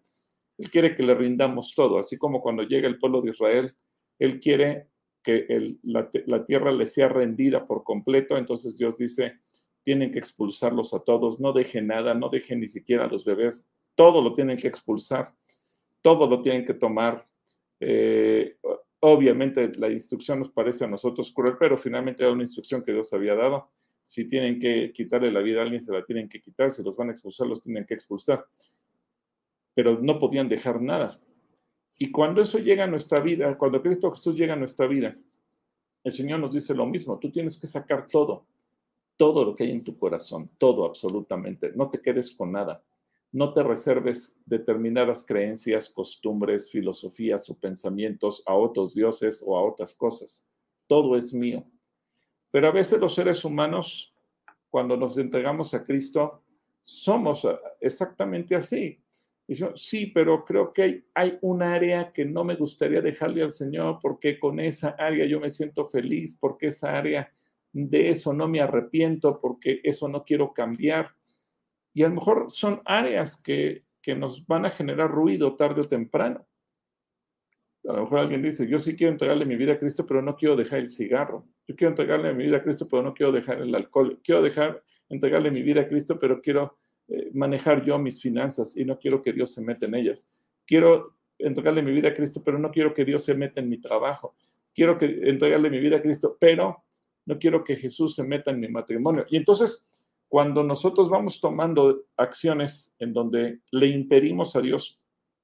Él 0.58 0.70
quiere 0.70 0.96
que 0.96 1.04
le 1.04 1.16
rindamos 1.16 1.74
todo, 1.74 2.00
así 2.00 2.18
como 2.18 2.42
cuando 2.42 2.64
llega 2.64 2.88
el 2.88 3.00
pueblo 3.00 3.22
de 3.22 3.32
Israel, 3.32 3.74
Él 4.20 4.40
quiere 4.40 4.91
que 5.24 5.78
la, 5.84 6.46
tierra 6.46 6.72
le 6.72 6.86
sea 6.86 7.08
rendida 7.08 7.66
por 7.66 7.84
completo. 7.84 8.38
Entonces 8.38 8.78
Dios 8.78 8.98
dice, 8.98 9.38
tienen 9.84 10.12
que 10.12 10.20
expulsarlos 10.20 10.94
a 10.94 11.00
todos, 11.00 11.40
no 11.40 11.54
dejen 11.54 11.88
nada, 11.88 12.14
no 12.14 12.30
dejen 12.30 12.60
ni 12.60 12.68
siquiera 12.68 13.06
a 13.06 13.08
los 13.08 13.26
bebés, 13.26 13.70
todo 13.96 14.22
lo 14.22 14.34
tienen 14.34 14.58
que 14.58 14.68
expulsar, 14.68 15.34
todo 16.02 16.28
lo 16.28 16.42
tienen 16.42 16.66
que 16.66 16.74
tomar. 16.74 17.28
Eh, 17.80 18.58
Obviamente 19.04 19.72
la 19.80 19.90
instrucción 19.90 20.38
nos 20.40 20.50
parece 20.50 20.86
a 20.86 20.88
nosotros 20.88 21.32
cruel, 21.34 21.56
pero 21.60 21.76
finalmente 21.76 22.22
era 22.22 22.32
una 22.32 22.44
instrucción 22.44 22.84
que 22.84 22.92
Dios 22.94 23.12
había 23.14 23.34
dado. 23.34 23.72
Si 24.00 24.28
tienen 24.28 24.60
que 24.60 24.92
quitarle 24.94 25.32
la 25.32 25.42
vida 25.42 25.60
a 25.60 25.64
alguien, 25.64 25.82
se 25.82 25.92
la 25.92 26.06
tienen 26.06 26.30
que 26.30 26.40
quitar. 26.40 26.70
Si 26.70 26.84
los 26.84 26.96
van 26.96 27.10
a 27.10 27.12
expulsar, 27.12 27.48
los 27.48 27.62
tienen 27.62 27.86
que 27.86 27.96
expulsar. 27.96 28.46
Pero 29.74 30.00
no 30.00 30.20
podían 30.20 30.48
dejar 30.48 30.80
nada. 30.80 31.10
Y 31.98 32.12
cuando 32.12 32.42
eso 32.42 32.58
llega 32.58 32.86
a 32.86 32.88
nuestra 32.88 33.20
vida, 33.20 33.58
cuando 33.58 33.82
Cristo 33.82 34.12
Jesús 34.12 34.36
llega 34.36 34.54
a 34.54 34.58
nuestra 34.58 34.88
vida, 34.88 35.16
el 36.04 36.12
Señor 36.12 36.40
nos 36.40 36.54
dice 36.54 36.74
lo 36.74 36.86
mismo. 36.86 37.20
Tú 37.20 37.32
tienes 37.32 37.58
que 37.58 37.68
sacar 37.68 38.08
todo, 38.08 38.46
todo 39.18 39.46
lo 39.46 39.56
que 39.56 39.66
hay 39.66 39.72
en 39.72 39.84
tu 39.84 39.98
corazón, 39.98 40.50
todo 40.58 40.86
absolutamente. 40.86 41.72
No 41.76 41.90
te 41.90 42.02
quedes 42.02 42.34
con 42.34 42.52
nada 42.52 42.84
no 43.32 43.54
te 43.54 43.64
reserves 43.64 44.40
determinadas 44.46 45.26
creencias, 45.26 45.90
costumbres, 45.90 46.70
filosofías 46.70 47.50
o 47.50 47.58
pensamientos 47.58 48.44
a 48.46 48.54
otros 48.54 48.94
dioses 48.94 49.44
o 49.46 49.58
a 49.58 49.64
otras 49.64 49.96
cosas. 49.96 50.50
Todo 50.88 51.16
es 51.16 51.34
mío. 51.34 51.64
Pero 52.52 52.68
a 52.68 52.72
veces 52.72 53.00
los 53.00 53.16
seres 53.16 53.46
humanos, 53.46 54.14
cuando 54.70 54.98
nos 54.98 55.18
entregamos 55.18 55.74
a 55.74 55.86
Cristo, 55.86 56.44
somos 56.84 57.48
exactamente 57.80 58.56
así. 58.56 59.01
Sí, 59.76 60.08
pero 60.08 60.46
creo 60.46 60.72
que 60.74 60.82
hay, 60.82 61.04
hay 61.14 61.38
un 61.42 61.62
área 61.62 62.12
que 62.12 62.26
no 62.26 62.44
me 62.44 62.56
gustaría 62.56 63.02
dejarle 63.02 63.44
al 63.44 63.52
Señor 63.52 64.00
porque 64.02 64.40
con 64.40 64.60
esa 64.60 64.90
área 64.98 65.26
yo 65.26 65.40
me 65.40 65.50
siento 65.50 65.86
feliz, 65.86 66.38
porque 66.40 66.68
esa 66.68 66.98
área 66.98 67.32
de 67.74 68.10
eso 68.10 68.34
no 68.34 68.48
me 68.48 68.62
arrepiento, 68.62 69.40
porque 69.42 69.82
eso 69.84 70.08
no 70.08 70.24
quiero 70.24 70.54
cambiar 70.54 71.12
y 71.94 72.04
a 72.04 72.10
lo 72.10 72.16
mejor 72.16 72.46
son 72.50 72.82
áreas 72.86 73.42
que, 73.42 73.84
nos 74.18 74.46
van 74.48 74.66
a 74.66 74.70
generar 74.70 75.10
ruido 75.10 75.56
tarde 75.56 75.82
o 75.82 75.84
temprano. 75.84 76.46
A 77.88 77.94
lo 77.94 78.04
mejor 78.04 78.20
alguien 78.20 78.42
dice, 78.42 78.68
yo 78.68 78.80
sí 78.80 78.96
quiero 78.96 79.12
entregarle 79.12 79.46
mi 79.46 79.56
vida 79.56 79.74
a 79.74 79.80
Cristo, 79.80 80.06
pero 80.06 80.22
no 80.22 80.36
quiero 80.36 80.56
dejar 80.56 80.80
el 80.80 80.90
cigarro. 80.90 81.48
Yo 81.68 81.76
quiero 81.76 81.92
entregarle 81.92 82.34
mi 82.34 82.46
vida 82.46 82.58
a 82.58 82.64
Cristo, 82.64 82.88
pero 82.90 83.04
no 83.04 83.14
quiero 83.14 83.32
dejar 83.32 83.62
el 83.62 83.74
alcohol. 83.74 84.20
Quiero 84.24 84.42
dejar, 84.42 84.84
entregarle 85.10 85.52
mi 85.52 85.62
vida 85.62 85.82
a 85.82 85.88
Cristo, 85.88 86.20
pero 86.20 86.42
quiero 86.42 86.76
manejar 87.34 87.84
yo 87.84 87.98
mis 87.98 88.22
finanzas 88.22 88.78
y 88.78 88.86
no 88.86 88.98
quiero 88.98 89.22
que 89.22 89.34
Dios 89.34 89.54
se 89.54 89.62
meta 89.62 89.86
en 89.86 89.96
ellas. 89.96 90.28
Quiero 90.66 91.16
entregarle 91.38 91.82
mi 91.82 91.92
vida 91.92 92.10
a 92.10 92.14
Cristo, 92.14 92.42
pero 92.44 92.60
no 92.60 92.72
quiero 92.72 92.94
que 92.94 93.06
Dios 93.06 93.24
se 93.26 93.34
meta 93.34 93.60
en 93.60 93.70
mi 93.70 93.80
trabajo. 93.80 94.36
Quiero 94.74 94.98
que, 94.98 95.06
entregarle 95.06 95.70
mi 95.70 95.80
vida 95.80 95.98
a 95.98 96.02
Cristo, 96.02 96.38
pero 96.40 96.84
no 97.26 97.40
quiero 97.40 97.64
que 97.64 97.76
Jesús 97.76 98.16
se 98.16 98.24
meta 98.24 98.52
en 98.52 98.60
mi 98.60 98.68
matrimonio. 98.68 99.26
Y 99.30 99.38
entonces 99.38 99.88
cuando 100.32 100.64
nosotros 100.64 101.10
vamos 101.10 101.42
tomando 101.42 102.06
acciones 102.16 102.96
en 103.00 103.12
donde 103.12 103.60
le 103.70 103.88
impedimos 103.88 104.56
a 104.56 104.62
Dios 104.62 105.02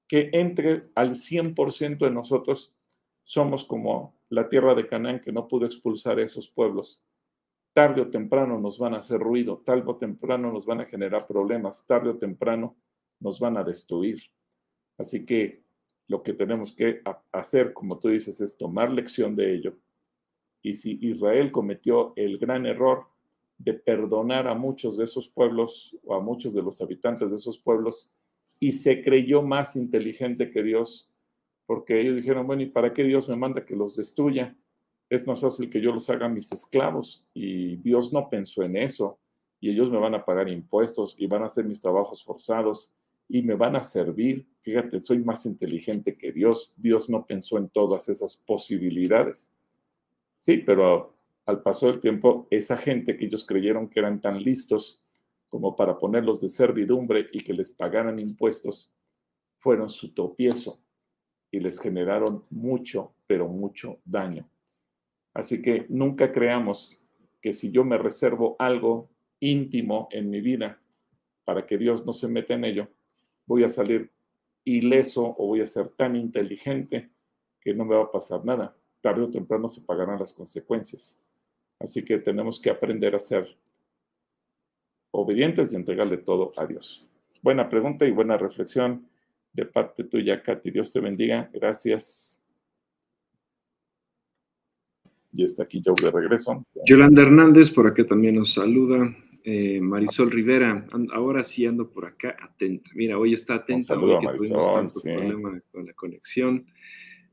que 0.08 0.30
entre 0.32 0.86
al 0.96 1.10
100% 1.10 1.98
de 1.98 2.10
nosotros, 2.10 2.74
somos 3.26 3.66
como 3.66 4.16
la 4.30 4.48
tierra 4.48 4.76
de 4.76 4.88
Canaán 4.88 5.20
que 5.20 5.34
no 5.34 5.50
pudo 5.50 5.66
expulsar 5.66 6.20
a 6.20 6.24
esos 6.24 6.48
pueblos. 6.48 7.02
Tarde 7.78 8.02
o 8.02 8.10
temprano 8.10 8.60
nos 8.60 8.80
van 8.80 8.96
a 8.96 8.98
hacer 8.98 9.20
ruido, 9.20 9.62
tarde 9.64 9.84
o 9.86 9.98
temprano 9.98 10.52
nos 10.52 10.66
van 10.66 10.82
a 10.82 10.86
generar 10.86 11.28
problemas, 11.28 11.86
tarde 11.86 12.10
o 12.10 12.18
temprano 12.18 12.76
nos 13.20 13.40
van 13.40 13.56
a 13.56 13.64
destruir. 13.64 14.18
Así 14.98 15.28
que 15.28 15.62
lo 16.08 16.24
que 16.24 16.34
tenemos 16.34 16.74
que 16.74 17.04
hacer, 17.32 17.74
como 17.74 18.00
tú 18.00 18.10
dices, 18.10 18.42
es 18.42 18.58
tomar 18.58 18.92
lección 18.92 19.36
de 19.36 19.54
ello. 19.54 19.78
Y 20.64 20.74
si 20.74 20.98
Israel 21.04 21.52
cometió 21.52 22.14
el 22.16 22.40
gran 22.40 22.66
error 22.66 23.06
de 23.60 23.76
perdonar 23.76 24.48
a 24.48 24.56
muchos 24.56 24.98
de 24.98 25.04
esos 25.04 25.30
pueblos 25.30 25.96
o 26.04 26.16
a 26.16 26.20
muchos 26.20 26.56
de 26.56 26.64
los 26.64 26.82
habitantes 26.82 27.30
de 27.30 27.36
esos 27.36 27.60
pueblos 27.60 28.12
y 28.60 28.72
se 28.72 29.04
creyó 29.04 29.44
más 29.44 29.76
inteligente 29.76 30.50
que 30.50 30.64
Dios, 30.64 31.12
porque 31.68 32.02
ellos 32.02 32.16
dijeron, 32.16 32.48
bueno, 32.48 32.64
¿y 32.64 32.72
para 32.72 32.92
qué 32.92 33.04
Dios 33.04 33.30
me 33.30 33.36
manda 33.36 33.64
que 33.64 33.76
los 33.76 33.96
destruya? 33.96 34.58
Es 35.10 35.26
más 35.26 35.40
fácil 35.40 35.70
que 35.70 35.82
yo 35.82 35.92
los 35.92 36.10
haga 36.10 36.28
mis 36.28 36.52
esclavos 36.52 37.26
y 37.34 37.78
Dios 37.78 38.12
no 38.12 38.28
pensó 38.30 38.64
en 38.64 38.76
eso 38.76 39.20
y 39.60 39.70
ellos 39.70 39.90
me 39.90 39.98
van 39.98 40.16
a 40.16 40.26
pagar 40.26 40.50
impuestos 40.50 41.16
y 41.18 41.28
van 41.28 41.44
a 41.44 41.48
hacer 41.48 41.66
mis 41.66 41.82
trabajos 41.82 42.24
forzados 42.24 42.94
y 43.30 43.42
me 43.42 43.56
van 43.56 43.76
a 43.76 43.84
servir. 43.84 44.48
Fíjate, 44.62 45.00
soy 45.00 45.20
más 45.20 45.46
inteligente 45.46 46.14
que 46.14 46.32
Dios. 46.32 46.74
Dios 46.76 47.10
no 47.10 47.26
pensó 47.26 47.58
en 47.58 47.70
todas 47.70 48.10
esas 48.10 48.36
posibilidades. 48.36 49.54
Sí, 50.38 50.58
pero 50.58 51.16
al 51.46 51.62
paso 51.62 51.88
del 51.88 52.00
tiempo, 52.00 52.48
esa 52.52 52.78
gente 52.78 53.18
que 53.18 53.26
ellos 53.26 53.46
creyeron 53.46 53.90
que 53.90 54.00
eran 54.00 54.22
tan 54.22 54.42
listos 54.44 55.02
como 55.48 55.76
para 55.76 55.98
ponerlos 55.98 56.42
de 56.42 56.50
servidumbre 56.50 57.28
y 57.32 57.40
que 57.40 57.54
les 57.54 57.72
pagaran 57.72 58.20
impuestos, 58.20 58.94
fueron 59.58 59.90
su 59.90 60.14
tropiezo 60.14 60.80
y 61.50 61.60
les 61.60 61.80
generaron 61.80 62.44
mucho, 62.50 63.14
pero 63.26 63.48
mucho 63.48 64.00
daño. 64.04 64.48
Así 65.38 65.62
que 65.62 65.86
nunca 65.90 66.32
creamos 66.32 67.02
que 67.42 67.54
si 67.54 67.72
yo 67.72 67.84
me 67.84 67.98
reservo 67.98 68.56
algo 68.60 69.10
íntimo 69.40 70.08
en 70.12 70.30
mi 70.30 70.42
vida 70.42 70.80
para 71.46 71.66
que 71.66 71.78
Dios 71.78 72.06
no 72.06 72.12
se 72.12 72.28
meta 72.28 72.56
en 72.56 72.66
ello, 72.66 72.88
voy 73.46 73.64
a 73.64 73.70
salir 73.70 74.12
ileso 74.66 75.36
o 75.38 75.48
voy 75.48 75.62
a 75.62 75.68
ser 75.68 75.90
tan 75.90 76.16
inteligente 76.16 77.10
que 77.62 77.74
no 77.74 77.86
me 77.86 77.96
va 77.96 78.04
a 78.04 78.12
pasar 78.12 78.44
nada 78.44 78.76
tarde 79.02 79.22
o 79.22 79.32
temprano 79.32 79.68
se 79.68 79.82
pagarán 79.82 80.20
las 80.20 80.34
consecuencias. 80.34 81.18
Así 81.80 82.04
que 82.04 82.18
tenemos 82.18 82.60
que 82.60 82.70
aprender 82.70 83.16
a 83.16 83.20
ser 83.20 83.48
obedientes 85.12 85.72
y 85.72 85.76
entregarle 85.76 86.18
todo 86.18 86.52
a 86.58 86.66
Dios. 86.66 87.08
Buena 87.42 87.70
pregunta 87.70 88.06
y 88.06 88.12
buena 88.12 88.38
reflexión 88.38 89.08
de 89.54 89.66
parte 89.66 90.04
tuya, 90.04 90.42
Katy. 90.42 90.72
Dios 90.72 90.92
te 90.92 91.00
bendiga. 91.00 91.50
Gracias. 91.54 92.42
Y 95.34 95.44
está 95.44 95.64
aquí 95.64 95.82
yo 95.86 95.94
de 95.94 96.12
regreso. 96.12 96.66
Yolanda 96.86 97.22
Hernández 97.22 97.72
por 97.72 97.88
acá 97.88 98.06
también 98.06 98.36
nos 98.36 98.54
saluda. 98.54 99.16
Eh, 99.44 99.80
Marisol 99.80 100.30
Rivera, 100.32 100.86
ahora 101.14 101.44
sí 101.44 101.66
ando 101.66 101.90
por 101.90 102.06
acá 102.06 102.36
atenta. 102.42 102.90
Mira, 102.96 103.18
hoy 103.18 103.34
está 103.34 103.56
atenta 103.56 103.86
saludo 103.86 104.20
que 104.20 104.26
Marisol, 104.26 104.48
tuvimos 104.48 104.74
tanto 104.74 105.00
sí. 105.00 105.10
problema 105.10 105.62
con 105.72 105.86
la 105.86 105.94
conexión. 105.94 106.66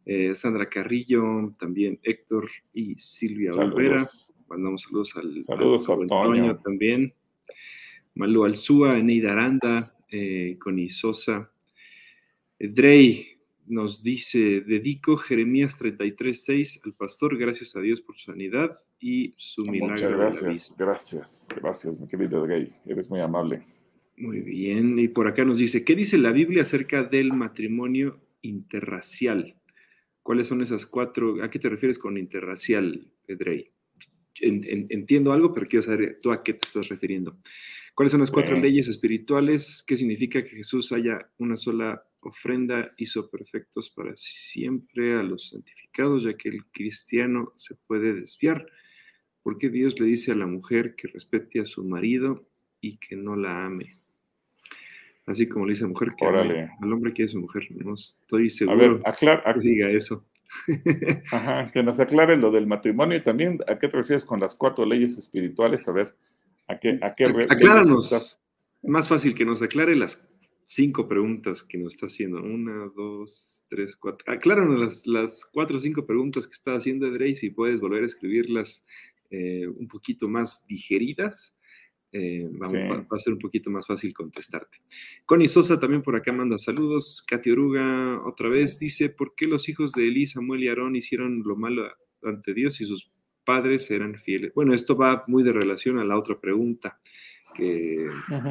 Eh, 0.07 0.35
Sandra 0.35 0.67
Carrillo, 0.67 1.53
también 1.59 1.99
Héctor 2.03 2.49
y 2.73 2.95
Silvia 2.99 3.51
Olvera. 3.53 4.05
Mandamos 4.49 4.83
saludos 4.83 5.17
al, 5.17 5.41
Saludos 5.43 5.89
al 5.89 6.05
a 6.05 6.07
Toño. 6.07 6.57
también. 6.59 7.15
Malu 8.15 8.45
Alzúa, 8.45 8.99
Eneida 8.99 9.33
Aranda, 9.33 9.97
eh, 10.11 10.57
Connie 10.61 10.91
Sosa. 10.91 11.51
Eh, 12.59 12.69
Drey 12.69 13.34
nos 13.67 14.03
dice, 14.03 14.61
dedico 14.61 15.17
Jeremías 15.17 15.81
33.6 15.81 16.81
al 16.85 16.95
pastor, 16.95 17.37
gracias 17.39 17.75
a 17.77 17.81
Dios 17.81 18.01
por 18.01 18.15
su 18.15 18.31
sanidad 18.31 18.71
y 19.01 19.33
su 19.37 19.63
milagro 19.63 19.89
Muchas 19.95 20.03
de 20.11 20.11
la 20.11 20.17
gracias, 20.25 20.75
gracias, 20.79 21.49
gracias, 21.57 22.01
mi 22.01 22.07
querido 22.09 22.43
Gay. 22.47 22.69
Eres 22.87 23.09
muy 23.11 23.21
amable. 23.21 23.63
Muy 24.17 24.41
bien, 24.41 24.99
y 24.99 25.09
por 25.09 25.27
acá 25.27 25.45
nos 25.45 25.59
dice, 25.59 25.85
¿qué 25.85 25.95
dice 25.97 26.19
la 26.19 26.31
Biblia 26.33 26.63
acerca 26.63 27.03
del 27.03 27.33
matrimonio 27.33 28.21
interracial? 28.43 29.57
¿Cuáles 30.23 30.47
son 30.47 30.63
esas 30.63 30.87
cuatro? 30.87 31.43
¿A 31.43 31.51
qué 31.51 31.59
te 31.59 31.69
refieres 31.69 31.99
con 31.99 32.17
interracial, 32.17 33.11
Drey? 33.29 33.71
En- 34.41 34.63
en- 34.65 34.87
entiendo 34.91 35.33
algo, 35.33 35.53
pero 35.53 35.67
quiero 35.69 35.83
saber 35.83 36.19
tú 36.23 36.33
a 36.33 36.43
qué 36.43 36.55
te 36.55 36.67
estás 36.67 36.89
refiriendo. 36.89 37.39
¿Cuáles 37.95 38.11
son 38.11 38.21
las 38.21 38.31
cuatro 38.31 38.59
leyes 38.59 38.89
espirituales? 38.89 39.85
¿Qué 39.87 39.97
significa 39.97 40.43
que 40.43 40.49
Jesús 40.51 40.91
haya 40.93 41.31
una 41.39 41.57
sola 41.57 42.03
ofrenda? 42.25 42.93
Hizo 42.97 43.31
perfectos 43.31 43.91
para 43.91 44.13
siempre 44.17 45.15
a 45.19 45.23
los 45.23 45.51
santificados, 45.51 46.25
ya 46.25 46.35
que 46.37 46.49
el 46.49 46.65
cristiano 46.67 47.53
se 47.57 47.75
puede 47.75 48.15
desviar. 48.15 48.67
¿Por 49.43 49.59
qué 49.59 49.69
Dios 49.69 50.01
le 50.01 50.07
dice 50.07 50.33
a 50.33 50.35
la 50.35 50.47
mujer 50.47 50.95
que 50.97 51.09
respete 51.09 51.61
a 51.61 51.65
su 51.65 51.85
marido 51.85 52.47
y 52.81 52.97
que 52.97 53.17
no 53.17 53.37
la 53.37 53.67
ame? 53.67 53.99
Así 55.27 55.49
como 55.49 55.67
le 55.67 55.73
dice 55.73 55.85
a 55.85 55.87
la 55.87 55.93
mujer 55.93 56.09
que 56.17 56.27
ame 56.27 56.71
al 56.81 56.93
hombre 56.93 57.13
que 57.13 57.25
es 57.25 57.31
su 57.33 57.41
mujer. 57.41 57.67
No 57.71 57.95
estoy 57.95 58.47
A 58.47 58.51
seguro 58.51 58.95
ver, 58.99 59.03
aclar, 59.07 59.43
que 59.55 59.61
diga 59.61 59.91
eso. 59.91 60.27
Ajá, 61.33 61.71
que 61.73 61.83
nos 61.83 61.99
aclare 62.01 62.37
lo 62.37 62.51
del 62.51 62.67
matrimonio 62.67 63.17
y 63.19 63.23
también 63.23 63.59
a 63.67 63.79
qué 63.79 63.89
te 63.89 63.97
refieres 63.97 64.25
con 64.25 64.41
las 64.41 64.55
cuatro 64.55 64.85
leyes 64.85 65.17
espirituales. 65.19 65.89
A 65.89 65.93
ver, 65.93 66.15
¿a 66.69 66.79
qué, 66.79 66.99
a 67.01 67.15
qué 67.15 67.25
Acláranos. 67.49 68.13
estás? 68.13 68.41
Más 68.83 69.09
fácil 69.09 69.35
que 69.35 69.47
nos 69.47 69.63
aclare 69.63 69.97
las 69.97 70.29
cinco 70.67 71.09
preguntas 71.09 71.63
que 71.63 71.79
nos 71.79 71.95
está 71.95 72.07
haciendo. 72.07 72.43
Una, 72.43 72.91
dos, 72.95 73.65
tres, 73.69 73.97
cuatro. 73.97 74.33
Acláranos 74.33 74.79
las, 74.81 75.07
las 75.07 75.45
cuatro 75.53 75.77
o 75.77 75.81
cinco 75.81 76.07
preguntas 76.07 76.47
que 76.47 76.53
está 76.55 76.75
haciendo 76.75 77.07
Edrey, 77.07 77.35
si 77.35 77.51
puedes 77.51 77.81
volver 77.81 78.03
a 78.03 78.07
escribirlas 78.07 78.85
eh, 79.31 79.67
un 79.67 79.89
poquito 79.89 80.29
más 80.29 80.67
digeridas. 80.67 81.59
eh, 82.13 82.45
vamos, 82.53 82.71
Sí. 82.71 82.77
va, 82.79 82.99
va 83.01 83.17
a 83.17 83.19
ser 83.19 83.33
un 83.33 83.41
poquito 83.41 83.71
más 83.71 83.87
fácil 83.89 84.15
contestarte. 84.15 84.79
Connie 85.27 85.49
Sosa 85.49 85.81
también 85.81 86.01
por 86.03 86.15
acá 86.15 86.33
manda 86.33 86.57
saludos. 86.59 87.25
Katy 87.27 87.51
Oruga 87.51 88.23
otra 88.25 88.49
vez 88.49 88.79
dice, 88.79 89.09
¿por 89.09 89.35
qué 89.35 89.47
los 89.49 89.69
hijos 89.69 89.91
de 89.93 90.07
Eli, 90.07 90.27
Samuel 90.27 90.63
y 90.63 90.69
Aarón 90.69 90.95
hicieron 90.95 91.43
lo 91.45 91.57
malo 91.57 91.91
ante 92.23 92.55
Dios 92.55 92.81
y 92.81 92.85
sus 92.85 93.11
padres 93.45 93.91
eran 93.91 94.15
fieles? 94.15 94.53
Bueno, 94.55 94.75
esto 94.75 94.95
va 94.97 95.25
muy 95.27 95.43
de 95.43 95.53
relación 95.53 95.99
a 95.99 96.05
la 96.05 96.17
otra 96.17 96.41
pregunta 96.41 97.01
que, 97.55 98.07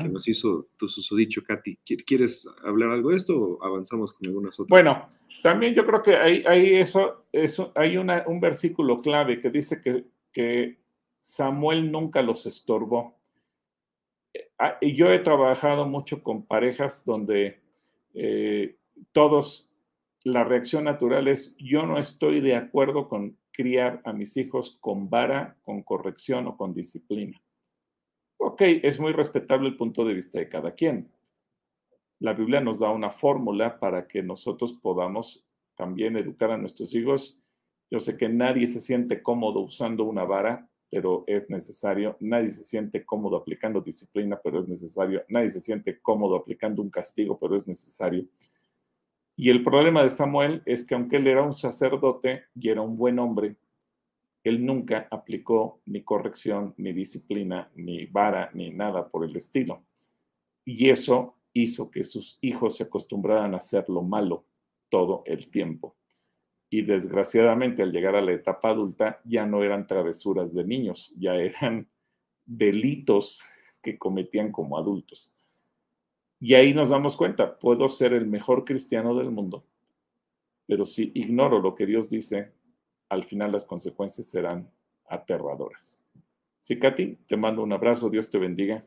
nos 0.10 0.28
hizo 0.28 0.68
tu 0.78 0.88
susodicho, 0.88 1.44
Katy. 1.44 1.78
¿Qui- 1.86 2.04
¿Quieres 2.06 2.48
hablar 2.64 2.90
algo 2.92 3.10
de 3.12 3.18
esto 3.18 3.38
o 3.38 3.64
avanzamos 3.64 4.12
con 4.14 4.28
algunas 4.28 4.60
otras? 4.60 4.70
Bueno, 4.70 5.08
también 5.42 5.74
yo 5.76 5.86
creo 5.86 6.02
que 6.02 6.16
hay, 6.16 6.44
hay 6.48 6.76
eso, 6.76 7.26
eso, 7.32 7.72
hay 7.76 7.98
una, 7.98 8.24
un 8.28 8.40
versículo 8.40 8.98
clave 8.98 9.40
que 9.40 9.50
dice 9.50 9.82
que, 9.82 10.06
que 10.32 10.80
Samuel 11.20 11.92
nunca 11.92 12.22
los 12.22 12.46
estorbó. 12.46 13.18
Eh, 14.34 14.50
ah, 14.60 14.78
Y 14.82 14.94
yo 14.96 15.12
he 15.12 15.20
trabajado 15.20 15.86
mucho 15.86 16.24
con 16.24 16.46
parejas 16.46 17.04
donde 17.06 17.60
eh, 18.14 18.76
todos, 19.12 19.70
la 20.24 20.44
reacción 20.44 20.86
natural 20.86 21.28
es, 21.28 21.56
yo 21.58 21.86
no 21.86 22.00
estoy 22.00 22.40
de 22.40 22.56
acuerdo 22.56 23.10
con 23.10 23.38
criar 23.52 24.02
a 24.06 24.14
mis 24.14 24.36
hijos 24.38 24.78
con 24.82 25.10
vara, 25.10 25.58
con 25.64 25.84
corrección 25.84 26.48
o 26.48 26.56
con 26.58 26.74
disciplina. 26.74 27.40
Ok, 28.46 28.62
es 28.62 29.00
muy 29.00 29.14
respetable 29.14 29.70
el 29.70 29.78
punto 29.78 30.04
de 30.04 30.14
vista 30.14 30.38
de 30.38 30.50
cada 30.50 30.76
quien. 30.76 31.10
La 32.20 32.34
Biblia 32.34 32.60
nos 32.60 32.78
da 32.78 32.90
una 32.90 33.10
fórmula 33.10 33.80
para 33.80 34.06
que 34.06 34.22
nosotros 34.22 34.74
podamos 34.74 35.48
también 35.76 36.18
educar 36.18 36.52
a 36.52 36.58
nuestros 36.58 36.94
hijos. 36.94 37.40
Yo 37.90 38.02
sé 38.02 38.18
que 38.18 38.28
nadie 38.28 38.68
se 38.68 38.82
siente 38.82 39.24
cómodo 39.24 39.62
usando 39.62 40.04
una 40.04 40.26
vara, 40.26 40.70
pero 40.92 41.24
es 41.26 41.50
necesario. 41.50 42.18
Nadie 42.20 42.52
se 42.52 42.66
siente 42.66 43.06
cómodo 43.06 43.38
aplicando 43.38 43.80
disciplina, 43.80 44.38
pero 44.44 44.60
es 44.60 44.68
necesario. 44.68 45.24
Nadie 45.30 45.50
se 45.50 45.62
siente 45.62 46.02
cómodo 46.02 46.36
aplicando 46.36 46.82
un 46.82 46.90
castigo, 46.90 47.38
pero 47.40 47.56
es 47.56 47.66
necesario. 47.66 48.26
Y 49.38 49.52
el 49.52 49.64
problema 49.64 50.04
de 50.04 50.10
Samuel 50.10 50.62
es 50.66 50.86
que 50.86 50.96
aunque 50.96 51.16
él 51.16 51.28
era 51.28 51.44
un 51.44 51.54
sacerdote 51.54 52.44
y 52.56 52.68
era 52.68 52.82
un 52.82 52.98
buen 52.98 53.20
hombre, 53.20 53.56
él 54.44 54.66
nunca 54.66 55.08
aplicó 55.10 55.82
ni 55.86 56.04
corrección, 56.04 56.74
ni 56.78 56.92
disciplina, 56.92 57.72
ni 57.76 58.06
vara, 58.06 58.52
ni 58.54 58.72
nada 58.72 59.08
por 59.08 59.24
el 59.24 59.36
estilo. 59.36 59.86
Y 60.66 60.90
eso 60.90 61.38
hizo 61.54 61.90
que 61.90 62.04
sus 62.04 62.38
hijos 62.42 62.78
se 62.78 62.84
acostumbraran 62.84 63.54
a 63.54 63.58
hacer 63.58 63.88
lo 63.90 64.02
malo 64.02 64.46
todo 64.90 65.24
el 65.26 65.50
tiempo. 65.50 65.96
Y 66.70 66.82
desgraciadamente 66.82 67.84
al 67.84 67.92
llegar 67.92 68.16
a 68.16 68.22
la 68.22 68.34
etapa 68.34 68.70
adulta 68.70 69.22
ya 69.24 69.46
no 69.46 69.64
eran 69.64 69.88
travesuras 69.88 70.54
de 70.54 70.66
niños, 70.66 71.14
ya 71.18 71.36
eran 71.36 71.88
delitos 72.46 73.44
que 73.82 73.98
cometían 73.98 74.52
como 74.52 74.78
adultos. 74.78 75.36
Y 76.40 76.56
ahí 76.56 76.74
nos 76.74 76.90
damos 76.90 77.16
cuenta, 77.16 77.58
puedo 77.58 77.88
ser 77.88 78.14
el 78.14 78.28
mejor 78.28 78.66
cristiano 78.66 79.16
del 79.16 79.32
mundo, 79.32 79.66
pero 80.66 80.86
si 80.86 81.12
ignoro 81.14 81.60
lo 81.60 81.76
que 81.76 81.86
Dios 81.86 82.10
dice, 82.10 82.52
al 83.14 83.24
final 83.24 83.52
las 83.52 83.66
consecuencias 83.66 84.28
serán 84.28 84.70
aterradoras. 85.08 86.04
Sí, 86.60 86.80
Katy, 86.80 87.18
te 87.28 87.38
mando 87.38 87.64
un 87.64 87.74
abrazo, 87.74 88.10
Dios 88.10 88.30
te 88.30 88.38
bendiga. 88.38 88.86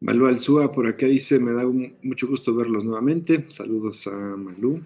Malú 0.00 0.26
Alzúa 0.26 0.70
por 0.70 0.86
acá 0.86 1.06
dice, 1.06 1.38
me 1.40 1.52
da 1.52 1.66
un- 1.66 1.96
mucho 2.02 2.28
gusto 2.28 2.54
verlos 2.54 2.84
nuevamente. 2.84 3.46
Saludos 3.48 4.06
a 4.06 4.10
Malú. 4.10 4.84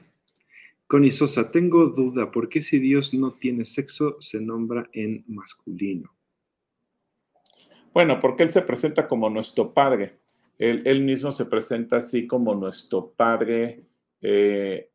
Connie 0.87 1.11
Sosa, 1.11 1.51
tengo 1.51 1.87
duda, 1.87 2.31
¿por 2.31 2.49
qué 2.49 2.61
si 2.63 2.79
Dios 2.79 3.15
no 3.15 3.33
tiene 3.33 3.65
sexo 3.65 4.17
se 4.21 4.41
nombra 4.41 4.89
en 4.93 5.25
masculino? 5.27 6.15
Bueno, 7.95 8.21
porque 8.21 8.43
Él 8.43 8.51
se 8.51 8.63
presenta 8.63 9.07
como 9.07 9.29
nuestro 9.29 9.73
Padre. 9.73 10.19
Él, 10.59 10.83
él 10.87 11.03
mismo 11.03 11.33
se 11.33 11.45
presenta 11.47 11.97
así 11.97 12.27
como 12.27 12.55
nuestro 12.55 13.11
Padre. 13.11 13.85
Eh, 14.21 14.92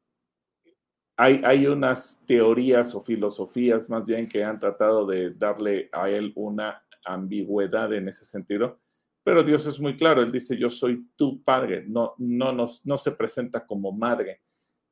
hay, 1.18 1.66
unas 1.66 2.24
teorías 2.28 2.94
o 2.94 3.02
filosofías 3.02 3.90
más 3.90 4.06
bien 4.06 4.28
que 4.28 4.44
han 4.44 4.60
tratado 4.60 5.06
de 5.06 5.32
darle 5.32 5.90
a 5.92 6.10
Él 6.10 6.32
una 6.36 6.84
ambigüedad 7.04 7.92
en 7.94 8.08
ese 8.08 8.24
sentido, 8.24 8.80
pero 9.24 9.44
Dios 9.44 9.66
es 9.66 9.80
muy 9.80 9.98
claro. 9.98 10.22
Él 10.22 10.32
dice, 10.32 10.56
yo 10.58 10.70
soy 10.70 11.10
tu 11.16 11.44
Padre. 11.44 11.84
No, 11.88 12.14
no, 12.20 12.54
nos, 12.54 12.86
no 12.86 12.98
se 12.98 13.12
presenta 13.12 13.66
como 13.66 13.92
madre. 13.92 14.42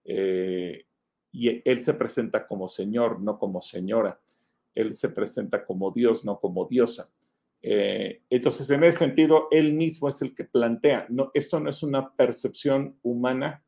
Eh, 0.03 0.85
y 1.31 1.61
Él 1.63 1.79
se 1.79 1.93
presenta 1.93 2.47
como 2.47 2.67
Señor, 2.67 3.21
no 3.21 3.37
como 3.37 3.61
señora. 3.61 4.19
Él 4.73 4.93
se 4.93 5.09
presenta 5.09 5.65
como 5.65 5.91
Dios, 5.91 6.25
no 6.25 6.39
como 6.39 6.65
diosa. 6.65 7.13
Eh, 7.61 8.23
entonces, 8.29 8.69
en 8.69 8.83
ese 8.83 8.99
sentido, 8.99 9.47
él 9.49 9.73
mismo 9.73 10.07
es 10.07 10.21
el 10.21 10.35
que 10.35 10.43
plantea, 10.43 11.07
no, 11.09 11.31
esto 11.33 11.59
no 11.59 11.69
es 11.69 11.81
una 11.81 12.15
percepción 12.15 12.99
humana 13.01 13.64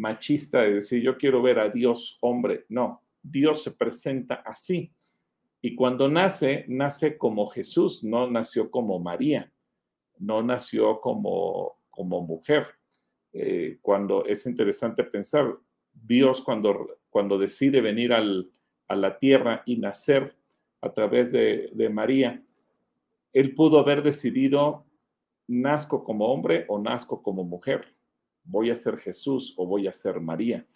machista 0.00 0.62
de 0.62 0.76
decir 0.76 1.02
yo 1.02 1.16
quiero 1.16 1.42
ver 1.42 1.58
a 1.58 1.68
Dios 1.68 2.18
hombre, 2.20 2.64
no, 2.68 3.02
Dios 3.22 3.62
se 3.62 3.72
presenta 3.72 4.36
así. 4.46 4.92
Y 5.62 5.74
cuando 5.74 6.08
nace, 6.08 6.64
nace 6.68 7.18
como 7.18 7.46
Jesús, 7.46 8.02
no 8.02 8.30
nació 8.30 8.70
como 8.70 8.98
María, 8.98 9.52
no 10.18 10.42
nació 10.42 11.00
como, 11.00 11.76
como 11.90 12.22
mujer. 12.22 12.64
Eh, 13.32 13.78
cuando 13.82 14.24
es 14.24 14.46
interesante 14.46 15.04
pensar, 15.04 15.54
Dios 15.92 16.40
cuando, 16.40 16.98
cuando 17.10 17.38
decide 17.38 17.80
venir 17.80 18.12
al, 18.12 18.50
a 18.88 18.96
la 18.96 19.18
tierra 19.18 19.62
y 19.66 19.76
nacer 19.76 20.34
a 20.80 20.92
través 20.92 21.30
de, 21.30 21.70
de 21.74 21.90
María, 21.90 22.42
él 23.32 23.54
pudo 23.54 23.78
haber 23.78 24.02
decidido, 24.02 24.86
nazco 25.46 26.04
como 26.04 26.32
hombre 26.32 26.64
o 26.68 26.78
nazco 26.78 27.22
como 27.22 27.44
mujer, 27.44 27.94
voy 28.44 28.70
a 28.70 28.76
ser 28.76 28.96
Jesús 28.96 29.54
o 29.56 29.66
voy 29.66 29.86
a 29.86 29.92
ser 29.92 30.20
María. 30.20 30.66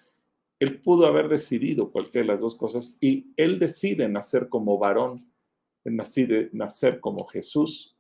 Él 0.59 0.81
pudo 0.81 1.07
haber 1.07 1.29
decidido 1.29 1.91
cualquiera 1.91 2.27
de 2.27 2.33
las 2.33 2.41
dos 2.41 2.55
cosas 2.55 2.97
y 3.01 3.33
él 3.37 3.59
decide 3.59 4.09
nacer 4.09 4.49
como 4.49 4.79
varón, 4.79 5.17
decide 5.85 6.51
nacer 6.53 7.01
como 7.01 7.25
Jesús 7.27 7.97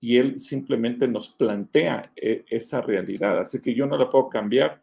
y 0.00 0.18
él 0.18 0.38
simplemente 0.38 1.08
nos 1.08 1.30
plantea 1.30 2.12
eh, 2.16 2.44
esa 2.50 2.82
realidad. 2.82 3.38
Así 3.38 3.60
que 3.60 3.74
yo 3.74 3.86
no 3.86 3.96
la 3.96 4.10
puedo 4.10 4.28
cambiar 4.28 4.82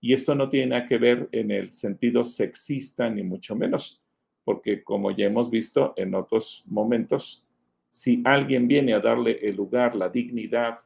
y 0.00 0.14
esto 0.14 0.34
no 0.34 0.48
tiene 0.48 0.68
nada 0.68 0.86
que 0.86 0.98
ver 0.98 1.28
en 1.32 1.50
el 1.50 1.70
sentido 1.70 2.24
sexista 2.24 3.10
ni 3.10 3.22
mucho 3.22 3.54
menos, 3.54 4.02
porque 4.44 4.82
como 4.82 5.10
ya 5.10 5.26
hemos 5.26 5.50
visto 5.50 5.92
en 5.96 6.14
otros 6.14 6.64
momentos, 6.66 7.46
si 7.88 8.22
alguien 8.24 8.66
viene 8.66 8.94
a 8.94 9.00
darle 9.00 9.38
el 9.42 9.56
lugar, 9.56 9.94
la 9.94 10.08
dignidad 10.08 10.78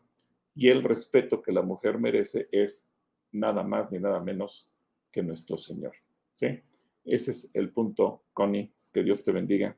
y 0.56 0.68
el 0.68 0.82
respeto 0.82 1.42
que 1.42 1.52
la 1.52 1.62
mujer 1.62 1.98
merece, 1.98 2.48
es 2.50 2.88
nada 3.30 3.62
más 3.62 3.92
ni 3.92 3.98
nada 3.98 4.20
menos 4.20 4.72
que 5.12 5.22
nuestro 5.22 5.58
Señor. 5.58 5.92
¿sí? 6.32 6.60
Ese 7.04 7.30
es 7.30 7.50
el 7.54 7.70
punto, 7.70 8.24
Connie. 8.32 8.72
Que 8.92 9.02
Dios 9.02 9.22
te 9.22 9.30
bendiga. 9.30 9.76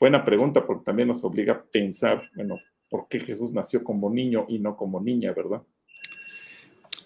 Buena 0.00 0.24
pregunta, 0.24 0.66
porque 0.66 0.84
también 0.84 1.06
nos 1.06 1.22
obliga 1.22 1.52
a 1.54 1.62
pensar, 1.62 2.28
bueno, 2.34 2.58
¿por 2.90 3.06
qué 3.08 3.20
Jesús 3.20 3.52
nació 3.52 3.84
como 3.84 4.10
niño 4.10 4.46
y 4.48 4.58
no 4.58 4.76
como 4.76 5.00
niña, 5.00 5.32
verdad? 5.32 5.62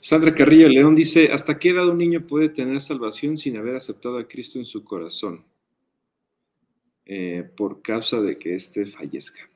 Sandra 0.01 0.35
Carrillo 0.35 0.69
León 0.69 0.95
dice, 0.95 1.31
¿hasta 1.31 1.59
qué 1.59 1.71
edad 1.71 1.89
un 1.89 1.99
niño 1.99 2.27
puede 2.27 2.49
tener 2.49 2.81
salvación 2.81 3.37
sin 3.37 3.59
haber 3.59 3.77
aceptado 3.77 4.17
a 4.17 4.27
Cristo 4.27 4.59
en 4.59 4.65
su 4.65 4.83
corazón? 4.83 5.45
Eh, 7.05 7.49
por 7.57 7.83
causa 7.83 8.21
de 8.23 8.39
que 8.39 8.55
éste 8.55 8.87
fallezca. 8.87 9.52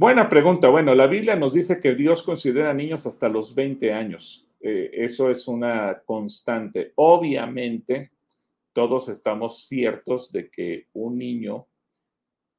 Buena 0.00 0.28
pregunta. 0.28 0.68
Bueno, 0.68 0.94
la 0.94 1.08
Biblia 1.08 1.34
nos 1.34 1.54
dice 1.54 1.80
que 1.80 1.96
Dios 1.96 2.22
considera 2.22 2.72
niños 2.72 3.04
hasta 3.04 3.28
los 3.28 3.52
20 3.52 3.92
años. 3.92 4.46
Eh, 4.60 4.90
eso 4.92 5.28
es 5.28 5.48
una 5.48 6.02
constante. 6.06 6.92
Obviamente, 6.94 8.12
todos 8.72 9.08
estamos 9.08 9.66
ciertos 9.66 10.30
de 10.30 10.50
que 10.50 10.86
un 10.92 11.18
niño, 11.18 11.66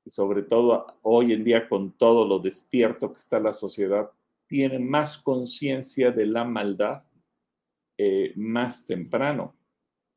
sobre 0.06 0.44
todo 0.44 1.00
hoy 1.04 1.32
en 1.32 1.46
día 1.46 1.70
con 1.70 1.94
todo 1.94 2.28
lo 2.28 2.40
despierto 2.40 3.14
que 3.14 3.20
está 3.20 3.40
la 3.40 3.54
sociedad, 3.54 4.12
tiene 4.46 4.78
más 4.78 5.18
conciencia 5.18 6.12
de 6.12 6.26
la 6.26 6.44
maldad 6.44 7.04
eh, 7.98 8.34
más 8.36 8.86
temprano. 8.86 9.56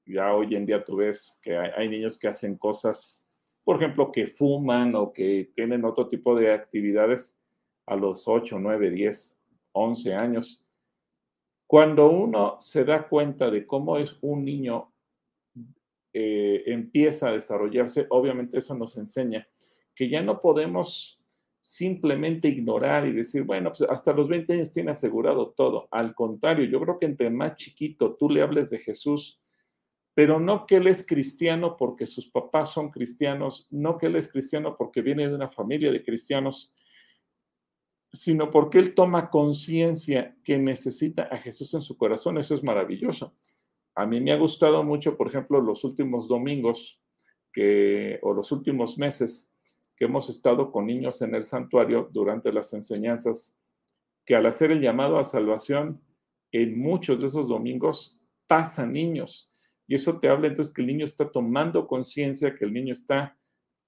Ya 0.06 0.34
hoy 0.34 0.56
en 0.56 0.66
día 0.66 0.82
tú 0.82 0.96
ves 0.96 1.38
que 1.40 1.56
hay 1.56 1.88
niños 1.88 2.18
que 2.18 2.26
hacen 2.26 2.56
cosas 2.56 3.21
por 3.64 3.76
ejemplo, 3.76 4.10
que 4.10 4.26
fuman 4.26 4.94
o 4.94 5.12
que 5.12 5.50
tienen 5.54 5.84
otro 5.84 6.08
tipo 6.08 6.34
de 6.34 6.52
actividades 6.52 7.38
a 7.86 7.96
los 7.96 8.26
8, 8.26 8.58
9, 8.58 8.90
10, 8.90 9.40
11 9.72 10.14
años. 10.14 10.66
Cuando 11.66 12.10
uno 12.10 12.56
se 12.60 12.84
da 12.84 13.08
cuenta 13.08 13.50
de 13.50 13.66
cómo 13.66 13.96
es 13.98 14.16
un 14.20 14.44
niño, 14.44 14.92
eh, 16.12 16.62
empieza 16.66 17.28
a 17.28 17.32
desarrollarse, 17.32 18.06
obviamente 18.10 18.58
eso 18.58 18.74
nos 18.74 18.96
enseña 18.98 19.48
que 19.94 20.08
ya 20.08 20.22
no 20.22 20.40
podemos 20.40 21.18
simplemente 21.60 22.48
ignorar 22.48 23.06
y 23.06 23.12
decir, 23.12 23.44
bueno, 23.44 23.70
pues 23.70 23.88
hasta 23.88 24.12
los 24.12 24.28
20 24.28 24.52
años 24.52 24.72
tiene 24.72 24.90
asegurado 24.90 25.50
todo. 25.50 25.88
Al 25.90 26.14
contrario, 26.14 26.64
yo 26.66 26.80
creo 26.80 26.98
que 26.98 27.06
entre 27.06 27.30
más 27.30 27.56
chiquito 27.56 28.16
tú 28.16 28.28
le 28.28 28.42
hables 28.42 28.68
de 28.70 28.78
Jesús, 28.78 29.40
pero 30.14 30.38
no 30.38 30.66
que 30.66 30.76
él 30.76 30.86
es 30.86 31.06
cristiano 31.06 31.76
porque 31.76 32.06
sus 32.06 32.28
papás 32.28 32.72
son 32.72 32.90
cristianos, 32.90 33.66
no 33.70 33.96
que 33.96 34.06
él 34.06 34.16
es 34.16 34.30
cristiano 34.30 34.74
porque 34.76 35.00
viene 35.00 35.26
de 35.26 35.34
una 35.34 35.48
familia 35.48 35.90
de 35.90 36.04
cristianos, 36.04 36.74
sino 38.12 38.50
porque 38.50 38.78
él 38.78 38.94
toma 38.94 39.30
conciencia 39.30 40.36
que 40.44 40.58
necesita 40.58 41.24
a 41.24 41.38
Jesús 41.38 41.72
en 41.72 41.80
su 41.80 41.96
corazón. 41.96 42.36
Eso 42.36 42.54
es 42.54 42.62
maravilloso. 42.62 43.34
A 43.94 44.04
mí 44.04 44.20
me 44.20 44.32
ha 44.32 44.36
gustado 44.36 44.82
mucho, 44.84 45.16
por 45.16 45.28
ejemplo, 45.28 45.60
los 45.62 45.82
últimos 45.82 46.28
domingos 46.28 47.00
que, 47.52 48.18
o 48.22 48.34
los 48.34 48.52
últimos 48.52 48.98
meses 48.98 49.50
que 49.96 50.04
hemos 50.04 50.28
estado 50.28 50.70
con 50.70 50.86
niños 50.86 51.22
en 51.22 51.34
el 51.34 51.44
santuario 51.44 52.10
durante 52.12 52.52
las 52.52 52.74
enseñanzas, 52.74 53.58
que 54.26 54.34
al 54.34 54.44
hacer 54.44 54.72
el 54.72 54.80
llamado 54.80 55.18
a 55.18 55.24
salvación, 55.24 56.02
en 56.50 56.78
muchos 56.78 57.20
de 57.20 57.28
esos 57.28 57.48
domingos 57.48 58.20
pasan 58.46 58.92
niños 58.92 59.51
y 59.86 59.94
eso 59.94 60.18
te 60.18 60.28
habla 60.28 60.48
entonces 60.48 60.72
que 60.72 60.82
el 60.82 60.86
niño 60.86 61.04
está 61.04 61.30
tomando 61.30 61.86
conciencia, 61.86 62.54
que 62.54 62.64
el 62.64 62.72
niño 62.72 62.92
está 62.92 63.36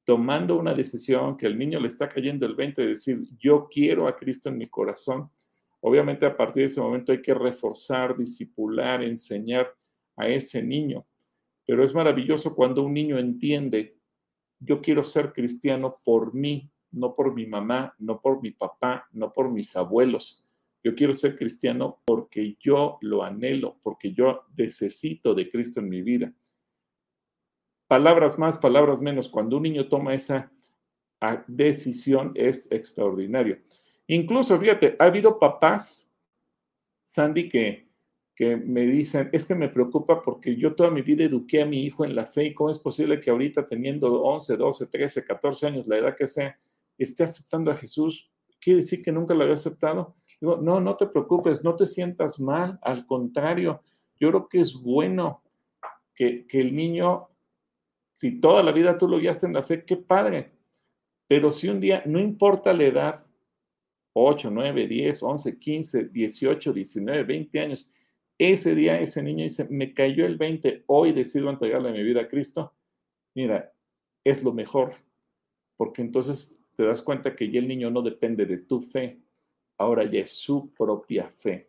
tomando 0.04 0.58
una 0.58 0.74
decisión, 0.74 1.36
que 1.36 1.46
el 1.46 1.58
niño 1.58 1.80
le 1.80 1.86
está 1.86 2.08
cayendo 2.08 2.46
el 2.46 2.54
20 2.54 2.82
de 2.82 2.88
decir, 2.88 3.22
yo 3.38 3.68
quiero 3.70 4.06
a 4.06 4.16
Cristo 4.16 4.50
en 4.50 4.58
mi 4.58 4.66
corazón. 4.66 5.30
Obviamente 5.80 6.26
a 6.26 6.36
partir 6.36 6.62
de 6.62 6.66
ese 6.66 6.80
momento 6.80 7.12
hay 7.12 7.22
que 7.22 7.34
reforzar, 7.34 8.16
disipular, 8.16 9.02
enseñar 9.02 9.74
a 10.16 10.28
ese 10.28 10.62
niño. 10.62 11.06
Pero 11.66 11.82
es 11.82 11.94
maravilloso 11.94 12.54
cuando 12.54 12.82
un 12.82 12.92
niño 12.92 13.18
entiende, 13.18 13.96
yo 14.60 14.80
quiero 14.80 15.02
ser 15.02 15.32
cristiano 15.32 15.98
por 16.04 16.34
mí, 16.34 16.70
no 16.90 17.14
por 17.14 17.34
mi 17.34 17.46
mamá, 17.46 17.94
no 17.98 18.20
por 18.20 18.40
mi 18.42 18.50
papá, 18.50 19.08
no 19.12 19.32
por 19.32 19.50
mis 19.50 19.74
abuelos. 19.74 20.43
Yo 20.84 20.94
quiero 20.94 21.14
ser 21.14 21.38
cristiano 21.38 22.02
porque 22.04 22.58
yo 22.60 22.98
lo 23.00 23.24
anhelo, 23.24 23.78
porque 23.82 24.12
yo 24.12 24.42
necesito 24.54 25.34
de 25.34 25.50
Cristo 25.50 25.80
en 25.80 25.88
mi 25.88 26.02
vida. 26.02 26.30
Palabras 27.88 28.38
más, 28.38 28.58
palabras 28.58 29.00
menos. 29.00 29.28
Cuando 29.28 29.56
un 29.56 29.62
niño 29.62 29.88
toma 29.88 30.14
esa 30.14 30.52
ah, 31.22 31.42
decisión 31.48 32.32
es 32.34 32.70
extraordinario. 32.70 33.58
Incluso, 34.08 34.58
fíjate, 34.60 34.96
ha 34.98 35.04
habido 35.04 35.38
papás, 35.38 36.12
Sandy, 37.02 37.48
que, 37.48 37.88
que 38.36 38.54
me 38.56 38.82
dicen, 38.82 39.30
es 39.32 39.46
que 39.46 39.54
me 39.54 39.70
preocupa 39.70 40.20
porque 40.20 40.54
yo 40.54 40.74
toda 40.74 40.90
mi 40.90 41.00
vida 41.00 41.24
eduqué 41.24 41.62
a 41.62 41.66
mi 41.66 41.82
hijo 41.82 42.04
en 42.04 42.14
la 42.14 42.26
fe 42.26 42.44
y 42.44 42.54
cómo 42.54 42.70
es 42.70 42.78
posible 42.78 43.22
que 43.22 43.30
ahorita 43.30 43.66
teniendo 43.66 44.20
11, 44.22 44.58
12, 44.58 44.86
13, 44.88 45.24
14 45.24 45.66
años, 45.66 45.86
la 45.86 45.96
edad 45.96 46.14
que 46.14 46.28
sea, 46.28 46.58
esté 46.98 47.24
aceptando 47.24 47.70
a 47.70 47.76
Jesús. 47.76 48.30
¿Quiere 48.60 48.80
decir 48.80 49.02
que 49.02 49.12
nunca 49.12 49.32
lo 49.32 49.42
había 49.42 49.54
aceptado? 49.54 50.14
No, 50.40 50.80
no 50.80 50.96
te 50.96 51.06
preocupes, 51.06 51.64
no 51.64 51.74
te 51.74 51.86
sientas 51.86 52.38
mal, 52.40 52.78
al 52.82 53.06
contrario, 53.06 53.82
yo 54.18 54.30
creo 54.30 54.48
que 54.48 54.60
es 54.60 54.74
bueno 54.74 55.42
que, 56.14 56.46
el 56.52 56.74
niño, 56.74 57.28
si 58.12 58.40
toda 58.40 58.62
la 58.62 58.72
vida 58.72 58.96
tú 58.96 59.08
lo 59.08 59.18
guiaste 59.18 59.46
en 59.46 59.54
la 59.54 59.62
fe, 59.62 59.84
qué 59.84 59.96
padre, 59.96 60.52
pero 61.26 61.50
si 61.50 61.68
un 61.68 61.80
día, 61.80 62.02
no 62.06 62.20
importa 62.20 62.72
la 62.72 62.84
edad, 62.84 63.26
8, 64.12 64.50
9, 64.50 64.86
10, 64.86 65.22
11, 65.22 65.58
15, 65.58 66.04
18, 66.04 66.72
19, 66.72 67.24
20 67.24 67.60
años, 67.60 67.92
ese 68.38 68.74
día 68.74 69.00
ese 69.00 69.22
niño 69.22 69.44
dice, 69.44 69.66
me 69.68 69.92
cayó 69.92 70.26
el 70.26 70.36
20, 70.36 70.84
hoy 70.86 71.12
decido 71.12 71.50
entregarle 71.50 71.92
mi 71.92 72.02
vida 72.02 72.22
a 72.22 72.28
Cristo, 72.28 72.72
mira, 73.34 73.72
es 74.22 74.42
lo 74.44 74.52
mejor, 74.52 74.94
porque 75.76 76.02
entonces 76.02 76.60
te 76.76 76.84
das 76.84 77.02
cuenta 77.02 77.34
que 77.34 77.50
ya 77.50 77.58
el 77.58 77.68
niño 77.68 77.90
no 77.90 78.02
depende 78.02 78.46
de 78.46 78.58
tu 78.58 78.80
fe, 78.80 79.20
ahora 79.78 80.04
ya 80.04 80.20
es 80.20 80.30
su 80.30 80.70
propia 80.72 81.28
fe. 81.28 81.68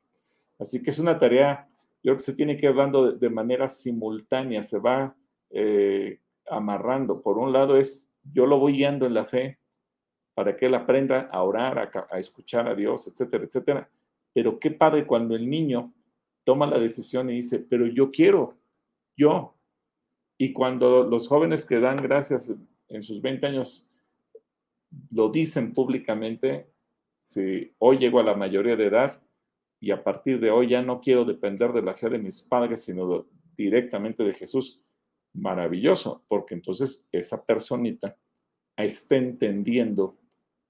Así 0.59 0.81
que 0.81 0.89
es 0.89 0.99
una 0.99 1.19
tarea, 1.19 1.67
yo 2.03 2.11
creo 2.11 2.15
que 2.17 2.23
se 2.23 2.33
tiene 2.33 2.57
que 2.57 2.67
ir 2.67 2.75
dando 2.75 3.11
de, 3.11 3.29
manera 3.29 3.67
simultánea, 3.67 4.63
se 4.63 4.79
va 4.79 5.15
eh, 5.49 6.19
amarrando. 6.49 7.21
Por 7.21 7.37
un 7.37 7.51
lado 7.51 7.77
es, 7.77 8.11
yo 8.33 8.45
lo 8.45 8.59
voy 8.59 8.73
guiando 8.73 9.05
en 9.05 9.13
la 9.13 9.25
fe 9.25 9.59
para 10.33 10.55
que 10.55 10.65
él 10.65 10.75
aprenda 10.75 11.21
a 11.31 11.43
orar, 11.43 11.79
a, 11.79 12.07
a 12.11 12.19
escuchar 12.19 12.67
a 12.67 12.75
Dios, 12.75 13.07
etcétera, 13.07 13.45
etcétera. 13.45 13.89
Pero 14.33 14.59
qué 14.59 14.71
padre 14.71 15.07
cuando 15.07 15.35
el 15.35 15.49
niño 15.49 15.93
toma 16.43 16.67
la 16.67 16.77
decisión 16.77 17.29
y 17.29 17.35
dice, 17.35 17.59
pero 17.59 17.87
yo 17.87 18.11
quiero, 18.11 18.57
yo. 19.17 19.55
Y 20.37 20.53
cuando 20.53 21.03
los 21.03 21.27
jóvenes 21.27 21.65
que 21.65 21.79
dan 21.79 21.97
gracias 21.97 22.53
en 22.89 23.01
sus 23.01 23.21
20 23.21 23.47
años 23.47 23.89
lo 25.11 25.29
dicen 25.29 25.73
públicamente, 25.73 26.67
si 27.25 27.73
hoy 27.79 27.97
llego 27.97 28.19
a 28.19 28.23
la 28.23 28.35
mayoría 28.35 28.75
de 28.75 28.85
edad 28.85 29.19
y 29.79 29.89
a 29.89 30.03
partir 30.03 30.39
de 30.39 30.51
hoy 30.51 30.69
ya 30.69 30.83
no 30.83 31.01
quiero 31.01 31.25
depender 31.25 31.73
de 31.73 31.81
la 31.81 31.95
fe 31.95 32.07
de 32.07 32.19
mis 32.19 32.43
padres, 32.43 32.83
sino 32.83 33.25
directamente 33.55 34.23
de 34.23 34.35
Jesús, 34.35 34.79
maravilloso, 35.33 36.23
porque 36.27 36.53
entonces 36.53 37.07
esa 37.11 37.43
personita 37.43 38.15
está 38.77 39.15
entendiendo 39.15 40.19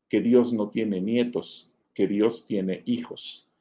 que 0.07 0.21
Dios 0.21 0.53
no 0.53 0.69
tiene 0.69 1.01
nietos, 1.01 1.69
que 1.93 2.07
Dios 2.07 2.45
tiene 2.45 2.83
hijos. 2.85 3.51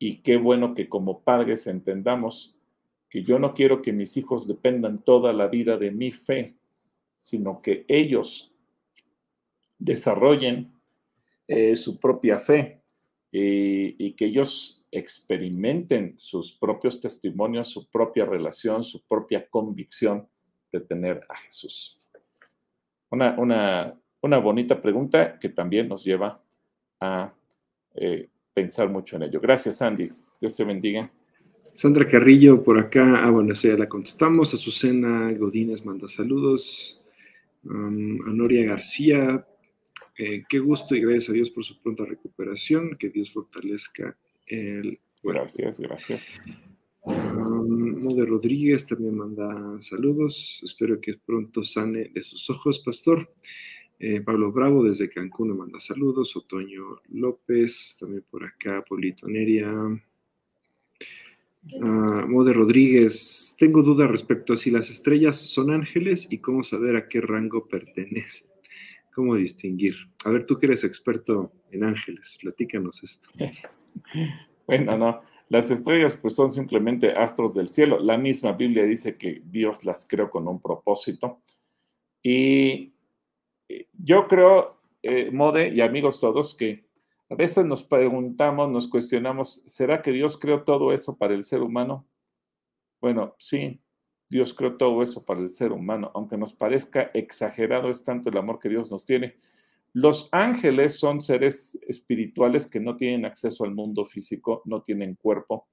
Y 0.00 0.16
qué 0.22 0.36
bueno 0.36 0.74
que 0.74 0.88
como 0.88 1.20
padres 1.22 1.68
entendamos 1.68 2.56
que 3.08 3.22
yo 3.22 3.38
no 3.38 3.54
quiero 3.54 3.82
que 3.82 3.92
mis 3.92 4.16
hijos 4.16 4.48
dependan 4.48 4.98
toda 4.98 5.32
la 5.32 5.46
vida 5.46 5.76
de 5.76 5.92
mi 5.92 6.10
fe, 6.10 6.56
sino 7.14 7.62
que 7.62 7.84
ellos 7.86 8.52
desarrollen 9.78 10.71
eh, 11.54 11.76
su 11.76 12.00
propia 12.00 12.40
fe 12.40 12.80
y, 13.30 14.14
que 14.14 14.24
ellos 14.24 14.86
experimenten 14.90 16.14
sus 16.16 16.52
propios 16.52 16.98
testimonios, 16.98 17.68
su 17.68 17.90
propia 17.90 18.24
relación, 18.24 18.82
su 18.82 19.02
propia 19.06 19.46
convicción 19.50 20.26
de 20.72 20.80
tener 20.80 21.20
a 21.28 21.36
Jesús. 21.36 21.98
Una, 23.10 23.36
una, 23.38 24.38
bonita 24.38 24.80
pregunta 24.80 25.38
que 25.38 25.50
también 25.50 25.88
nos 25.88 26.04
lleva 26.04 26.42
a 27.00 27.34
eh, 27.96 28.30
pensar 28.54 28.88
mucho 28.88 29.16
en 29.16 29.24
ello. 29.24 29.38
Gracias, 29.38 29.82
Andy. 29.82 30.10
Dios 30.40 30.56
te 30.56 30.64
bendiga. 30.64 31.10
Sandra 31.74 32.06
Carrillo 32.06 32.62
por 32.62 32.78
acá, 32.78 33.24
ah, 33.24 33.30
bueno, 33.30 33.52
ya 33.52 33.76
la 33.76 33.90
contestamos. 33.90 34.54
Azucena 34.54 35.30
Godínez 35.32 35.84
manda 35.84 36.08
saludos. 36.08 36.98
Um, 37.64 38.26
Anoria 38.26 38.66
García, 38.66 39.46
eh, 40.24 40.44
qué 40.48 40.58
gusto 40.58 40.94
y 40.94 41.00
gracias 41.00 41.30
a 41.30 41.32
Dios 41.32 41.50
por 41.50 41.64
su 41.64 41.80
pronta 41.80 42.04
recuperación. 42.04 42.96
Que 42.98 43.08
Dios 43.08 43.32
fortalezca 43.32 44.16
el 44.46 45.00
Gracias, 45.22 45.78
gracias. 45.78 46.40
Um, 47.04 48.02
Mode 48.02 48.26
Rodríguez 48.26 48.86
también 48.86 49.16
manda 49.16 49.80
saludos. 49.80 50.60
Espero 50.64 51.00
que 51.00 51.14
pronto 51.14 51.62
sane 51.62 52.10
de 52.12 52.22
sus 52.22 52.50
ojos, 52.50 52.80
pastor. 52.80 53.32
Eh, 53.98 54.20
Pablo 54.20 54.50
Bravo 54.50 54.82
desde 54.82 55.08
Cancún 55.08 55.48
me 55.48 55.54
manda 55.54 55.78
saludos. 55.78 56.36
Otoño 56.36 57.00
López, 57.10 57.96
también 58.00 58.24
por 58.28 58.44
acá. 58.44 58.82
Polito 58.82 59.28
Neria. 59.28 59.72
Uh, 61.74 62.26
Mode 62.26 62.52
Rodríguez, 62.52 63.54
tengo 63.56 63.82
duda 63.82 64.08
respecto 64.08 64.52
a 64.52 64.56
si 64.56 64.72
las 64.72 64.90
estrellas 64.90 65.36
son 65.36 65.70
ángeles 65.70 66.26
y 66.28 66.38
cómo 66.38 66.64
saber 66.64 66.96
a 66.96 67.08
qué 67.08 67.20
rango 67.20 67.68
pertenecen. 67.68 68.51
¿Cómo 69.14 69.34
distinguir? 69.34 69.94
A 70.24 70.30
ver, 70.30 70.46
tú 70.46 70.58
que 70.58 70.66
eres 70.66 70.84
experto 70.84 71.52
en 71.70 71.84
ángeles, 71.84 72.38
platícanos 72.40 73.02
esto. 73.02 73.28
bueno, 74.66 74.96
no, 74.96 75.20
las 75.50 75.70
estrellas 75.70 76.16
pues 76.16 76.34
son 76.34 76.50
simplemente 76.50 77.12
astros 77.12 77.54
del 77.54 77.68
cielo. 77.68 77.98
La 77.98 78.16
misma 78.16 78.52
Biblia 78.52 78.84
dice 78.84 79.18
que 79.18 79.42
Dios 79.44 79.84
las 79.84 80.06
creó 80.06 80.30
con 80.30 80.48
un 80.48 80.60
propósito. 80.62 81.40
Y 82.22 82.94
eh, 83.68 83.88
yo 83.92 84.26
creo, 84.28 84.80
eh, 85.02 85.30
Mode 85.30 85.68
y 85.68 85.82
amigos 85.82 86.18
todos, 86.18 86.54
que 86.54 86.86
a 87.28 87.34
veces 87.34 87.66
nos 87.66 87.84
preguntamos, 87.84 88.70
nos 88.70 88.88
cuestionamos, 88.88 89.62
¿será 89.66 90.00
que 90.00 90.12
Dios 90.12 90.38
creó 90.38 90.64
todo 90.64 90.90
eso 90.90 91.18
para 91.18 91.34
el 91.34 91.44
ser 91.44 91.60
humano? 91.60 92.06
Bueno, 92.98 93.34
sí, 93.36 93.81
Dios 94.32 94.54
creó 94.54 94.78
todo 94.78 95.02
eso 95.02 95.26
para 95.26 95.40
el 95.40 95.50
ser 95.50 95.72
humano, 95.72 96.10
aunque 96.14 96.38
nos 96.38 96.54
parezca 96.54 97.10
exagerado, 97.12 97.90
es 97.90 98.02
tanto 98.02 98.30
el 98.30 98.38
amor 98.38 98.58
que 98.58 98.70
Dios 98.70 98.90
nos 98.90 99.04
tiene. 99.04 99.36
Los 99.92 100.30
ángeles 100.32 100.98
son 100.98 101.20
seres 101.20 101.78
espirituales 101.86 102.66
que 102.66 102.80
no 102.80 102.96
tienen 102.96 103.26
acceso 103.26 103.64
al 103.64 103.74
mundo 103.74 104.06
físico, 104.06 104.62
no 104.64 104.80
tienen 104.80 105.16
cuerpo, 105.16 105.68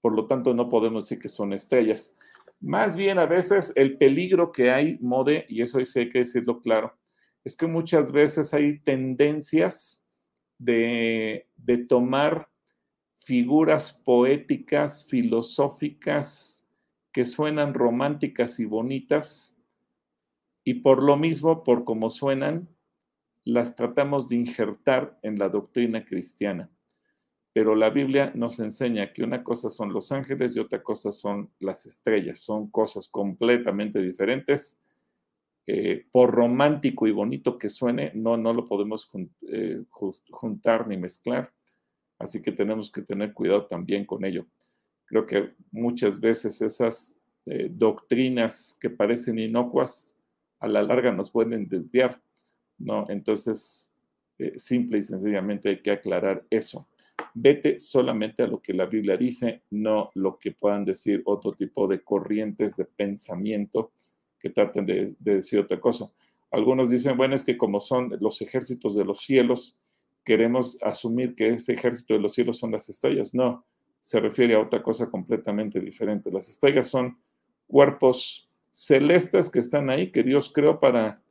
por 0.00 0.14
lo 0.14 0.26
tanto 0.26 0.54
no 0.54 0.68
podemos 0.68 1.04
decir 1.04 1.18
que 1.18 1.28
son 1.28 1.52
estrellas. 1.52 2.16
Más 2.60 2.94
bien 2.94 3.18
a 3.18 3.26
veces 3.26 3.72
el 3.74 3.98
peligro 3.98 4.52
que 4.52 4.70
hay, 4.70 4.96
Mode, 5.00 5.44
y 5.48 5.60
eso 5.60 5.84
sí 5.84 5.98
hay 5.98 6.08
que 6.08 6.20
decirlo 6.20 6.60
claro, 6.60 6.94
es 7.42 7.56
que 7.56 7.66
muchas 7.66 8.12
veces 8.12 8.54
hay 8.54 8.78
tendencias 8.78 10.06
de, 10.58 11.48
tomar 11.88 12.48
figuras 13.16 13.92
poéticas, 13.92 15.04
filosóficas, 15.08 16.63
que 17.14 17.24
suenan 17.24 17.74
románticas 17.74 18.58
y 18.58 18.64
bonitas, 18.64 19.56
y 20.64 20.74
por 20.74 21.00
lo 21.00 21.16
mismo, 21.16 21.62
por 21.62 21.84
cómo 21.84 22.10
suenan, 22.10 22.68
las 23.44 23.76
tratamos 23.76 24.28
de 24.28 24.36
injertar 24.36 25.16
en 25.22 25.38
la 25.38 25.48
doctrina 25.48 26.04
cristiana. 26.04 26.70
Pero 27.52 27.76
la 27.76 27.90
Biblia 27.90 28.32
nos 28.34 28.58
enseña 28.58 29.12
que 29.12 29.22
una 29.22 29.44
cosa 29.44 29.70
son 29.70 29.92
los 29.92 30.10
ángeles 30.10 30.56
y 30.56 30.58
otra 30.58 30.82
cosa 30.82 31.12
son 31.12 31.50
las 31.60 31.86
estrellas. 31.86 32.40
Son 32.40 32.68
cosas 32.68 33.06
completamente 33.06 34.02
diferentes 34.02 34.80
eh, 35.68 36.06
por 36.10 36.32
romántico 36.32 37.06
y 37.06 37.12
bonito 37.12 37.58
que 37.58 37.68
suene, 37.68 38.10
no, 38.14 38.36
no 38.36 38.52
lo 38.52 38.66
podemos 38.66 39.08
eh, 39.42 39.84
juntar 40.30 40.88
ni 40.88 40.96
mezclar. 40.96 41.52
Así 42.18 42.42
que 42.42 42.50
tenemos 42.50 42.90
que 42.90 43.02
tener 43.02 43.32
cuidado 43.32 43.66
también 43.66 44.04
con 44.04 44.24
ello. 44.24 44.46
Creo 45.06 45.26
que 45.26 45.54
muchas 45.70 46.20
veces 46.20 46.60
esas 46.62 47.16
eh, 47.46 47.68
doctrinas 47.70 48.76
que 48.80 48.90
parecen 48.90 49.38
inocuas, 49.38 50.16
a 50.60 50.68
la 50.68 50.82
larga 50.82 51.12
nos 51.12 51.30
pueden 51.30 51.68
desviar, 51.68 52.20
¿no? 52.78 53.04
Entonces, 53.10 53.92
simple 54.56 54.98
y 54.98 55.02
sencillamente 55.02 55.68
hay 55.68 55.82
que 55.82 55.90
aclarar 55.90 56.44
eso. 56.50 56.88
Vete 57.34 57.78
solamente 57.78 58.42
a 58.42 58.46
lo 58.46 58.60
que 58.60 58.72
la 58.72 58.86
Biblia 58.86 59.16
dice, 59.16 59.62
no 59.70 60.10
lo 60.14 60.38
que 60.38 60.52
puedan 60.52 60.84
decir 60.84 61.22
otro 61.24 61.52
tipo 61.52 61.86
de 61.86 62.02
corrientes 62.02 62.76
de 62.76 62.84
pensamiento 62.84 63.92
que 64.38 64.50
traten 64.50 64.86
de, 64.86 65.14
decir 65.18 65.60
otra 65.60 65.80
cosa. 65.80 66.10
Algunos 66.50 66.90
dicen, 66.90 67.16
bueno, 67.16 67.34
es 67.34 67.42
que 67.42 67.56
como 67.56 67.80
son 67.80 68.16
los 68.20 68.40
ejércitos 68.40 68.94
de 68.94 69.04
los 69.04 69.20
cielos, 69.20 69.76
queremos 70.24 70.78
asumir 70.82 71.34
que 71.34 71.50
ese 71.50 71.72
ejército 71.72 72.14
de 72.14 72.20
los 72.20 72.32
cielos 72.32 72.58
son 72.58 72.72
las 72.72 72.88
estrellas. 72.88 73.34
No, 73.34 73.64
se 74.04 74.20
refiere 74.20 74.54
a 74.54 74.60
otra 74.60 74.82
cosa 74.82 75.08
completamente 75.08 75.80
diferente. 75.80 76.30
Las 76.30 76.50
estrellas 76.50 76.88
son 76.90 77.16
cuerpos 77.66 78.46
celestes 78.70 79.48
que 79.48 79.60
están 79.60 79.88
ahí, 79.88 80.12
que 80.12 80.22
Dios 80.22 80.52
creó 80.52 80.78
para 80.78 81.22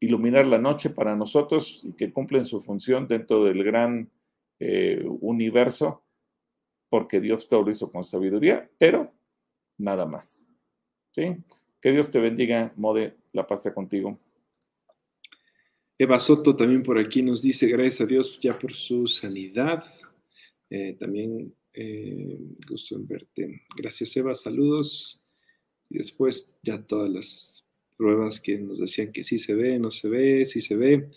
iluminar 0.00 0.46
la 0.46 0.58
noche 0.58 0.90
para 0.90 1.16
nosotros 1.16 1.80
y 1.82 1.94
que 1.94 2.12
cumplen 2.12 2.44
su 2.44 2.60
función 2.60 3.08
dentro 3.08 3.42
del 3.42 3.64
gran 3.64 4.10
eh, 4.58 5.02
universo, 5.22 6.02
porque 6.90 7.22
Dios 7.22 7.48
todo 7.48 7.62
lo 7.62 7.70
hizo 7.70 7.90
con 7.90 8.04
sabiduría, 8.04 8.68
pero 8.76 9.10
nada 9.78 10.04
más. 10.04 10.46
¿Sí? 11.10 11.38
Que 11.80 11.90
Dios 11.90 12.10
te 12.10 12.20
bendiga, 12.20 12.74
Mode, 12.76 13.16
la 13.32 13.46
paz 13.46 13.66
contigo. 13.74 14.18
Eva 15.96 16.18
Soto 16.18 16.54
también 16.54 16.82
por 16.82 16.98
aquí 16.98 17.22
nos 17.22 17.40
dice, 17.40 17.66
gracias 17.66 18.02
a 18.02 18.06
Dios 18.06 18.38
ya 18.40 18.58
por 18.58 18.74
su 18.74 19.06
sanidad. 19.06 19.82
Eh, 20.70 20.96
también 20.98 21.54
eh, 21.72 22.38
gusto 22.68 22.96
en 22.96 23.06
verte. 23.06 23.62
Gracias 23.76 24.16
Eva, 24.16 24.34
saludos. 24.34 25.22
Y 25.88 25.98
después 25.98 26.58
ya 26.62 26.82
todas 26.82 27.10
las 27.10 27.66
pruebas 27.96 28.40
que 28.40 28.58
nos 28.58 28.78
decían 28.78 29.12
que 29.12 29.24
sí 29.24 29.38
se 29.38 29.54
ve, 29.54 29.78
no 29.78 29.90
se 29.90 30.08
ve, 30.08 30.44
sí 30.44 30.60
se 30.60 30.76
ve. 30.76 31.08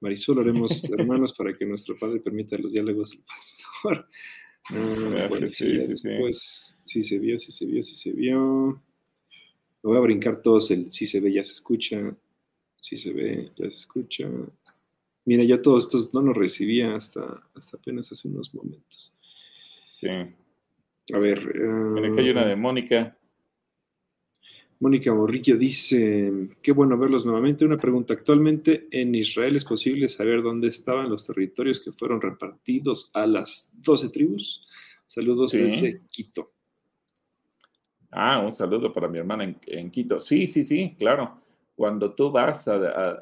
Marisol, 0.00 0.38
oremos 0.38 0.84
hermanos 0.92 1.32
para 1.32 1.56
que 1.56 1.66
nuestro 1.66 1.96
Padre 1.96 2.20
permita 2.20 2.56
los 2.58 2.72
diálogos 2.72 3.10
del 3.10 3.22
pastor. 3.22 4.08
Ah, 4.70 5.30
sí, 5.30 5.48
sí, 5.50 5.72
después 5.78 6.76
sí 6.84 7.02
se 7.02 7.18
vio, 7.18 7.38
sí 7.38 7.52
se 7.52 7.64
vio, 7.64 7.82
sí 7.82 7.94
se 7.94 8.12
vio 8.12 8.82
voy 9.88 9.96
a 9.96 10.00
brincar 10.00 10.42
todos 10.42 10.70
el 10.70 10.90
si 10.90 11.06
se 11.06 11.20
ve, 11.20 11.32
ya 11.32 11.42
se 11.42 11.52
escucha, 11.52 12.16
si 12.80 12.96
se 12.96 13.12
ve, 13.12 13.52
ya 13.56 13.70
se 13.70 13.76
escucha. 13.76 14.28
Mira, 15.28 15.44
ya 15.44 15.60
todos 15.60 15.84
estos 15.84 16.14
no 16.14 16.22
los 16.22 16.34
recibía 16.34 16.94
hasta, 16.94 17.42
hasta 17.54 17.76
apenas 17.76 18.10
hace 18.10 18.28
unos 18.28 18.54
momentos. 18.54 19.12
Sí. 19.92 20.08
A 20.08 21.18
ver. 21.18 21.54
Mira, 21.54 22.08
aquí 22.08 22.20
hay 22.20 22.30
una 22.30 22.46
de 22.46 22.56
Mónica. 22.56 23.14
Mónica 24.80 25.12
Morrillo 25.12 25.58
dice, 25.58 26.48
qué 26.62 26.72
bueno 26.72 26.96
verlos 26.96 27.26
nuevamente. 27.26 27.66
Una 27.66 27.76
pregunta, 27.76 28.14
actualmente 28.14 28.88
en 28.90 29.14
Israel 29.14 29.54
es 29.54 29.66
posible 29.66 30.08
saber 30.08 30.40
dónde 30.40 30.68
estaban 30.68 31.10
los 31.10 31.26
territorios 31.26 31.78
que 31.78 31.92
fueron 31.92 32.22
repartidos 32.22 33.10
a 33.12 33.26
las 33.26 33.74
12 33.82 34.08
tribus. 34.08 34.66
Saludos 35.06 35.52
desde 35.52 36.04
Quito. 36.08 36.52
Ah, 38.10 38.40
un 38.42 38.52
saludo 38.52 38.90
para 38.94 39.08
mi 39.08 39.18
hermana 39.18 39.54
en, 39.66 39.90
Quito. 39.90 40.20
Sí, 40.20 40.46
sí, 40.46 40.64
sí, 40.64 40.96
claro. 40.98 41.34
Cuando 41.76 42.14
tú 42.14 42.30
vas 42.30 42.66
a, 42.66 42.78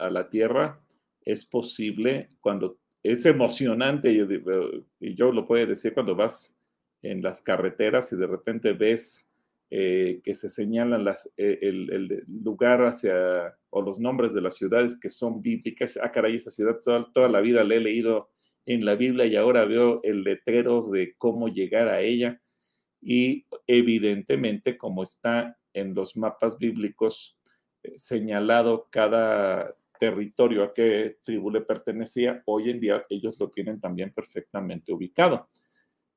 la 0.09 0.29
tierra, 0.31 0.81
es 1.27 1.45
posible, 1.45 2.31
cuando 2.41 2.79
es 3.03 3.27
emocionante, 3.27 4.11
y 4.11 5.15
yo 5.15 5.33
lo 5.33 5.47
puedo 5.47 5.67
decir 5.67 5.93
cuando 5.93 6.15
vas 6.15 6.57
en 7.03 7.21
las 7.21 7.43
carreteras 7.43 8.13
y 8.13 8.17
de 8.17 8.27
repente 8.27 8.73
ves 8.73 9.29
eh, 9.69 10.21
que 10.23 10.33
se 10.35 10.49
señalan 10.49 11.05
las, 11.05 11.31
eh, 11.37 11.59
el, 11.61 12.25
lugar 12.43 12.83
hacia, 12.83 13.57
o 13.71 13.83
los 13.83 13.99
nombres 13.99 14.33
de 14.33 14.41
las 14.41 14.57
ciudades 14.57 14.99
que 14.99 15.11
son 15.11 15.43
bíblicas. 15.43 15.99
Ah, 16.01 16.13
caray, 16.13 16.37
esa 16.37 16.51
ciudad 16.51 16.79
toda, 16.83 17.11
toda 17.13 17.29
la 17.29 17.41
vida 17.41 17.65
la 17.65 17.75
he 17.75 17.81
leído 17.81 18.31
en 18.65 18.85
la 18.85 18.95
Biblia 18.95 19.27
y 19.27 19.37
ahora 19.37 19.65
veo 19.65 20.01
el 20.05 20.23
letrero 20.23 20.89
de 20.91 21.15
cómo 21.19 21.49
llegar 21.49 21.89
a 21.89 22.01
ella 22.01 22.41
y 23.01 23.47
evidentemente 23.67 24.77
como 24.77 25.03
está 25.03 25.59
en 25.73 25.95
los 25.95 26.17
mapas 26.17 26.59
bíblicos 26.59 27.39
eh, 27.83 27.95
señalado 27.97 28.89
cada 28.91 29.77
territorio 29.99 30.65
a 30.65 30.75
qué 30.75 31.19
tribu 31.25 31.51
le 31.51 31.61
pertenecía, 31.61 32.43
hoy 32.47 32.71
en 32.71 32.81
día 32.81 33.05
ellos 33.09 33.39
lo 33.41 33.51
tienen 33.51 33.81
también 33.81 34.13
perfectamente 34.13 34.93
ubicado. 34.93 35.49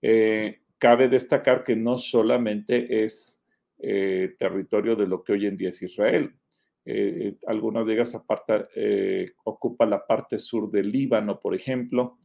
Eh, 0.02 0.62
cabe 0.78 1.10
destacar 1.10 1.64
que 1.64 1.76
no 1.76 1.98
solamente 1.98 3.04
es 3.04 3.42
eh, 3.80 4.36
territorio 4.38 4.96
de 4.96 5.08
lo 5.08 5.24
que 5.24 5.34
hoy 5.34 5.46
en 5.46 5.58
día 5.58 5.70
es 5.70 5.82
Israel. 5.82 6.34
algunas 7.46 7.86
de 7.86 7.94
ellas 7.94 8.16
aparta, 8.16 8.68
ocupa 9.44 9.86
la 9.86 10.08
parte 10.08 10.40
sur 10.40 10.72
del 10.72 10.92
Líbano, 10.92 11.40
por 11.40 11.54
ejemplo, 11.54 12.18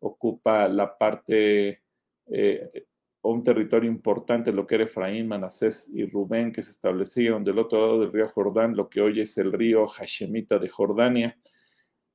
ocupa 0.00 0.68
la 0.68 0.96
parte 0.96 1.82
un 3.30 3.42
territorio 3.42 3.90
importante, 3.90 4.52
lo 4.52 4.66
que 4.66 4.76
era 4.76 4.84
Efraín, 4.84 5.28
Manasés 5.28 5.90
y 5.92 6.04
Rubén, 6.06 6.52
que 6.52 6.62
se 6.62 6.70
establecieron 6.70 7.44
del 7.44 7.58
otro 7.58 7.80
lado 7.80 8.00
del 8.00 8.12
río 8.12 8.28
Jordán, 8.28 8.76
lo 8.76 8.88
que 8.88 9.00
hoy 9.00 9.20
es 9.20 9.36
el 9.38 9.52
río 9.52 9.86
Hashemita 9.86 10.58
de 10.58 10.68
Jordania. 10.68 11.36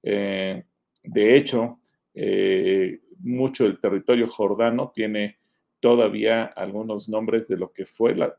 Eh, 0.03 0.63
de 1.03 1.37
hecho, 1.37 1.79
eh, 2.13 2.99
mucho 3.19 3.65
del 3.65 3.79
territorio 3.79 4.27
jordano 4.27 4.91
tiene 4.93 5.37
todavía 5.79 6.45
algunos 6.45 7.09
nombres 7.09 7.47
de 7.47 7.57
lo 7.57 7.71
que 7.71 7.85
fue 7.85 8.15
la, 8.15 8.35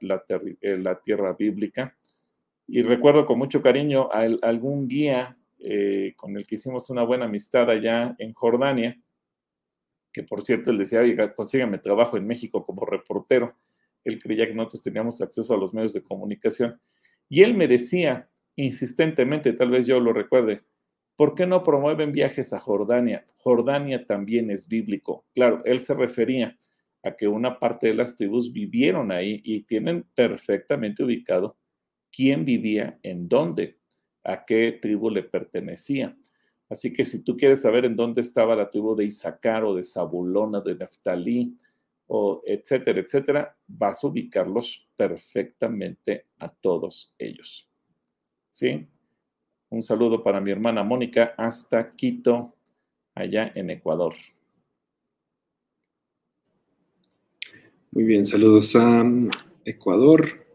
eh, 0.61 0.85
tierra 1.05 1.33
bíblica. 1.33 1.97
Y 2.66 2.83
recuerdo 2.83 3.27
con 3.27 3.39
mucho 3.39 3.61
cariño 3.61 4.09
a, 4.12 4.20
algún 4.43 4.89
guía 4.89 5.37
con 6.16 6.37
el 6.37 6.45
que 6.45 6.57
hicimos 6.57 6.91
una 6.91 7.05
buena 7.05 7.27
amistad 7.27 7.70
allá 7.70 8.16
en 8.18 8.33
Jordania, 8.33 8.99
que 10.12 10.22
por 10.22 10.42
cierto 10.42 10.70
él 10.70 10.78
decía, 10.78 11.00
oiga, 11.00 11.34
consígame 11.34 11.78
trabajo 11.78 12.16
en 12.16 12.26
México 12.26 12.64
como 12.64 12.84
reportero. 12.84 13.56
Él 14.04 14.20
creía 14.20 14.46
que 14.46 14.54
nosotros 14.54 14.82
teníamos 14.82 15.20
acceso 15.20 15.54
a 15.54 15.56
los 15.56 15.72
medios 15.72 15.92
de 15.92 16.02
comunicación. 16.02 16.80
Y 17.28 17.42
él 17.42 17.54
me 17.54 17.68
decía 17.68 18.28
insistentemente, 18.56 19.52
tal 19.52 19.70
vez 19.70 19.86
yo 19.86 19.98
lo 20.00 20.12
recuerde, 20.12 20.62
¿por 21.16 21.34
qué 21.34 21.46
no 21.46 21.62
promueven 21.62 22.12
viajes 22.12 22.52
a 22.52 22.58
Jordania? 22.58 23.24
Jordania 23.36 24.06
también 24.06 24.50
es 24.50 24.68
bíblico. 24.68 25.24
Claro, 25.34 25.62
él 25.64 25.80
se 25.80 25.94
refería 25.94 26.58
a 27.02 27.16
que 27.16 27.26
una 27.26 27.58
parte 27.58 27.88
de 27.88 27.94
las 27.94 28.16
tribus 28.16 28.52
vivieron 28.52 29.10
ahí 29.10 29.40
y 29.44 29.62
tienen 29.62 30.04
perfectamente 30.14 31.02
ubicado 31.02 31.56
quién 32.12 32.44
vivía 32.44 32.98
en 33.02 33.28
dónde, 33.28 33.78
a 34.22 34.44
qué 34.44 34.78
tribu 34.80 35.10
le 35.10 35.22
pertenecía. 35.22 36.16
Así 36.73 36.91
que 36.91 37.05
si 37.05 37.23
tú 37.23 37.37
quieres 37.37 37.61
saber 37.61 37.85
en 37.85 37.95
dónde 37.95 38.23
estaba 38.23 38.57
la 38.57 38.70
tribu 38.70 38.97
de 38.97 39.05
Isaacar 39.05 39.62
o 39.62 39.75
de 39.75 39.85
Zabulón 39.85 40.53
de 40.64 40.75
Naftalí, 40.75 41.55
o 42.07 42.43
etcétera, 42.47 42.99
etcétera, 42.99 43.55
vas 43.66 44.03
a 44.03 44.07
ubicarlos 44.07 44.89
perfectamente 44.97 46.29
a 46.39 46.49
todos 46.49 47.14
ellos. 47.18 47.68
¿Sí? 48.49 48.89
Un 49.68 49.83
saludo 49.83 50.23
para 50.23 50.41
mi 50.41 50.51
hermana 50.51 50.83
Mónica 50.83 51.35
hasta 51.37 51.95
Quito, 51.95 52.57
allá 53.14 53.53
en 53.55 53.68
Ecuador. 53.68 54.14
Muy 57.91 58.05
bien, 58.05 58.25
saludos 58.25 58.75
a 58.77 59.05
Ecuador. 59.66 60.47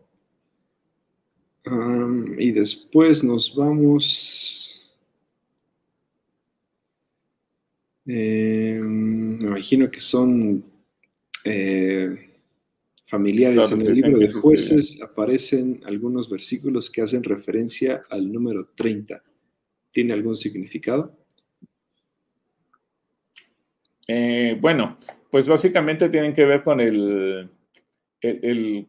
y 2.39 2.51
después 2.53 3.23
nos 3.23 3.55
vamos. 3.55 4.66
Em, 8.07 9.37
me 9.37 9.47
imagino 9.47 9.91
que 9.91 9.99
son 9.99 10.63
eh, 11.43 12.31
familiares. 13.05 13.69
en 13.71 13.81
el 13.81 13.93
libro 13.93 14.17
de 14.17 14.31
jueces 14.31 15.01
aparecen 15.01 15.81
algunos 15.85 16.29
versículos 16.29 16.89
que 16.89 17.01
hacen 17.01 17.23
referencia 17.23 18.03
al 18.09 18.31
número 18.31 18.69
30. 18.75 19.21
¿Tiene 19.91 20.13
algún 20.13 20.37
significado? 20.37 21.17
Eh, 24.07 24.57
bueno, 24.61 24.97
pues 25.29 25.47
básicamente 25.49 26.07
tienen 26.07 26.31
que 26.31 26.45
ver 26.45 26.63
con 26.63 26.79
el, 26.79 27.49
el, 28.21 28.87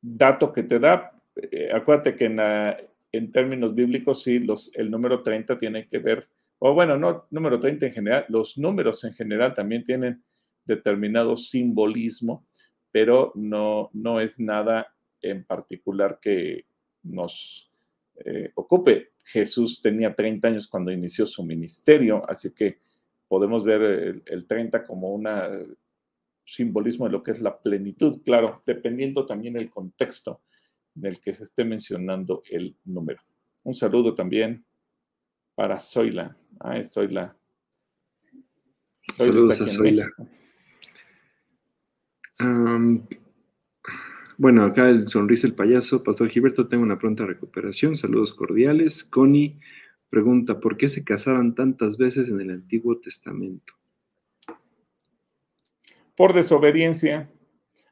dato 0.00 0.52
que 0.52 0.64
te 0.64 0.78
da. 0.78 1.18
Eh, 1.36 1.70
acuérdate 1.72 2.14
que 2.14 2.26
en, 2.26 2.38
en, 3.12 3.30
términos 3.30 3.74
bíblicos, 3.74 4.22
sí, 4.22 4.40
los, 4.40 4.70
el 4.74 4.90
número 4.90 5.22
30 5.22 5.56
tiene 5.56 5.88
que 5.88 5.98
ver, 5.98 6.28
o 6.58 6.74
bueno, 6.74 6.96
no 6.96 7.26
número 7.30 7.60
30 7.60 7.86
en 7.86 7.92
general, 7.92 8.24
los 8.28 8.58
números 8.58 9.04
en 9.04 9.14
general 9.14 9.54
también 9.54 9.84
tienen 9.84 10.22
determinado 10.64 11.36
simbolismo, 11.36 12.46
pero 12.90 13.32
no, 13.34 13.90
no 13.92 14.20
es 14.20 14.40
nada 14.40 14.94
en 15.20 15.44
particular 15.44 16.18
que 16.20 16.66
nos 17.02 17.70
eh, 18.24 18.50
ocupe. 18.54 19.12
Jesús 19.24 19.80
tenía 19.80 20.14
30 20.14 20.48
años 20.48 20.66
cuando 20.66 20.90
inició 20.90 21.26
su 21.26 21.44
ministerio, 21.44 22.22
así 22.28 22.52
que 22.52 22.78
podemos 23.28 23.62
ver 23.62 24.22
el, 24.24 24.46
30 24.46 24.84
como 24.84 25.12
un 25.12 25.28
simbolismo 26.44 27.06
de 27.06 27.12
lo 27.12 27.22
que 27.22 27.32
es 27.32 27.40
la 27.40 27.58
plenitud, 27.58 28.22
claro, 28.24 28.62
dependiendo 28.64 29.26
también 29.26 29.56
el 29.56 29.70
contexto 29.70 30.40
en 30.96 31.06
el 31.06 31.20
que 31.20 31.34
se 31.34 31.44
esté 31.44 31.64
mencionando 31.64 32.42
el 32.50 32.76
número. 32.84 33.20
Un 33.64 33.74
saludo 33.74 34.14
también 34.14 34.64
para 35.58 35.80
Zoila. 35.80 36.36
Ah, 36.60 36.78
es 36.78 36.92
Zoila. 36.92 37.36
Saludos 39.12 39.60
a 39.60 39.66
Zoila. 39.66 40.06
bueno, 44.36 44.62
acá 44.62 44.88
el 44.88 45.08
sonrisa 45.08 45.48
el 45.48 45.56
payaso. 45.56 46.04
Pastor 46.04 46.28
Gilberto, 46.28 46.68
tengo 46.68 46.84
una 46.84 46.96
pronta 46.96 47.26
recuperación. 47.26 47.96
Saludos 47.96 48.34
cordiales. 48.34 49.02
Connie 49.02 49.58
Pregunta, 50.08 50.60
¿por 50.60 50.76
qué 50.76 50.88
se 50.88 51.02
casaban 51.02 51.56
tantas 51.56 51.98
veces 51.98 52.28
en 52.28 52.40
el 52.40 52.50
Antiguo 52.50 53.00
Testamento? 53.00 53.74
Por 56.16 56.34
desobediencia. 56.34 57.28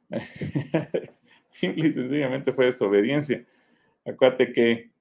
Simple 1.49 1.89
y 1.89 1.93
sencillamente 1.93 2.53
fue 2.53 2.67
desobediencia. 2.67 3.45
Acuérdate 4.05 4.53
que 4.53 4.93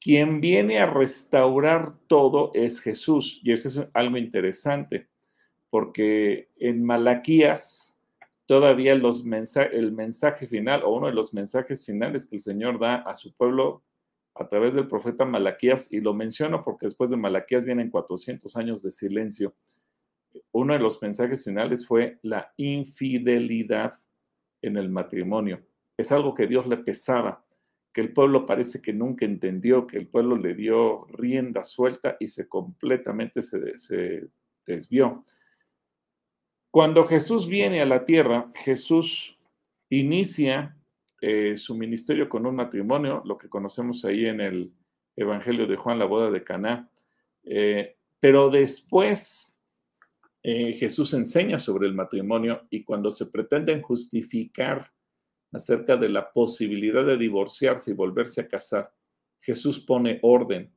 quien 0.00 0.40
viene 0.40 0.78
a 0.78 0.86
restaurar 0.86 1.94
todo 2.06 2.50
es 2.54 2.80
Jesús. 2.80 3.40
Y 3.44 3.52
eso 3.52 3.68
es 3.68 3.88
algo 3.92 4.16
interesante, 4.16 5.08
porque 5.68 6.48
en 6.56 6.84
Malaquías 6.84 8.00
todavía 8.46 8.92
el 8.92 9.92
mensaje 9.92 10.46
final 10.46 10.82
o 10.82 10.90
uno 10.90 11.06
de 11.06 11.12
los 11.12 11.32
mensajes 11.34 11.84
finales 11.86 12.26
que 12.26 12.36
el 12.36 12.42
Señor 12.42 12.80
da 12.80 12.96
a 12.96 13.14
su 13.14 13.32
pueblo 13.34 13.84
a 14.34 14.48
través 14.48 14.74
del 14.74 14.88
profeta 14.88 15.24
Malaquías, 15.24 15.92
y 15.92 16.00
lo 16.00 16.14
menciono 16.14 16.62
porque 16.62 16.86
después 16.86 17.10
de 17.10 17.16
Malaquías 17.16 17.64
vienen 17.64 17.90
400 17.90 18.56
años 18.56 18.82
de 18.82 18.90
silencio, 18.90 19.54
uno 20.52 20.72
de 20.72 20.78
los 20.78 21.02
mensajes 21.02 21.44
finales 21.44 21.86
fue 21.86 22.18
la 22.22 22.52
infidelidad 22.56 23.92
en 24.62 24.76
el 24.76 24.88
matrimonio. 24.88 25.60
Es 25.96 26.10
algo 26.10 26.34
que 26.34 26.46
Dios 26.46 26.66
le 26.66 26.78
pesaba, 26.78 27.44
que 27.92 28.00
el 28.00 28.12
pueblo 28.12 28.46
parece 28.46 28.80
que 28.80 28.92
nunca 28.92 29.24
entendió, 29.24 29.86
que 29.86 29.96
el 29.96 30.06
pueblo 30.06 30.36
le 30.36 30.54
dio 30.54 31.06
rienda 31.06 31.64
suelta 31.64 32.16
y 32.20 32.28
se 32.28 32.48
completamente 32.48 33.42
se, 33.42 34.28
desvió. 34.64 35.24
Cuando 36.70 37.04
Jesús 37.06 37.48
viene 37.48 37.80
a 37.80 37.86
la 37.86 38.04
tierra, 38.04 38.52
Jesús 38.54 39.36
inicia 39.88 40.76
eh, 41.20 41.56
su 41.56 41.74
ministerio 41.74 42.28
con 42.28 42.46
un 42.46 42.54
matrimonio, 42.54 43.22
lo 43.24 43.36
que 43.36 43.48
conocemos 43.48 44.04
ahí 44.04 44.26
en 44.26 44.40
el 44.40 44.72
Evangelio 45.16 45.66
de 45.66 45.76
Juan, 45.76 45.98
la 45.98 46.04
boda 46.04 46.30
de 46.30 46.44
Caná. 46.44 46.88
Eh, 47.42 47.96
pero 48.20 48.50
después 48.50 49.58
eh, 50.42 50.74
Jesús 50.74 51.12
enseña 51.12 51.58
sobre 51.58 51.88
el 51.88 51.94
matrimonio 51.94 52.66
y 52.70 52.84
cuando 52.84 53.10
se 53.10 53.26
pretenden 53.26 53.82
justificar 53.82 54.92
acerca 55.52 55.96
de 55.96 56.08
la 56.08 56.32
posibilidad 56.32 57.04
de 57.04 57.16
divorciarse 57.16 57.90
y 57.90 57.94
volverse 57.94 58.42
a 58.42 58.48
casar, 58.48 58.92
Jesús 59.40 59.80
pone 59.80 60.18
orden. 60.22 60.72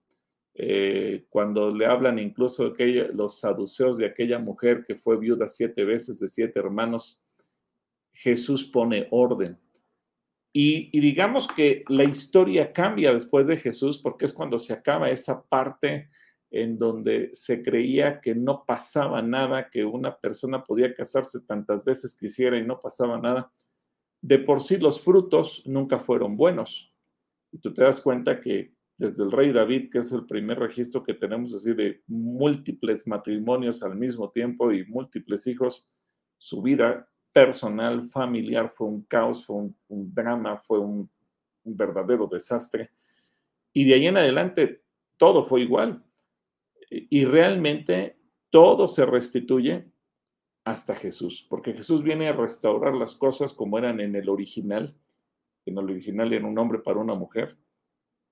cuando 1.29 1.71
le 1.71 1.87
hablan 1.87 2.19
incluso 2.19 2.69
de 2.69 3.09
los 3.13 3.39
saduceos 3.39 3.97
de 3.97 4.05
aquella 4.05 4.37
mujer 4.37 4.83
que 4.85 4.95
fue 4.95 5.17
viuda 5.17 5.47
siete 5.47 5.83
veces 5.83 6.19
de 6.19 6.27
siete 6.27 6.59
hermanos, 6.59 7.23
Jesús 8.13 8.63
pone 8.65 9.07
orden. 9.09 9.57
Y, 10.55 10.99
digamos 10.99 11.47
que 11.47 11.83
la 11.87 12.03
historia 12.03 12.71
cambia 12.71 13.11
después 13.11 13.47
de 13.47 13.57
Jesús 13.57 13.97
porque 13.97 14.25
es 14.25 14.33
cuando 14.33 14.59
se 14.59 14.73
acaba 14.73 15.09
esa 15.09 15.43
parte 15.43 16.09
en 16.51 16.77
donde 16.77 17.31
se 17.33 17.63
creía 17.63 18.21
que 18.21 18.35
no 18.35 18.63
pasaba 18.63 19.23
nada, 19.23 19.71
que 19.71 19.83
una 19.83 20.15
persona 20.15 20.63
podía 20.63 20.93
casarse 20.93 21.39
tantas 21.41 21.83
veces 21.83 22.15
quisiera 22.15 22.55
y 22.59 22.63
no 22.63 22.79
pasaba 22.79 23.17
nada. 23.17 23.51
De 24.23 24.39
por 24.39 24.61
sí 24.61 24.77
los 24.77 25.01
frutos 25.01 25.61
nunca 25.65 25.99
fueron 25.99 26.37
buenos. 26.37 26.89
Y 27.51 27.57
tú 27.57 27.73
te 27.73 27.83
das 27.83 27.99
cuenta 27.99 28.39
que 28.39 28.73
desde 28.97 29.21
el 29.21 29.31
rey 29.31 29.51
David, 29.51 29.89
que 29.91 29.99
es 29.99 30.13
el 30.13 30.25
primer 30.25 30.59
registro 30.59 31.03
que 31.03 31.13
tenemos 31.13 31.53
así 31.53 31.73
de 31.73 32.01
múltiples 32.07 33.05
matrimonios 33.05 33.83
al 33.83 33.97
mismo 33.97 34.31
tiempo 34.31 34.71
y 34.71 34.85
múltiples 34.85 35.45
hijos, 35.47 35.91
su 36.37 36.61
vida 36.61 37.05
personal, 37.33 38.01
familiar, 38.03 38.71
fue 38.73 38.87
un 38.87 39.01
caos, 39.03 39.45
fue 39.45 39.57
un, 39.57 39.75
drama, 40.13 40.55
fue 40.55 40.79
un, 40.79 41.09
verdadero 41.65 42.25
desastre. 42.25 42.91
Y 43.73 43.83
de 43.83 43.95
ahí 43.95 44.07
en 44.07 44.15
adelante 44.15 44.83
todo 45.17 45.43
fue 45.43 45.63
igual. 45.63 46.01
Y 46.89 47.25
realmente 47.25 48.17
todo 48.49 48.87
se 48.87 49.05
restituye 49.05 49.91
hasta 50.63 50.95
Jesús, 50.95 51.45
porque 51.49 51.73
Jesús 51.73 52.03
viene 52.03 52.27
a 52.29 52.33
restaurar 52.33 52.93
las 52.93 53.15
cosas 53.15 53.53
como 53.53 53.77
eran 53.77 53.99
en 53.99 54.15
el 54.15 54.29
original. 54.29 54.95
En 55.65 55.77
el 55.77 55.85
original 55.85 56.31
era 56.33 56.47
un 56.47 56.57
hombre 56.57 56.79
para 56.79 56.99
una 56.99 57.13
mujer. 57.13 57.57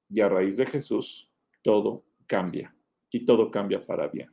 Y 0.10 0.22
a 0.22 0.30
raíz 0.30 0.58
de 0.58 0.66
Jesús 0.66 1.30
todo 1.62 2.04
cambia 2.28 2.76
y 3.10 3.26
todo 3.26 3.52
cambia 3.52 3.82
para 3.82 4.08
bien. 4.08 4.30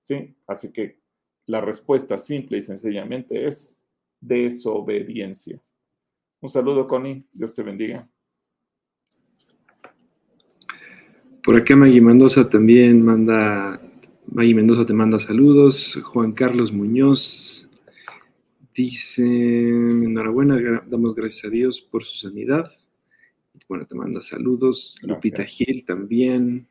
¿Sí? 0.00 0.34
Así 0.46 0.72
que 0.72 1.00
la 1.46 1.60
respuesta 1.60 2.18
simple 2.18 2.58
y 2.58 2.62
sencillamente 2.62 3.46
es 3.46 3.78
desobediencia. 4.20 5.60
Un 6.40 6.48
saludo, 6.48 6.86
Connie. 6.86 7.26
Dios 7.32 7.54
te 7.54 7.62
bendiga. 7.62 8.08
Por 11.42 11.56
acá 11.56 11.76
Maggie 11.76 12.00
Mendoza 12.00 12.48
también 12.48 13.02
manda, 13.02 13.78
Maggie 14.26 14.54
Mendoza 14.54 14.84
te 14.86 14.92
manda 14.92 15.18
saludos. 15.18 15.98
Juan 16.02 16.32
Carlos 16.32 16.72
Muñoz 16.72 17.64
Dice, 18.74 19.22
enhorabuena, 19.22 20.82
damos 20.88 21.14
gracias 21.14 21.44
a 21.44 21.48
Dios 21.48 21.80
por 21.80 22.02
su 22.02 22.16
sanidad. 22.28 22.68
Bueno, 23.68 23.86
te 23.86 23.94
manda 23.94 24.20
saludos. 24.20 24.98
Lupita 25.02 25.44
Gil 25.44 25.84
también. 25.84 26.66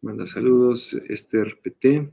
Manda 0.00 0.26
saludos. 0.26 0.94
Esther 1.08 1.60
PT. 1.62 2.10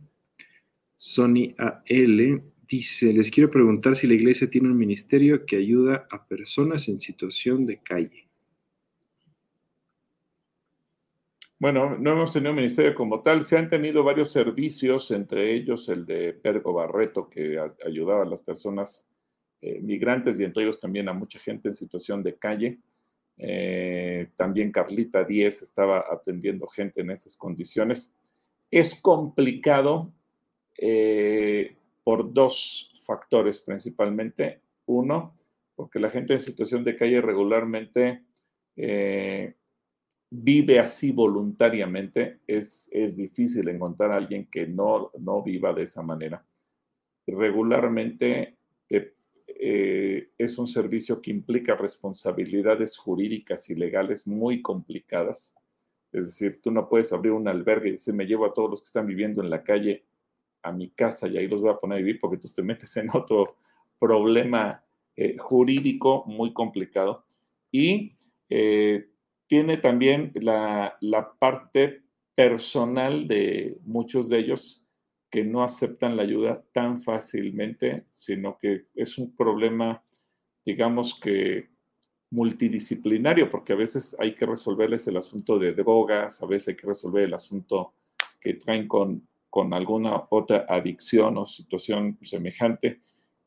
Sony 0.96 1.56
AL 1.58 2.44
dice, 2.68 3.12
les 3.12 3.32
quiero 3.32 3.50
preguntar 3.50 3.96
si 3.96 4.06
la 4.06 4.14
iglesia 4.14 4.48
tiene 4.52 4.70
un 4.70 4.78
ministerio 4.78 5.48
que 5.48 5.56
ayuda 5.56 6.08
a 6.12 6.28
personas 6.28 6.88
en 6.90 7.00
situación 7.00 7.66
de 7.66 7.82
calle. 7.82 8.29
Bueno, 11.60 11.98
no 11.98 12.14
hemos 12.14 12.32
tenido 12.32 12.54
ministerio 12.54 12.96
como 12.96 13.22
tal, 13.22 13.44
se 13.44 13.58
han 13.58 13.70
tenido 13.70 14.02
varios 14.02 14.32
servicios, 14.32 15.12
entre 15.12 15.54
ellos 15.54 15.90
el 15.90 16.06
de 16.06 16.32
Pergo 16.32 16.72
Barreto, 16.72 17.30
que 17.30 17.60
ayudaba 17.86 18.24
a 18.24 18.26
las 18.26 18.40
personas 18.40 19.10
eh, 19.62 19.82
migrantes 19.82 20.40
y 20.40 20.46
entre 20.46 20.64
ellos 20.64 20.80
también 20.80 21.10
a 21.10 21.14
mucha 21.14 21.38
gente 21.38 21.68
en 21.68 21.76
situación 21.76 22.24
de 22.24 22.38
calle. 22.38 22.80
Eh, 23.38 24.30
también 24.38 24.72
Carlita 24.72 25.26
Díez 25.26 25.62
estaba 25.62 26.06
atendiendo 26.10 26.66
gente 26.66 27.02
en 27.02 27.12
esas 27.12 27.36
condiciones. 27.36 28.16
Es 28.72 28.96
complicado 28.96 30.14
eh, 30.78 31.76
por 32.06 32.34
dos 32.34 32.90
factores 33.06 33.60
principalmente. 33.60 34.62
Uno, 34.86 35.38
porque 35.76 36.00
la 36.00 36.10
gente 36.10 36.32
en 36.32 36.40
situación 36.40 36.86
de 36.86 36.96
calle 36.96 37.20
regularmente 37.20 38.24
vive 40.30 40.80
así 40.80 41.12
voluntariamente, 41.12 42.40
es, 42.46 42.90
es 42.92 43.16
difícil 43.16 43.68
encontrar 43.68 44.12
a 44.12 44.18
alguien 44.18 44.48
que 44.50 44.68
no, 44.68 45.12
no 45.20 45.42
viva 45.42 45.74
de 45.74 45.84
esa 45.84 46.02
manera. 46.02 46.46
Regularmente 47.26 48.58
eh, 49.62 50.30
es 50.38 50.58
un 50.58 50.68
servicio 50.68 51.22
que 51.22 51.32
implica 51.32 51.76
responsabilidades 51.76 52.98
jurídicas 52.98 53.70
y 53.70 53.76
legales 53.76 54.26
muy 54.26 54.62
complicadas. 54.62 55.54
Es 56.14 56.28
decir, 56.28 56.62
tú 56.62 56.72
no 56.72 56.88
puedes 56.88 57.12
abrir 57.12 57.34
un 57.34 57.48
albergue 57.48 57.90
y 57.90 57.92
decir, 57.94 58.14
me 58.14 58.26
llevo 58.26 58.46
a 58.46 58.54
todos 58.54 58.70
los 58.70 58.82
que 58.82 58.88
están 58.88 59.06
viviendo 59.06 59.44
en 59.44 59.50
la 59.50 59.64
calle 59.64 60.06
a 60.64 60.72
mi 60.72 60.92
casa 60.92 61.28
y 61.28 61.38
ahí 61.38 61.48
los 61.48 61.62
voy 61.62 61.72
a 61.72 61.78
poner 61.78 61.98
a 61.98 62.00
vivir 62.00 62.20
porque 62.22 62.38
tú 62.38 62.48
te 62.48 62.62
metes 62.62 62.96
en 62.98 63.10
otro 63.14 63.44
problema 64.00 64.82
eh, 65.18 65.38
jurídico 65.38 66.24
muy 66.26 66.54
complicado. 66.54 67.26
Y 67.70 68.16
eh, 68.50 69.10
tiene 69.50 69.78
también 69.78 70.32
la, 70.36 70.96
parte 71.40 72.04
personal 72.36 73.28
de 73.28 73.80
muchos 73.84 74.30
de 74.30 74.38
ellos 74.38 74.88
que 75.32 75.44
no 75.44 75.64
aceptan 75.64 76.16
la 76.16 76.22
ayuda 76.22 76.64
tan 76.72 77.02
fácilmente, 77.02 78.06
sino 78.10 78.60
que 78.60 78.86
es 78.94 79.18
un 79.18 79.36
problema, 79.36 80.04
digamos 80.64 81.20
que 81.20 81.68
multidisciplinario, 82.30 83.50
porque 83.50 83.74
a 83.74 83.76
veces 83.76 84.16
hay 84.20 84.36
que 84.36 84.46
resolverles 84.46 85.08
el 85.08 85.18
asunto 85.18 85.58
de 85.58 85.74
drogas, 85.74 86.44
a 86.44 86.46
veces 86.46 86.70
hay 86.70 86.76
que 86.76 86.88
resolver 86.88 87.24
el 87.24 87.34
asunto 87.34 87.96
que 88.40 88.54
traen 88.54 88.88
con, 88.88 89.28
con 89.50 89.74
alguna 89.74 90.26
otra 90.30 90.68
adicción 90.70 91.40
o 91.40 91.46
situación 91.48 92.20
semejante, 92.22 93.00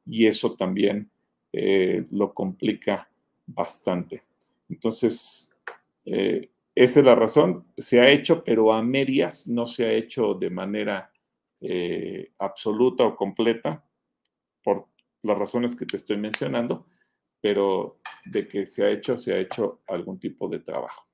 y 0.05 0.27
eso 0.27 0.57
también 0.57 1.09
eh, 1.53 2.07
lo 2.11 2.35
complica 2.35 3.09
bastante. 3.47 4.25
Entonces, 4.69 5.52
eh, 6.05 6.51
esa 6.75 7.01
es 7.01 7.07
la 7.07 7.15
razón. 7.15 7.65
Se 7.77 8.01
ha 8.01 8.11
hecho, 8.11 8.43
pero 8.45 8.73
a 8.73 8.83
medias, 8.83 9.47
no 9.49 9.67
se 9.67 9.85
ha 9.85 9.93
hecho 9.93 10.35
de 10.35 10.51
manera 10.51 11.11
eh, 11.61 12.33
absoluta 12.39 13.05
o 13.05 13.17
completa, 13.17 13.85
por 14.63 14.87
las 15.23 15.39
razones 15.39 15.77
que 15.77 15.87
te 15.87 15.97
estoy 15.97 16.17
mencionando, 16.17 16.87
pero 17.41 17.99
de 18.25 18.49
que 18.49 18.67
se 18.67 18.85
ha 18.85 18.91
hecho, 18.91 19.17
se 19.17 19.35
ha 19.35 19.39
hecho 19.39 19.83
algún 19.87 20.19
tipo 20.19 20.49
de 20.49 20.61
trabajo. 20.61 21.07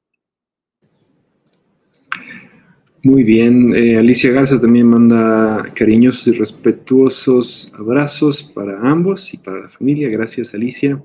Muy 3.02 3.22
bien, 3.22 3.74
eh, 3.74 3.96
Alicia 3.96 4.32
Garza 4.32 4.60
también 4.60 4.86
manda 4.86 5.72
cariñosos 5.74 6.26
y 6.26 6.32
respetuosos 6.32 7.72
abrazos 7.78 8.42
para 8.42 8.80
ambos 8.80 9.32
y 9.32 9.38
para 9.38 9.60
la 9.60 9.68
familia. 9.68 10.08
Gracias, 10.08 10.52
Alicia. 10.52 11.00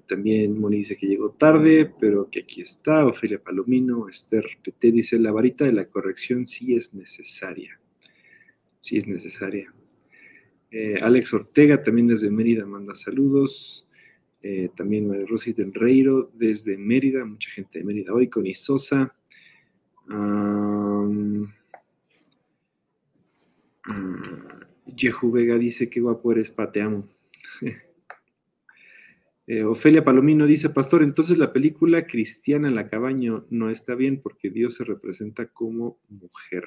También 0.00 0.58
Moni 0.58 0.78
dice 0.78 0.96
que 0.96 1.06
llegó 1.06 1.30
tarde, 1.30 1.92
pero 2.00 2.28
que 2.30 2.40
aquí 2.40 2.62
está. 2.62 3.06
Ofelia 3.06 3.42
Palomino, 3.42 4.08
Esther 4.08 4.44
PT 4.62 4.92
dice, 4.92 5.18
la 5.18 5.32
varita 5.32 5.64
de 5.64 5.72
la 5.72 5.86
corrección 5.86 6.46
sí 6.46 6.74
es 6.74 6.94
necesaria. 6.94 7.78
Sí 8.80 8.98
es 8.98 9.06
necesaria. 9.06 9.72
Eh, 10.70 10.96
Alex 11.00 11.34
Ortega, 11.34 11.82
también 11.82 12.06
desde 12.06 12.30
Mérida, 12.30 12.66
manda 12.66 12.94
saludos. 12.94 13.86
Eh, 14.42 14.70
también 14.74 15.06
María 15.06 15.26
Rosy 15.26 15.52
del 15.52 15.72
Reiro, 15.72 16.30
desde 16.34 16.76
Mérida, 16.76 17.24
mucha 17.24 17.50
gente 17.50 17.78
de 17.78 17.84
Mérida 17.84 18.12
hoy, 18.12 18.28
con 18.28 18.46
Isosa. 18.46 19.14
Um, 20.08 21.46
Vega 25.32 25.56
dice, 25.56 25.88
qué 25.88 26.00
guapo 26.00 26.32
eres, 26.32 26.50
pateamo. 26.50 27.08
Eh, 29.46 29.64
Ofelia 29.64 30.04
Palomino 30.04 30.46
dice, 30.46 30.70
Pastor, 30.70 31.02
entonces 31.02 31.36
la 31.36 31.52
película 31.52 32.06
cristiana 32.06 32.68
en 32.68 32.76
la 32.76 32.86
cabaña 32.86 33.42
no 33.50 33.70
está 33.70 33.94
bien 33.94 34.20
porque 34.22 34.50
Dios 34.50 34.76
se 34.76 34.84
representa 34.84 35.46
como 35.46 35.98
mujer. 36.08 36.64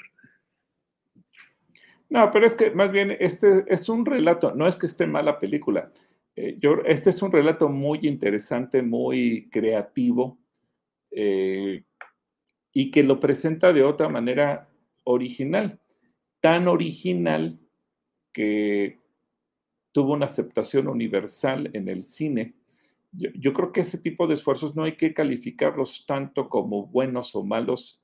No, 2.09 2.29
pero 2.31 2.45
es 2.45 2.55
que 2.55 2.71
más 2.71 2.91
bien 2.91 3.15
este 3.19 3.63
es 3.67 3.89
un 3.89 4.05
relato, 4.05 4.53
no 4.53 4.67
es 4.67 4.75
que 4.75 4.85
esté 4.85 5.07
mala 5.07 5.39
película. 5.39 5.91
Eh, 6.35 6.57
yo, 6.59 6.81
este 6.85 7.09
es 7.09 7.21
un 7.21 7.31
relato 7.31 7.69
muy 7.69 7.99
interesante, 8.03 8.81
muy 8.81 9.49
creativo 9.49 10.37
eh, 11.11 11.83
y 12.73 12.91
que 12.91 13.03
lo 13.03 13.19
presenta 13.19 13.71
de 13.71 13.83
otra 13.83 14.09
manera 14.09 14.69
original, 15.05 15.79
tan 16.41 16.67
original 16.67 17.57
que 18.33 18.99
tuvo 19.93 20.13
una 20.13 20.25
aceptación 20.25 20.89
universal 20.89 21.69
en 21.73 21.87
el 21.87 22.03
cine 22.03 22.53
yo, 23.17 23.53
creo 23.53 23.71
que 23.71 23.81
ese 23.81 23.97
tipo 23.97 24.27
de 24.27 24.33
esfuerzos 24.33 24.75
no 24.75 24.83
hay 24.83 24.95
que 24.95 25.13
calificarlos 25.13 26.05
tanto 26.05 26.49
como 26.49 26.87
buenos 26.87 27.35
o 27.35 27.43
malos. 27.43 28.03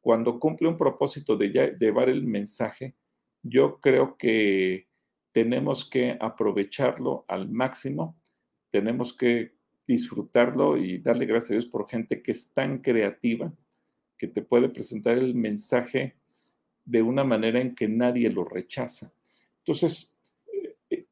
Cuando 0.00 0.38
cumple 0.38 0.68
un 0.68 0.76
propósito 0.76 1.36
de 1.36 1.74
llevar 1.78 2.08
el 2.08 2.24
mensaje, 2.24 2.96
yo 3.42 3.80
creo 3.80 4.16
que 4.16 4.88
tenemos 5.32 5.88
que 5.88 6.16
aprovecharlo 6.20 7.24
al 7.28 7.48
máximo, 7.48 8.18
tenemos 8.70 9.12
que 9.12 9.54
disfrutarlo 9.86 10.76
y 10.76 10.98
darle 10.98 11.26
gracias 11.26 11.50
a 11.50 11.54
Dios 11.54 11.66
por 11.66 11.88
gente 11.88 12.22
que 12.22 12.32
es 12.32 12.52
tan 12.52 12.78
creativa 12.78 13.52
que 14.16 14.28
te 14.28 14.42
puede 14.42 14.68
presentar 14.68 15.18
el 15.18 15.34
mensaje 15.34 16.16
de 16.84 17.02
una 17.02 17.24
manera 17.24 17.60
en 17.60 17.74
que 17.74 17.88
nadie 17.88 18.30
lo 18.30 18.44
rechaza. 18.44 19.12
Entonces, 19.58 20.11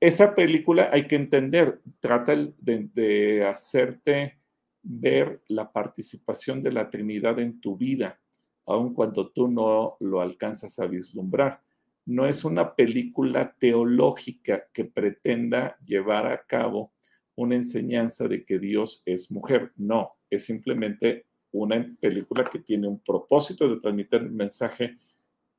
esa 0.01 0.35
película 0.35 0.89
hay 0.91 1.07
que 1.07 1.17
entender, 1.17 1.81
trata 2.01 2.35
de, 2.35 3.45
hacerte 3.47 4.39
ver 4.83 5.43
la 5.49 5.71
participación 5.71 6.63
de 6.63 6.73
la 6.73 6.89
Trinidad 6.89 7.39
en 7.39 7.61
tu 7.61 7.77
vida, 7.77 8.19
aun 8.65 8.95
cuando 8.95 9.31
tú 9.31 9.49
no 9.49 9.99
lo 10.01 10.23
alcanzas 10.23 10.79
a 10.79 10.87
vislumbrar. 10.87 11.61
No 12.07 12.27
es 12.27 12.45
una 12.45 12.75
película 12.75 13.55
teológica 13.59 14.65
que 14.73 14.87
pretenda 14.87 15.77
llevar 15.85 16.27
a 16.27 16.47
cabo 16.47 16.93
una 17.37 17.57
enseñanza 17.57 18.27
de 18.27 18.45
que 18.45 18.59
Dios 18.59 19.03
es 19.05 19.31
mujer. 19.31 19.73
No, 19.77 20.13
es 20.31 20.45
simplemente 20.47 21.27
una 21.53 21.95
película 22.01 22.45
que 22.45 22.61
tiene 22.61 22.89
un 22.89 23.01
propósito 23.01 23.69
de 23.69 23.79
transmitir 23.79 24.23
un 24.23 24.35
mensaje 24.35 24.97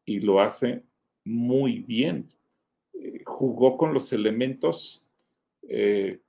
y 0.04 0.20
lo 0.20 0.42
hace 0.42 0.84
muy 1.24 1.80
bien 1.80 2.28
jugó 3.26 3.78
con 3.78 3.94
los 3.94 4.11
elementos. 4.14 5.07
Eh, 5.64 6.19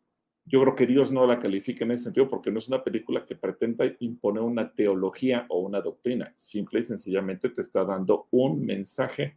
yo 0.44 0.61
creo 0.62 0.74
que 0.74 0.86
Dios 0.86 1.12
no 1.12 1.27
la 1.27 1.39
califica 1.39 1.85
en 1.85 1.93
ese 1.93 2.05
sentido 2.05 2.28
porque 2.28 2.51
no 2.51 2.59
es 2.59 2.69
una 2.69 2.82
película 2.82 3.24
que 3.24 3.36
pretenda 3.36 3.85
imponer 4.01 4.43
una 4.43 4.73
teología 4.73 5.47
o 5.49 5.61
una 5.61 5.81
doctrina. 5.81 6.32
Simple 6.35 6.81
y 6.81 6.82
sencillamente 6.82 7.49
te 7.51 7.62
está 7.62 7.85
dando 7.85 8.27
un 8.31 8.65
mensaje 8.65 9.35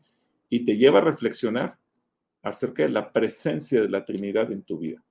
y 0.49 0.65
te 0.65 0.77
lleva 0.77 0.99
a 0.99 1.03
reflexionar 1.03 1.77
acerca 2.41 2.83
de 2.83 2.89
la 2.89 3.11
presencia 3.11 3.81
de 3.81 3.89
la 3.89 4.05
Trinidad 4.05 4.51
en 4.51 4.63
tu 4.63 4.79
vida. 4.79 5.03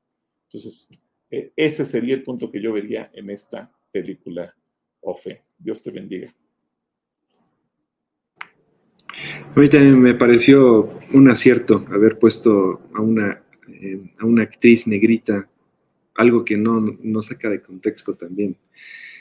Entonces, 0.48 0.88
eh, 1.30 1.52
ese 1.56 1.84
sería 1.84 2.14
el 2.14 2.22
punto 2.22 2.50
que 2.50 2.60
yo 2.60 2.72
vería 2.72 3.10
en 3.12 3.30
esta 3.30 3.72
película, 3.90 4.54
Ofe. 5.00 5.42
Dios 5.58 5.82
te 5.82 5.90
bendiga. 5.90 6.28
A 9.54 9.60
mí 9.60 9.68
también 9.68 10.00
me 10.00 10.14
pareció 10.14 10.98
un 11.12 11.28
acierto 11.28 11.86
haber 11.88 12.18
puesto 12.18 12.88
a 12.92 13.00
una, 13.00 13.40
eh, 13.68 14.10
a 14.18 14.26
una 14.26 14.42
actriz 14.42 14.88
negrita, 14.88 15.48
algo 16.16 16.44
que 16.44 16.56
no, 16.56 16.80
no 16.80 17.22
saca 17.22 17.48
de 17.48 17.62
contexto 17.62 18.16
también. 18.16 18.56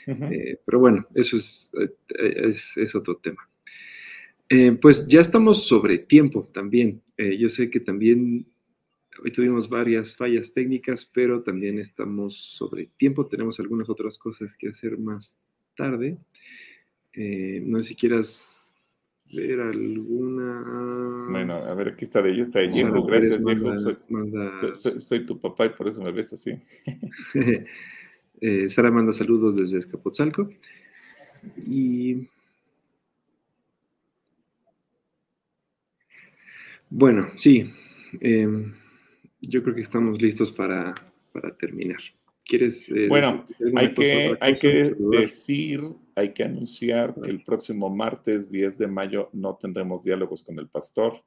Eh, 0.08 0.58
pero 0.66 0.80
bueno, 0.80 1.06
eso 1.14 1.36
es, 1.36 1.70
eh, 2.18 2.50
es, 2.76 2.94
otro 2.96 3.18
tema. 3.18 3.48
pues 4.82 5.06
ya 5.06 5.20
estamos 5.20 5.68
sobre 5.68 5.98
tiempo 5.98 6.42
también. 6.52 7.00
yo 7.16 7.48
sé 7.48 7.70
que 7.70 7.78
también 7.78 8.44
hoy 9.22 9.30
tuvimos 9.30 9.68
varias 9.68 10.16
fallas 10.16 10.52
técnicas, 10.52 11.04
pero 11.04 11.44
también 11.44 11.78
estamos 11.78 12.34
sobre 12.34 12.86
tiempo. 12.96 13.28
Tenemos 13.28 13.60
algunas 13.60 13.88
otras 13.88 14.18
cosas 14.18 14.56
que 14.56 14.70
hacer 14.70 14.98
más 14.98 15.38
tarde. 15.76 16.18
No 17.14 17.78
sé 17.78 17.90
si 17.90 17.94
quieras 17.94 18.63
ver 19.34 19.60
alguna. 19.60 21.26
Bueno, 21.30 21.54
a 21.54 21.74
ver, 21.74 21.88
aquí 21.88 22.04
está 22.04 22.22
de 22.22 22.32
ella, 22.32 22.42
está 22.42 22.60
de 22.60 22.70
Yehu. 22.70 23.04
Gracias, 23.06 23.44
Yehu. 23.44 23.78
Soy, 24.74 25.00
soy, 25.00 25.24
tu 25.24 25.38
papá 25.38 25.66
y 25.66 25.70
por 25.70 25.88
eso 25.88 26.02
me 26.02 26.12
ves 26.12 26.32
así. 26.32 26.52
eh, 28.40 28.68
Sara 28.68 28.90
manda 28.90 29.12
saludos 29.12 29.56
desde 29.56 29.78
Escapotzalco. 29.78 30.50
Y. 31.66 32.28
Bueno, 36.90 37.28
sí. 37.36 37.72
Eh, 38.20 38.72
yo 39.40 39.62
creo 39.62 39.74
que 39.74 39.82
estamos 39.82 40.20
listos 40.20 40.50
para, 40.52 40.94
para 41.32 41.56
terminar. 41.56 42.00
¿Quieres? 42.44 42.90
Eh, 42.90 43.08
bueno, 43.08 43.46
hay 43.74 43.94
que, 43.94 44.36
hay 44.38 44.54
que 44.54 44.94
decir, 44.98 45.80
hay 46.14 46.32
que 46.34 46.44
anunciar 46.44 47.14
que 47.22 47.30
el 47.30 47.42
próximo 47.42 47.88
martes 47.88 48.50
10 48.50 48.78
de 48.78 48.86
mayo 48.86 49.30
no 49.32 49.56
tendremos 49.56 50.04
diálogos 50.04 50.42
con 50.42 50.58
el 50.58 50.68
pastor. 50.68 51.24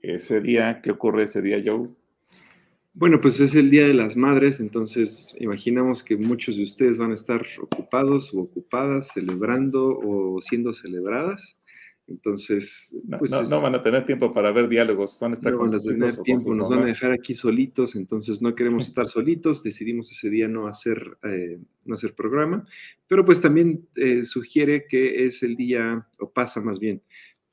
Ese 0.00 0.40
día, 0.40 0.80
¿qué 0.82 0.92
ocurre 0.92 1.24
ese 1.24 1.42
día, 1.42 1.60
Joe? 1.64 1.88
Bueno, 2.96 3.20
pues 3.20 3.40
es 3.40 3.56
el 3.56 3.70
Día 3.70 3.88
de 3.88 3.94
las 3.94 4.14
Madres, 4.14 4.60
entonces 4.60 5.34
imaginamos 5.40 6.04
que 6.04 6.16
muchos 6.16 6.56
de 6.56 6.62
ustedes 6.62 6.96
van 6.96 7.10
a 7.10 7.14
estar 7.14 7.44
ocupados 7.60 8.32
o 8.32 8.42
ocupadas, 8.42 9.08
celebrando 9.12 9.98
o 9.98 10.40
siendo 10.40 10.72
celebradas. 10.72 11.58
Entonces, 12.06 12.94
no, 13.04 13.18
pues 13.18 13.30
no, 13.30 13.62
van 13.62 13.74
a 13.74 13.80
tener 13.80 14.04
tiempo 14.04 14.30
para 14.30 14.52
ver 14.52 14.68
diálogos, 14.68 15.18
van 15.20 15.30
a 15.30 15.34
estar 15.34 15.52
no 15.52 15.58
van 15.60 15.74
a 15.74 15.78
tener 15.78 16.16
tiempo, 16.18 16.54
nos 16.54 16.68
van 16.68 16.80
a 16.80 16.84
dejar 16.84 17.12
aquí 17.12 17.34
solitos, 17.34 17.96
entonces 17.96 18.42
no 18.42 18.54
queremos 18.54 18.86
estar 18.88 19.08
solitos, 19.08 19.62
decidimos 19.62 20.10
ese 20.10 20.28
día 20.28 20.46
no 20.46 20.66
hacer, 20.66 21.16
eh, 21.22 21.58
no 21.86 21.94
hacer 21.94 22.14
programa, 22.14 22.66
pero 23.06 23.24
pues 23.24 23.40
también 23.40 23.88
eh, 23.96 24.22
sugiere 24.24 24.86
que 24.86 25.24
es 25.24 25.42
el 25.42 25.56
día, 25.56 26.06
o 26.18 26.30
pasa 26.30 26.60
más 26.60 26.78
bien, 26.78 27.00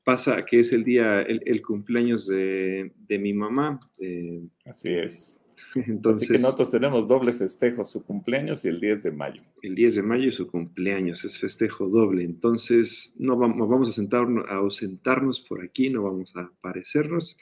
pasa 0.04 0.44
que 0.44 0.60
es 0.60 0.72
el 0.72 0.84
día, 0.84 1.22
el, 1.22 1.62
cumpleaños 1.62 2.26
de, 2.26 2.92
de, 3.08 3.18
mi 3.18 3.32
mamá. 3.32 3.80
Eh, 3.98 4.42
Así 4.64 4.92
es. 4.92 5.41
Entonces, 5.74 6.22
Así 6.30 6.32
que 6.32 6.42
nosotros 6.42 6.70
tenemos 6.70 7.08
doble 7.08 7.32
festejo, 7.32 7.84
su 7.84 8.04
cumpleaños 8.04 8.64
y 8.64 8.68
el 8.68 8.80
10 8.80 9.02
de 9.04 9.12
mayo. 9.12 9.42
El 9.62 9.74
10 9.74 9.96
de 9.96 10.02
mayo 10.02 10.28
y 10.28 10.32
su 10.32 10.46
cumpleaños, 10.46 11.24
es 11.24 11.38
festejo 11.38 11.88
doble. 11.88 12.24
Entonces, 12.24 13.14
no 13.18 13.36
vamos, 13.36 13.68
vamos 13.68 13.88
a, 13.88 13.92
sentarnos, 13.92 14.44
a 14.48 14.54
ausentarnos 14.54 15.40
por 15.40 15.62
aquí, 15.62 15.90
no 15.90 16.02
vamos 16.02 16.36
a 16.36 16.42
aparecernos. 16.42 17.38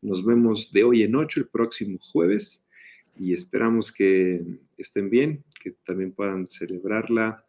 Nos 0.00 0.24
vemos 0.24 0.72
de 0.72 0.84
hoy 0.84 1.02
en 1.02 1.16
ocho, 1.16 1.40
el 1.40 1.48
próximo 1.48 1.98
jueves, 2.00 2.66
y 3.18 3.32
esperamos 3.32 3.90
que 3.92 4.44
estén 4.76 5.10
bien, 5.10 5.44
que 5.60 5.72
también 5.84 6.12
puedan 6.12 6.46
celebrarla, 6.46 7.44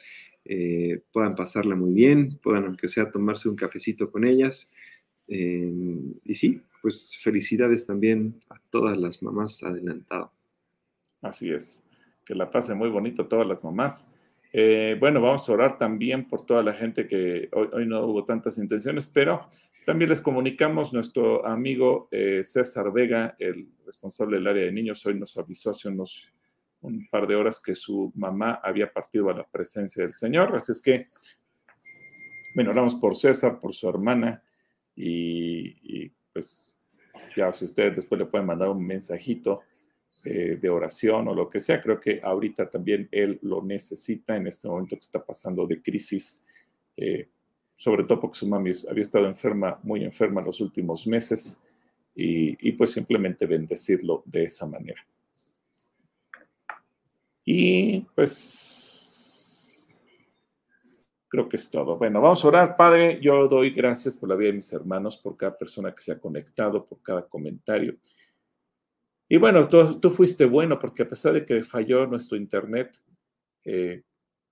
eh, 0.46 1.02
puedan 1.12 1.36
pasarla 1.36 1.76
muy 1.76 1.94
bien, 1.94 2.40
puedan, 2.42 2.66
aunque 2.66 2.88
sea, 2.88 3.12
tomarse 3.12 3.50
un 3.50 3.56
cafecito 3.56 4.12
con 4.12 4.26
ellas. 4.26 4.72
Eh, 5.28 5.72
y 6.26 6.34
sí, 6.34 6.62
pues 6.82 7.18
felicidades 7.22 7.86
también 7.86 8.34
a 8.50 8.60
todas 8.70 8.98
las 8.98 9.22
mamás 9.22 9.64
adelantado. 9.64 10.32
Así 11.22 11.52
es, 11.52 11.84
que 12.26 12.36
la 12.36 12.50
pasen 12.50 12.78
muy 12.78 12.90
bonito 12.90 13.28
todas 13.28 13.48
las 13.48 13.64
mamás. 13.64 14.12
Eh, 14.52 14.98
bueno, 15.00 15.22
vamos 15.22 15.48
a 15.48 15.54
orar 15.54 15.78
también 15.78 16.28
por 16.28 16.46
toda 16.46 16.64
la 16.64 16.74
gente 16.74 17.08
que 17.08 17.50
hoy, 17.52 17.86
no 17.86 18.06
hubo 18.06 18.26
tantas 18.26 18.58
intenciones, 18.58 19.08
pero 19.08 19.48
también 19.86 20.10
les 20.10 20.22
comunicamos, 20.22 20.94
nuestro 20.94 21.46
amigo 21.46 22.08
eh, 22.12 22.42
César 22.44 22.92
Vega, 22.92 23.36
el 23.40 23.70
responsable 23.86 24.38
del 24.38 24.48
área 24.48 24.66
de 24.66 24.72
niños, 24.72 25.06
hoy 25.06 25.20
nos 25.20 25.38
avisó 25.38 25.72
hace 25.72 25.90
unos 25.90 26.30
un 26.82 27.08
par 27.10 27.28
de 27.28 27.36
horas 27.36 27.60
que 27.60 27.76
su 27.76 28.10
mamá 28.16 28.62
había 28.64 28.92
partido 28.92 29.30
a 29.30 29.34
la 29.34 29.46
presencia 29.46 30.02
del 30.02 30.14
Señor. 30.14 30.56
Así 30.56 30.72
es 30.72 30.82
que, 30.82 31.08
bueno, 32.56 32.72
oramos 32.72 32.96
por 32.96 33.18
César, 33.18 33.60
por 33.60 33.74
su 33.74 33.90
hermana 33.90 34.42
y 34.96 36.10
pues 36.40 36.74
ya 37.36 37.52
si 37.52 37.66
ustedes 37.66 37.98
después 37.98 38.18
le 38.18 38.26
pueden 38.26 38.48
mandar 38.48 38.70
un 38.70 38.86
mensajito 38.86 39.62
eh, 40.24 40.58
de 40.62 40.70
oración 40.70 41.28
o 41.28 41.36
lo 41.36 41.50
que 41.50 41.60
sea, 41.60 41.82
creo 41.82 42.00
que 42.00 42.22
ahorita 42.24 42.70
también 42.70 43.10
él 43.12 43.40
lo 43.42 43.62
necesita 43.62 44.38
en 44.38 44.48
este 44.48 44.68
momento 44.70 44.96
que 44.96 45.02
está 45.02 45.24
pasando 45.24 45.68
de 45.68 45.82
crisis, 45.82 46.44
eh, 46.96 47.28
sobre 47.76 48.04
todo 48.06 48.22
porque 48.22 48.40
su 48.40 48.48
mami 48.48 48.72
había 48.90 49.02
estado 49.02 49.28
enferma, 49.28 49.80
muy 49.84 50.04
enferma 50.04 50.40
en 50.40 50.48
los 50.48 50.62
últimos 50.62 51.06
meses 51.06 51.60
y, 52.16 52.68
y 52.68 52.72
pues 52.72 52.92
simplemente 52.92 53.46
bendecirlo 53.46 54.24
de 54.26 54.46
esa 54.46 54.66
manera. 54.66 55.06
Y 57.44 58.02
pues 58.16 58.99
Creo 61.30 61.48
que 61.48 61.58
es 61.58 61.70
todo. 61.70 61.96
Bueno, 61.96 62.22
vamos 62.22 62.44
a 62.44 62.48
orar, 62.48 62.76
Padre. 62.76 63.20
Yo 63.22 63.48
doy 63.48 63.70
gracias 63.70 64.18
por 64.18 64.30
la 64.30 64.36
vida 64.36 64.48
de 64.48 64.56
mis 64.56 64.74
hermanos, 64.74 65.16
por 65.16 65.38
cada 65.38 65.56
persona 65.56 65.94
que 65.94 66.02
se 66.02 66.12
ha 66.12 66.20
conectado, 66.20 66.84
por 66.88 67.04
cada 67.04 67.28
comentario. 67.30 67.98
Y 69.30 69.38
bueno, 69.38 69.68
tú, 69.68 70.10
fuiste 70.10 70.46
bueno 70.46 70.80
porque 70.80 71.04
a 71.04 71.08
pesar 71.08 71.34
de 71.34 71.46
que 71.46 71.62
falló 71.62 72.08
nuestro 72.08 72.36
internet, 72.36 72.98
eh, 73.64 74.02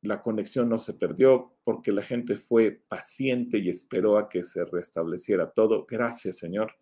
la 0.04 0.22
conexión 0.22 0.70
no 0.70 0.78
se 0.78 0.94
perdió 0.94 1.58
porque 1.64 1.92
la 1.92 2.04
gente 2.04 2.38
fue 2.38 2.84
paciente 2.88 3.58
y 3.58 3.70
esperó 3.70 4.20
a 4.20 4.30
que 4.30 4.44
se 4.44 4.64
restableciera 4.64 5.50
todo. 5.50 5.88
Gracias, 5.90 6.38
Señor, 6.38 6.76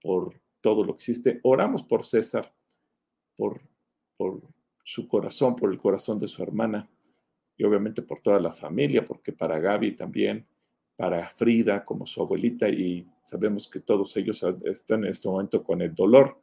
por 0.00 0.34
todo 0.60 0.82
lo 0.82 0.96
que 0.96 1.02
hiciste. 1.02 1.38
Oramos 1.44 1.84
por 1.84 2.04
César, 2.04 2.52
por, 3.36 3.60
por 4.16 4.42
su 4.82 5.06
corazón, 5.06 5.54
por 5.54 5.70
el 5.70 5.78
corazón 5.78 6.18
de 6.18 6.26
su 6.26 6.42
hermana 6.42 6.90
y 7.58 7.64
obviamente 7.64 8.02
por 8.02 8.20
toda 8.20 8.38
la 8.38 8.52
familia, 8.52 9.04
porque 9.04 9.32
para 9.32 9.58
Gaby 9.58 9.96
también, 9.96 10.46
para 10.96 11.28
Frida 11.28 11.84
como 11.84 12.06
su 12.06 12.22
abuelita, 12.22 12.68
y 12.68 13.04
sabemos 13.24 13.68
que 13.68 13.80
todos 13.80 14.16
ellos 14.16 14.44
están 14.64 15.04
en 15.04 15.10
este 15.10 15.28
momento 15.28 15.62
con 15.64 15.82
el 15.82 15.92
dolor 15.92 16.38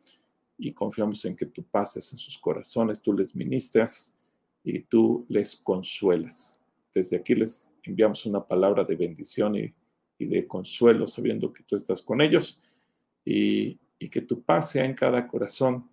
y 0.58 0.74
confiamos 0.74 1.24
en 1.24 1.36
que 1.36 1.46
tú 1.46 1.64
pases 1.64 2.12
en 2.12 2.20
sus 2.20 2.38
corazones, 2.38 3.02
tú 3.02 3.14
les 3.14 3.34
ministras 3.34 4.16
y 4.62 4.82
tú 4.82 5.26
les 5.30 5.56
consuelas. 5.56 6.60
Desde 6.94 7.18
aquí 7.18 7.34
les 7.34 7.72
enviamos 7.84 8.26
una 8.26 8.46
palabra 8.46 8.84
de 8.84 8.96
bendición 8.96 9.56
y, 9.56 9.74
de 10.18 10.48
consuelo, 10.48 11.08
sabiendo 11.08 11.52
que 11.52 11.64
tú 11.64 11.76
estás 11.76 12.02
con 12.02 12.22
ellos 12.22 12.62
y, 13.26 13.78
y 14.00 14.10
que 14.10 14.22
tu 14.22 14.42
paz 14.42 14.72
sea 14.72 14.86
en 14.86 14.94
cada 14.94 15.28
corazón, 15.28 15.90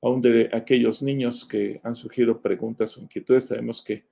aún 0.00 0.20
de 0.20 0.48
aquellos 0.52 1.02
niños 1.02 1.44
que 1.44 1.80
han 1.82 1.94
surgido 1.94 2.40
preguntas 2.40 2.96
o 2.96 3.00
inquietudes. 3.00 3.46
Sabemos 3.46 3.82
que 3.82 4.04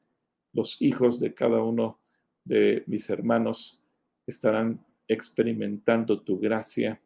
los 0.57 0.81
hijos 0.81 1.21
de 1.21 1.35
cada 1.35 1.63
uno 1.63 2.01
de 2.45 2.83
mis 2.87 3.11
hermanos 3.11 3.83
estarán 4.27 4.85
experimentando 5.07 6.23
tu 6.23 6.39
gracia 6.39 7.01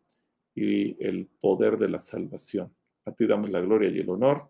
y 0.55 1.03
el 1.05 1.27
poder 1.27 1.77
de 1.77 1.89
la 1.89 1.99
salvación. 1.99 2.73
A 3.05 3.13
ti 3.13 3.27
damos 3.27 3.51
la 3.51 3.61
gloria 3.61 3.91
y 3.91 3.99
el 3.99 4.09
honor 4.09 4.49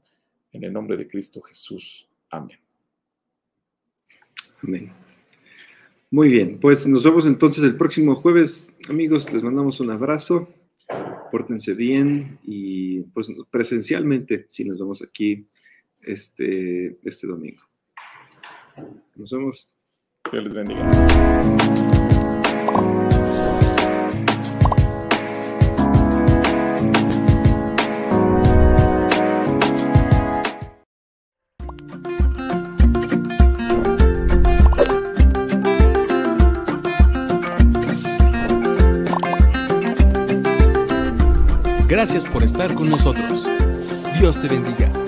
en 0.52 0.64
el 0.64 0.72
nombre 0.72 0.96
de 0.98 1.08
Cristo 1.08 1.40
Jesús. 1.40 2.08
Amén. 2.28 2.58
Amén. 4.62 4.92
Muy 6.10 6.28
bien, 6.28 6.58
pues 6.60 6.86
nos 6.86 7.02
vemos 7.04 7.24
entonces 7.24 7.64
el 7.64 7.76
próximo 7.76 8.14
jueves. 8.16 8.76
Amigos, 8.88 9.32
les 9.32 9.42
mandamos 9.42 9.80
un 9.80 9.90
abrazo. 9.90 10.48
Pórtense 11.30 11.72
bien 11.72 12.38
y 12.42 13.00
pues 13.14 13.32
presencialmente 13.50 14.44
si 14.48 14.64
nos 14.64 14.78
vemos 14.78 15.00
aquí 15.02 15.48
este, 16.02 16.98
este 17.04 17.26
domingo. 17.26 17.69
Nos 19.16 19.30
vemos. 19.30 19.70
Dios 20.30 20.44
les 20.44 20.54
bendiga. 20.54 20.80
Gracias 41.88 42.24
por 42.26 42.42
estar 42.42 42.72
con 42.74 42.88
nosotros. 42.88 43.46
Dios 44.18 44.40
te 44.40 44.48
bendiga. 44.48 44.99